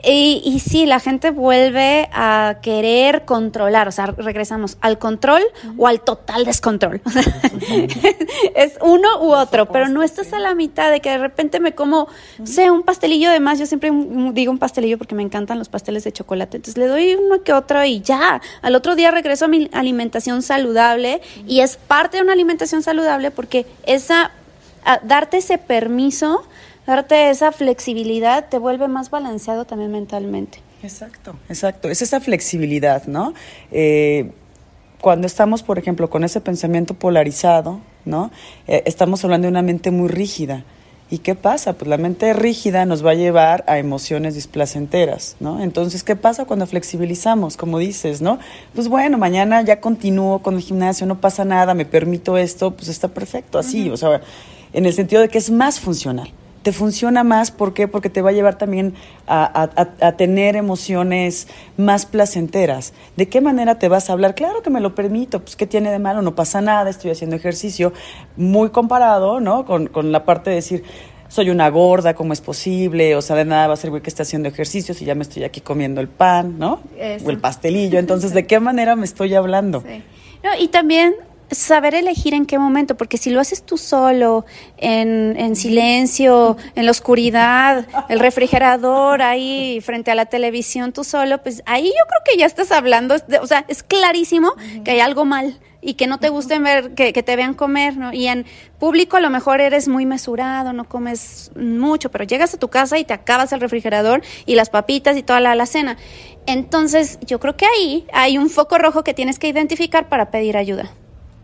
Y, 0.04 0.42
y 0.44 0.60
sí, 0.60 0.86
la 0.86 1.00
gente 1.00 1.30
vuelve 1.30 2.08
a 2.12 2.58
querer 2.62 3.24
controlar, 3.24 3.88
o 3.88 3.92
sea, 3.92 4.06
regresamos 4.06 4.76
al 4.80 4.98
control 4.98 5.42
uh 5.42 5.68
-huh. 5.68 5.74
o 5.78 5.86
al 5.86 6.00
total 6.00 6.44
descontrol. 6.44 7.00
Uh 7.04 7.08
-huh. 7.10 8.26
es 8.54 8.74
uno 8.82 9.22
u 9.22 9.32
otro, 9.32 9.66
pero 9.66 9.88
no 9.88 10.02
estás 10.02 10.32
a 10.32 10.38
la 10.38 10.54
mitad 10.54 10.90
de 10.90 11.00
que 11.00 11.10
de 11.10 11.18
repente 11.18 11.60
me 11.60 11.74
como, 11.74 12.02
uh 12.02 12.06
-huh. 12.38 12.46
sé, 12.46 12.70
un 12.70 12.82
pastelillo 12.82 13.30
de 13.30 13.40
más. 13.40 13.58
Yo 13.58 13.66
siempre 13.66 13.90
digo 14.32 14.52
un 14.52 14.58
pastelillo 14.58 14.98
porque 14.98 15.14
me 15.14 15.22
encantan 15.22 15.58
los 15.58 15.68
pasteles 15.68 16.04
de 16.04 16.12
chocolate. 16.12 16.58
Entonces 16.58 16.76
le 16.76 16.86
doy 16.88 17.14
uno 17.14 17.42
que 17.42 17.52
otro 17.52 17.82
y 17.84 18.00
ya. 18.00 18.40
Al 18.62 18.74
otro 18.74 18.96
día 18.96 19.10
regreso 19.10 19.46
a 19.46 19.48
mi 19.48 19.70
alimentación 19.72 20.42
saludable 20.42 21.20
y 21.46 21.60
es 21.60 21.76
parte 21.76 22.18
de 22.18 22.22
una 22.26 22.32
alimentación 22.32 22.82
saludable 22.82 23.30
porque 23.30 23.66
esa, 23.86 24.32
darte 25.02 25.38
ese 25.38 25.58
permiso, 25.58 26.42
darte 26.86 27.30
esa 27.30 27.52
flexibilidad 27.52 28.48
te 28.48 28.58
vuelve 28.58 28.88
más 28.88 29.10
balanceado 29.10 29.64
también 29.64 29.92
mentalmente. 29.92 30.60
Exacto, 30.82 31.36
exacto. 31.48 31.88
Es 31.88 32.02
esa 32.02 32.20
flexibilidad, 32.20 33.06
¿no? 33.06 33.32
Eh, 33.70 34.30
cuando 35.00 35.26
estamos, 35.26 35.62
por 35.62 35.78
ejemplo, 35.78 36.10
con 36.10 36.24
ese 36.24 36.40
pensamiento 36.40 36.94
polarizado, 36.94 37.80
¿no? 38.04 38.30
Eh, 38.66 38.82
estamos 38.86 39.24
hablando 39.24 39.46
de 39.46 39.50
una 39.50 39.62
mente 39.62 39.90
muy 39.90 40.08
rígida. 40.08 40.64
¿Y 41.08 41.18
qué 41.18 41.36
pasa? 41.36 41.74
Pues 41.74 41.88
la 41.88 41.98
mente 41.98 42.32
rígida 42.32 42.84
nos 42.84 43.06
va 43.06 43.12
a 43.12 43.14
llevar 43.14 43.62
a 43.68 43.78
emociones 43.78 44.34
displacenteras, 44.34 45.36
¿no? 45.38 45.62
Entonces, 45.62 46.02
¿qué 46.02 46.16
pasa 46.16 46.46
cuando 46.46 46.66
flexibilizamos? 46.66 47.56
Como 47.56 47.78
dices, 47.78 48.22
¿no? 48.22 48.40
Pues 48.74 48.88
bueno, 48.88 49.16
mañana 49.16 49.62
ya 49.62 49.80
continúo 49.80 50.42
con 50.42 50.56
el 50.56 50.62
gimnasio, 50.62 51.06
no 51.06 51.20
pasa 51.20 51.44
nada, 51.44 51.74
me 51.74 51.84
permito 51.84 52.36
esto, 52.36 52.72
pues 52.72 52.88
está 52.88 53.06
perfecto, 53.06 53.58
así, 53.58 53.88
o 53.88 53.96
sea, 53.96 54.20
en 54.72 54.84
el 54.84 54.92
sentido 54.92 55.22
de 55.22 55.28
que 55.28 55.38
es 55.38 55.50
más 55.50 55.78
funcional 55.78 56.32
te 56.66 56.72
funciona 56.72 57.22
más, 57.22 57.52
¿por 57.52 57.74
qué? 57.74 57.86
Porque 57.86 58.10
te 58.10 58.22
va 58.22 58.30
a 58.30 58.32
llevar 58.32 58.58
también 58.58 58.94
a, 59.28 59.68
tener 60.18 60.56
emociones 60.56 61.46
más 61.76 62.06
placenteras. 62.06 62.92
¿De 63.16 63.28
qué 63.28 63.40
manera 63.40 63.78
te 63.78 63.86
vas 63.86 64.10
a 64.10 64.14
hablar? 64.14 64.34
Claro 64.34 64.62
que 64.62 64.70
me 64.70 64.80
lo 64.80 64.92
permito, 64.92 65.38
pues 65.38 65.54
¿qué 65.54 65.68
tiene 65.68 65.92
de 65.92 66.00
malo? 66.00 66.22
No 66.22 66.34
pasa 66.34 66.60
nada, 66.60 66.90
estoy 66.90 67.12
haciendo 67.12 67.36
ejercicio, 67.36 67.92
muy 68.36 68.70
comparado, 68.70 69.38
¿no? 69.38 69.64
Con, 69.64 70.10
la 70.10 70.24
parte 70.24 70.50
de 70.50 70.56
decir, 70.56 70.82
soy 71.28 71.50
una 71.50 71.68
gorda, 71.68 72.14
¿cómo 72.14 72.32
es 72.32 72.40
posible? 72.40 73.14
O 73.14 73.22
sea, 73.22 73.36
de 73.36 73.44
nada 73.44 73.68
va 73.68 73.74
a 73.74 73.76
servir 73.76 74.02
que 74.02 74.10
esté 74.10 74.22
haciendo 74.22 74.48
ejercicio 74.48 74.92
si 74.92 75.04
ya 75.04 75.14
me 75.14 75.22
estoy 75.22 75.44
aquí 75.44 75.60
comiendo 75.60 76.00
el 76.00 76.08
pan, 76.08 76.58
¿no? 76.58 76.80
O 77.24 77.30
el 77.30 77.38
pastelillo. 77.38 78.00
Entonces, 78.00 78.34
¿de 78.34 78.44
qué 78.48 78.58
manera 78.58 78.96
me 78.96 79.04
estoy 79.04 79.36
hablando? 79.36 79.84
Sí. 79.86 80.02
No, 80.42 80.50
y 80.58 80.66
también 80.66 81.14
saber 81.50 81.94
elegir 81.94 82.34
en 82.34 82.46
qué 82.46 82.58
momento, 82.58 82.96
porque 82.96 83.18
si 83.18 83.30
lo 83.30 83.40
haces 83.40 83.62
tú 83.62 83.78
solo, 83.78 84.44
en, 84.76 85.34
en 85.38 85.56
silencio, 85.56 86.56
en 86.74 86.84
la 86.84 86.90
oscuridad, 86.90 87.86
el 88.08 88.20
refrigerador 88.20 89.22
ahí 89.22 89.80
frente 89.80 90.10
a 90.10 90.14
la 90.14 90.26
televisión 90.26 90.92
tú 90.92 91.04
solo, 91.04 91.42
pues 91.42 91.62
ahí 91.66 91.86
yo 91.86 91.90
creo 92.08 92.20
que 92.24 92.38
ya 92.38 92.46
estás 92.46 92.72
hablando, 92.72 93.16
o 93.40 93.46
sea, 93.46 93.64
es 93.68 93.82
clarísimo 93.82 94.52
que 94.84 94.92
hay 94.92 95.00
algo 95.00 95.24
mal 95.24 95.58
y 95.80 95.94
que 95.94 96.08
no 96.08 96.18
te 96.18 96.30
gusten 96.30 96.64
ver, 96.64 96.94
que, 96.94 97.12
que, 97.12 97.22
te 97.22 97.36
vean 97.36 97.54
comer, 97.54 97.96
¿no? 97.96 98.12
Y 98.12 98.26
en 98.26 98.44
público 98.80 99.16
a 99.16 99.20
lo 99.20 99.30
mejor 99.30 99.60
eres 99.60 99.86
muy 99.86 100.04
mesurado, 100.04 100.72
no 100.72 100.88
comes 100.88 101.52
mucho, 101.54 102.10
pero 102.10 102.24
llegas 102.24 102.54
a 102.54 102.58
tu 102.58 102.68
casa 102.68 102.98
y 102.98 103.04
te 103.04 103.14
acabas 103.14 103.52
el 103.52 103.60
refrigerador 103.60 104.22
y 104.46 104.56
las 104.56 104.68
papitas 104.68 105.16
y 105.16 105.22
toda 105.22 105.38
la 105.38 105.52
alacena. 105.52 105.96
Entonces, 106.46 107.20
yo 107.24 107.38
creo 107.38 107.56
que 107.56 107.66
ahí 107.66 108.06
hay 108.12 108.36
un 108.36 108.50
foco 108.50 108.78
rojo 108.78 109.04
que 109.04 109.14
tienes 109.14 109.38
que 109.38 109.48
identificar 109.48 110.08
para 110.08 110.32
pedir 110.32 110.56
ayuda. 110.56 110.90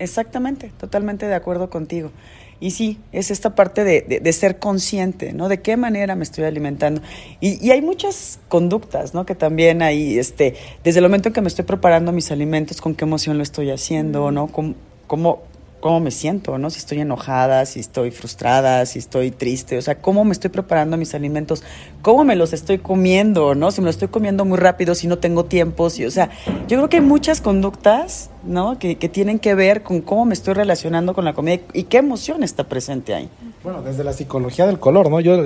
Exactamente, 0.03 0.73
totalmente 0.81 1.29
de 1.29 1.35
acuerdo 1.37 1.71
contigo. 1.71 2.11
Y 2.59 2.73
sí, 2.73 2.99
es 3.13 3.31
esta 3.31 3.55
parte 3.55 3.85
de, 3.85 4.21
de, 4.21 4.33
ser 4.33 4.59
consciente, 4.59 5.33
¿no? 5.33 5.49
De 5.49 5.61
qué 5.61 5.77
manera 5.77 6.17
me 6.17 6.25
estoy 6.25 6.43
alimentando. 6.43 7.01
Y, 7.39 7.65
y, 7.65 7.71
hay 7.71 7.83
muchas 7.83 8.41
conductas, 8.49 9.15
¿no? 9.15 9.27
Que 9.27 9.37
también 9.37 9.81
hay, 9.81 10.19
este, 10.19 10.57
desde 10.83 10.99
el 10.99 11.05
momento 11.05 11.29
en 11.29 11.35
que 11.35 11.41
me 11.41 11.47
estoy 11.47 11.65
preparando 11.65 12.11
mis 12.11 12.33
alimentos, 12.33 12.81
con 12.81 12.97
qué 12.97 13.05
emoción 13.05 13.37
lo 13.37 13.45
estoy 13.45 13.71
haciendo, 13.71 14.33
¿no? 14.33 14.49
¿Cómo, 14.49 14.75
cómo, 15.07 15.43
cómo 15.83 15.99
me 15.99 16.13
siento, 16.13 16.57
¿no? 16.59 16.71
Si 16.71 16.79
estoy 16.79 17.01
enojada, 17.01 17.67
si 17.67 17.81
estoy 17.81 18.13
frustrada, 18.13 18.87
si 18.87 19.01
estoy 19.01 19.33
triste, 19.33 19.77
o 19.77 19.83
sea, 19.83 20.01
cómo 20.01 20.25
me 20.25 20.31
estoy 20.31 20.49
preparando 20.49 20.97
mis 20.97 21.13
alimentos, 21.13 21.65
cómo 22.03 22.23
me 22.23 22.37
los 22.37 22.53
estoy 22.53 22.79
comiendo, 22.79 23.57
¿no? 23.57 23.73
Si 23.73 23.81
me 23.81 23.87
los 23.87 23.97
estoy 23.97 24.07
comiendo 24.07 24.45
muy 24.45 24.59
rápido, 24.59 24.95
si 24.95 25.09
no 25.09 25.19
tengo 25.19 25.45
tiempo, 25.45 25.91
si, 25.91 26.07
o 26.07 26.11
sea, 26.13 26.31
yo 26.69 26.79
creo 26.79 26.89
que 26.89 26.99
hay 26.99 27.03
muchas 27.03 27.41
conductas, 27.41 28.31
¿no? 28.45 28.79
Que, 28.79 28.95
tienen 28.95 29.41
que 29.41 29.57
ver 29.57 29.83
con 29.83 30.01
cómo 30.03 30.25
me 30.25 30.35
estoy 30.35 30.55
relacionando 30.55 31.15
con 31.15 31.25
la 31.25 31.35
comida 31.35 31.61
y, 31.73 31.83
qué 31.83 31.99
emoción 31.99 32.45
está 32.45 32.69
presente 32.69 33.13
ahí. 33.13 33.29
Bueno, 33.65 33.83
desde 33.83 34.05
la 34.05 34.13
psicología 34.13 34.67
del 34.67 34.79
color, 34.79 35.11
¿no? 35.11 35.19
Yo, 35.19 35.37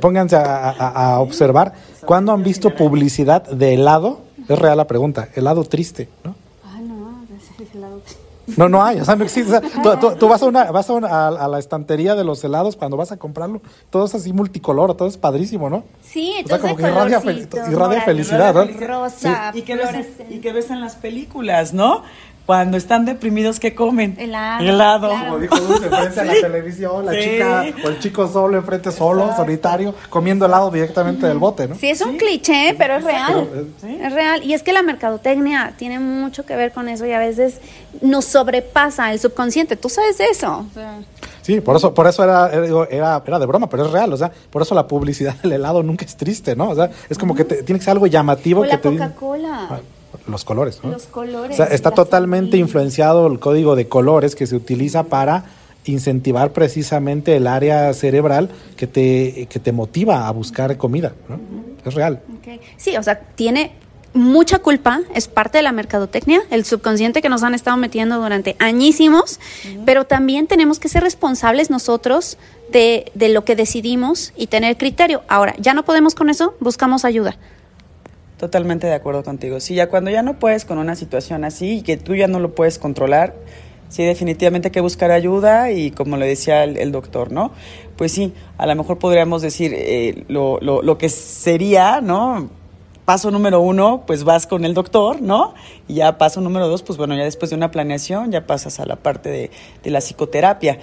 pónganse 0.00 0.36
a, 0.36 0.68
a 0.70 1.20
observar, 1.20 1.72
¿cuándo 2.04 2.32
han 2.32 2.42
visto 2.42 2.74
publicidad 2.74 3.48
de 3.48 3.72
helado? 3.72 4.20
Es 4.50 4.58
real 4.58 4.76
la 4.76 4.86
pregunta, 4.86 5.30
helado 5.34 5.64
triste, 5.64 6.10
¿no? 6.22 6.35
No, 8.56 8.68
no 8.68 8.84
hay, 8.84 9.00
o 9.00 9.04
sea, 9.04 9.16
no 9.16 9.24
existe. 9.24 9.60
tú, 10.18 10.28
vas, 10.28 10.42
a, 10.42 10.46
una, 10.46 10.70
vas 10.70 10.88
a, 10.88 11.28
a, 11.28 11.48
la 11.48 11.58
estantería 11.58 12.14
de 12.14 12.24
los 12.24 12.42
helados 12.44 12.76
cuando 12.76 12.96
vas 12.96 13.10
a 13.10 13.16
comprarlo, 13.16 13.60
todo 13.90 14.06
es 14.06 14.14
así 14.14 14.32
multicolor, 14.32 14.94
todo 14.94 15.08
es 15.08 15.16
padrísimo, 15.16 15.68
¿no? 15.68 15.84
Sí, 16.02 16.34
o 16.44 16.48
sea, 16.48 16.58
como 16.58 16.76
que 16.76 16.82
irradia, 16.82 17.20
felicidad, 17.20 18.54
¿no? 18.54 18.64
Rosa, 18.86 19.50
y, 19.54 19.62
que 19.62 19.74
ves, 19.74 20.06
y 20.30 20.38
que 20.38 20.52
ves 20.52 20.70
en 20.70 20.80
las 20.80 20.94
películas, 20.94 21.74
¿no? 21.74 22.02
Cuando 22.46 22.76
están 22.76 23.04
deprimidos, 23.04 23.58
¿qué 23.58 23.74
comen? 23.74 24.14
Helado. 24.18 24.64
Helado. 24.64 25.08
Como 25.08 25.38
dijo 25.40 25.56
Dulce, 25.56 25.88
frente 25.88 26.20
a 26.20 26.24
la 26.24 26.34
televisión, 26.40 27.04
la 27.04 27.12
chica 27.12 27.64
o 27.84 27.88
el 27.88 27.98
chico 27.98 28.28
solo 28.28 28.56
enfrente 28.56 28.92
solo, 28.92 29.34
solitario, 29.36 29.94
comiendo 30.08 30.46
helado 30.46 30.70
directamente 30.70 31.26
del 31.26 31.38
bote, 31.38 31.66
¿no? 31.66 31.74
Sí, 31.74 31.88
es 31.88 32.00
un 32.00 32.16
cliché, 32.16 32.74
pero 32.78 32.96
es 32.96 33.04
real. 33.04 33.48
Es 34.00 34.12
real. 34.12 34.44
Y 34.44 34.54
es 34.54 34.62
que 34.62 34.72
la 34.72 34.82
mercadotecnia 34.82 35.74
tiene 35.76 35.98
mucho 35.98 36.46
que 36.46 36.54
ver 36.54 36.72
con 36.72 36.88
eso 36.88 37.04
y 37.04 37.12
a 37.12 37.18
veces 37.18 37.60
nos 38.00 38.24
sobrepasa 38.26 39.12
el 39.12 39.18
subconsciente. 39.18 39.76
Tú 39.76 39.88
sabes 39.88 40.20
eso. 40.20 40.66
Sí, 41.42 41.60
por 41.60 41.76
eso, 41.76 41.94
por 41.94 42.06
eso 42.06 42.22
era, 42.22 42.50
era, 42.90 43.22
era, 43.24 43.38
de 43.38 43.46
broma, 43.46 43.68
pero 43.68 43.86
es 43.86 43.92
real, 43.92 44.12
o 44.12 44.16
sea, 44.16 44.32
por 44.50 44.62
eso 44.62 44.74
la 44.74 44.86
publicidad 44.86 45.34
del 45.42 45.52
helado 45.52 45.82
nunca 45.82 46.04
es 46.04 46.16
triste, 46.16 46.56
¿no? 46.56 46.70
O 46.70 46.74
sea, 46.74 46.90
es 47.08 47.18
como 47.18 47.34
que 47.34 47.44
tiene 47.44 47.78
que 47.78 47.84
ser 47.84 47.92
algo 47.92 48.06
llamativo. 48.06 48.60
O 48.60 48.64
que 48.64 48.70
la 48.70 48.80
Coca-Cola. 48.80 49.80
Los 50.28 50.44
colores. 50.44 50.80
¿no? 50.82 50.90
Los 50.90 51.06
colores. 51.06 51.52
O 51.52 51.56
sea, 51.56 51.66
está 51.66 51.90
totalmente 51.90 52.56
influenciado 52.56 53.26
el 53.26 53.38
código 53.38 53.76
de 53.76 53.88
colores 53.88 54.34
que 54.34 54.46
se 54.46 54.56
utiliza 54.56 55.04
para 55.04 55.44
incentivar 55.84 56.52
precisamente 56.52 57.36
el 57.36 57.46
área 57.46 57.92
cerebral 57.94 58.50
que 58.76 58.86
te, 58.86 59.46
que 59.48 59.60
te 59.60 59.72
motiva 59.72 60.26
a 60.26 60.30
buscar 60.32 60.76
comida. 60.76 61.12
¿no? 61.28 61.38
Es 61.84 61.94
real. 61.94 62.20
Sí, 62.76 62.96
o 62.96 63.02
sea, 63.02 63.20
tiene 63.20 63.72
mucha 64.16 64.58
culpa, 64.58 65.02
es 65.14 65.28
parte 65.28 65.58
de 65.58 65.62
la 65.62 65.72
mercadotecnia, 65.72 66.42
el 66.50 66.64
subconsciente 66.64 67.20
que 67.20 67.28
nos 67.28 67.42
han 67.42 67.54
estado 67.54 67.76
metiendo 67.76 68.16
durante 68.16 68.56
añísimos, 68.58 69.38
pero 69.84 70.04
también 70.04 70.46
tenemos 70.46 70.78
que 70.78 70.88
ser 70.88 71.02
responsables 71.02 71.70
nosotros 71.70 72.38
de, 72.72 73.12
de 73.14 73.28
lo 73.28 73.44
que 73.44 73.56
decidimos 73.56 74.32
y 74.36 74.46
tener 74.46 74.78
criterio. 74.78 75.22
Ahora, 75.28 75.54
ya 75.58 75.74
no 75.74 75.84
podemos 75.84 76.14
con 76.14 76.30
eso, 76.30 76.54
buscamos 76.60 77.04
ayuda. 77.04 77.36
Totalmente 78.38 78.86
de 78.86 78.92
acuerdo 78.92 79.24
contigo. 79.24 79.60
Sí, 79.60 79.74
ya 79.74 79.88
cuando 79.88 80.10
ya 80.10 80.22
no 80.22 80.38
puedes 80.38 80.66
con 80.66 80.76
una 80.76 80.94
situación 80.94 81.44
así 81.44 81.78
y 81.78 81.82
que 81.82 81.96
tú 81.96 82.14
ya 82.14 82.28
no 82.28 82.38
lo 82.38 82.54
puedes 82.54 82.78
controlar, 82.78 83.34
sí, 83.88 84.04
definitivamente 84.04 84.68
hay 84.68 84.72
que 84.72 84.82
buscar 84.82 85.10
ayuda 85.10 85.72
y 85.72 85.90
como 85.90 86.18
le 86.18 86.26
decía 86.26 86.64
el, 86.64 86.92
doctor, 86.92 87.32
¿no? 87.32 87.52
Pues 87.96 88.12
sí, 88.12 88.34
a 88.58 88.66
lo 88.66 88.74
mejor 88.74 88.98
podríamos 88.98 89.40
decir 89.40 89.72
eh, 89.74 90.24
lo, 90.28 90.58
lo, 90.60 90.82
lo, 90.82 90.98
que 90.98 91.08
sería, 91.08 92.02
¿no? 92.02 92.50
Paso 93.06 93.30
número 93.30 93.60
uno, 93.60 94.04
pues 94.06 94.22
vas 94.22 94.46
con 94.46 94.66
el 94.66 94.74
doctor, 94.74 95.22
¿no? 95.22 95.54
Y 95.88 95.94
ya 95.94 96.18
paso 96.18 96.42
número 96.42 96.68
dos, 96.68 96.82
pues 96.82 96.98
bueno, 96.98 97.16
ya 97.16 97.24
después 97.24 97.50
de 97.50 97.56
una 97.56 97.70
planeación 97.70 98.32
ya 98.32 98.46
pasas 98.46 98.80
a 98.80 98.84
la 98.84 98.96
parte 98.96 99.30
de, 99.30 99.50
de 99.82 99.90
la 99.90 100.00
psicoterapia 100.00 100.78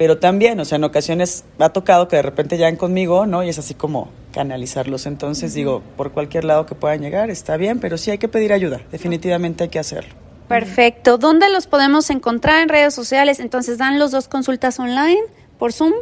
pero 0.00 0.16
también, 0.16 0.58
o 0.58 0.64
sea, 0.64 0.76
en 0.76 0.84
ocasiones 0.84 1.44
ha 1.58 1.74
tocado 1.74 2.08
que 2.08 2.16
de 2.16 2.22
repente 2.22 2.56
llegan 2.56 2.76
conmigo, 2.76 3.26
¿no? 3.26 3.44
Y 3.44 3.50
es 3.50 3.58
así 3.58 3.74
como 3.74 4.08
canalizarlos. 4.32 5.06
Entonces 5.06 5.54
digo, 5.54 5.82
por 5.96 6.12
cualquier 6.12 6.44
lado 6.44 6.66
que 6.66 6.74
puedan 6.74 7.00
llegar, 7.00 7.30
está 7.30 7.56
bien, 7.56 7.78
pero 7.80 7.98
sí 7.98 8.10
hay 8.10 8.18
que 8.18 8.28
pedir 8.28 8.52
ayuda, 8.52 8.80
definitivamente 8.90 9.64
hay 9.64 9.70
que 9.70 9.78
hacerlo. 9.78 10.14
Perfecto. 10.48 11.16
¿Dónde 11.16 11.48
los 11.48 11.68
podemos 11.68 12.10
encontrar 12.10 12.60
en 12.60 12.68
redes 12.68 12.92
sociales? 12.92 13.38
Entonces, 13.38 13.78
¿dan 13.78 14.00
los 14.00 14.10
dos 14.10 14.26
consultas 14.26 14.80
online 14.80 15.20
por 15.58 15.72
Zoom? 15.72 15.92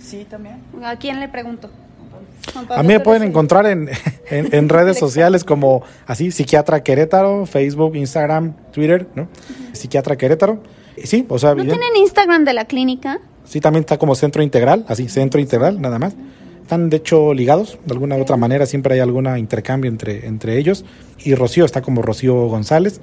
Sí, 0.00 0.24
también. 0.30 0.62
¿A 0.84 0.94
quién 0.96 1.18
le 1.18 1.28
pregunto? 1.28 1.70
A 2.70 2.82
mí 2.82 2.88
me 2.88 3.00
pueden 3.00 3.24
encontrar 3.24 3.66
en, 3.66 3.90
en, 4.30 4.68
redes 4.68 4.98
sociales 4.98 5.42
como 5.42 5.82
así, 6.06 6.30
Psiquiatra 6.30 6.84
Querétaro, 6.84 7.46
Facebook, 7.46 7.96
Instagram, 7.96 8.54
Twitter, 8.72 9.08
¿no? 9.16 9.26
Psiquiatra 9.72 10.16
Querétaro. 10.16 10.62
Sí, 11.02 11.26
o 11.28 11.38
sea, 11.38 11.54
¿No 11.54 11.62
tienen 11.62 11.96
Instagram 11.96 12.44
de 12.44 12.52
la 12.52 12.64
clínica? 12.66 13.18
Sí, 13.44 13.60
también 13.60 13.80
está 13.80 13.98
como 13.98 14.14
centro 14.14 14.42
integral, 14.42 14.84
así, 14.88 15.08
centro 15.08 15.40
integral, 15.40 15.80
nada 15.80 15.98
más. 15.98 16.14
Están 16.66 16.90
de 16.90 16.96
hecho 16.96 17.32
ligados, 17.32 17.78
de 17.84 17.92
alguna 17.92 18.16
u 18.16 18.22
otra 18.22 18.36
manera, 18.36 18.66
siempre 18.66 18.94
hay 18.94 18.98
algún 18.98 19.28
intercambio 19.38 19.88
entre, 19.88 20.26
entre 20.26 20.58
ellos. 20.58 20.84
Y 21.20 21.36
Rocío 21.36 21.64
está 21.64 21.80
como 21.80 22.02
Rocío 22.02 22.34
González. 22.48 23.00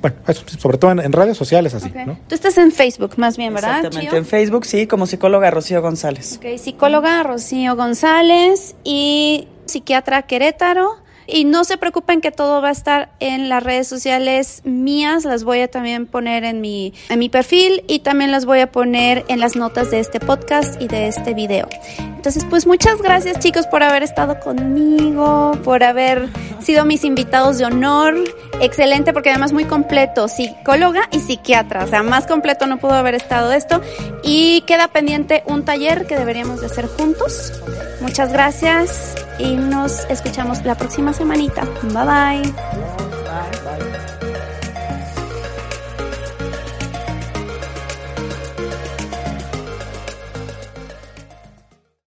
Bueno, 0.00 0.16
eso, 0.26 0.42
sobre 0.58 0.78
todo 0.78 0.90
en, 0.90 1.12
redes 1.12 1.36
sociales 1.36 1.74
así, 1.74 1.92
¿no? 2.04 2.18
Tú 2.28 2.34
estás 2.34 2.58
en 2.58 2.72
Facebook 2.72 3.12
más 3.16 3.36
bien, 3.36 3.54
¿verdad? 3.54 3.76
Exactamente, 3.76 4.16
en 4.16 4.26
Facebook 4.26 4.64
sí, 4.64 4.88
como 4.88 5.06
psicóloga 5.06 5.48
Rocío 5.52 5.80
González. 5.80 6.38
Ok, 6.38 6.58
psicóloga 6.58 7.22
Rocío 7.22 7.76
González 7.76 8.74
y 8.82 9.46
psiquiatra 9.66 10.22
Querétaro. 10.22 10.96
Y 11.30 11.44
no 11.44 11.64
se 11.64 11.76
preocupen 11.76 12.22
que 12.22 12.30
todo 12.30 12.62
va 12.62 12.70
a 12.70 12.72
estar 12.72 13.10
en 13.20 13.50
las 13.50 13.62
redes 13.62 13.86
sociales 13.86 14.62
mías, 14.64 15.26
las 15.26 15.44
voy 15.44 15.60
a 15.60 15.70
también 15.70 16.06
poner 16.06 16.42
en 16.44 16.62
mi, 16.62 16.94
en 17.10 17.18
mi 17.18 17.28
perfil 17.28 17.84
y 17.86 17.98
también 17.98 18.32
las 18.32 18.46
voy 18.46 18.60
a 18.60 18.72
poner 18.72 19.26
en 19.28 19.38
las 19.38 19.54
notas 19.54 19.90
de 19.90 20.00
este 20.00 20.20
podcast 20.20 20.80
y 20.80 20.88
de 20.88 21.06
este 21.06 21.34
video. 21.34 21.68
Entonces, 22.18 22.44
pues 22.48 22.66
muchas 22.66 23.00
gracias 23.00 23.38
chicos 23.38 23.66
por 23.66 23.82
haber 23.82 24.02
estado 24.02 24.40
conmigo, 24.40 25.52
por 25.62 25.84
haber 25.84 26.28
sido 26.60 26.84
mis 26.84 27.04
invitados 27.04 27.58
de 27.58 27.66
honor. 27.66 28.16
Excelente 28.60 29.12
porque 29.12 29.30
además 29.30 29.52
muy 29.52 29.66
completo, 29.66 30.26
psicóloga 30.28 31.08
y 31.12 31.20
psiquiatra. 31.20 31.84
O 31.84 31.86
sea, 31.86 32.02
más 32.02 32.26
completo 32.26 32.66
no 32.66 32.78
pudo 32.78 32.94
haber 32.94 33.14
estado 33.14 33.52
esto. 33.52 33.80
Y 34.24 34.62
queda 34.62 34.88
pendiente 34.88 35.44
un 35.46 35.64
taller 35.64 36.06
que 36.06 36.16
deberíamos 36.16 36.60
de 36.60 36.66
hacer 36.66 36.86
juntos. 36.88 37.52
Muchas 38.00 38.32
gracias 38.32 39.14
y 39.38 39.54
nos 39.54 40.04
escuchamos 40.10 40.64
la 40.64 40.74
próxima 40.74 41.12
semanita. 41.18 41.66
Bye, 41.92 43.50
bye. 43.64 44.17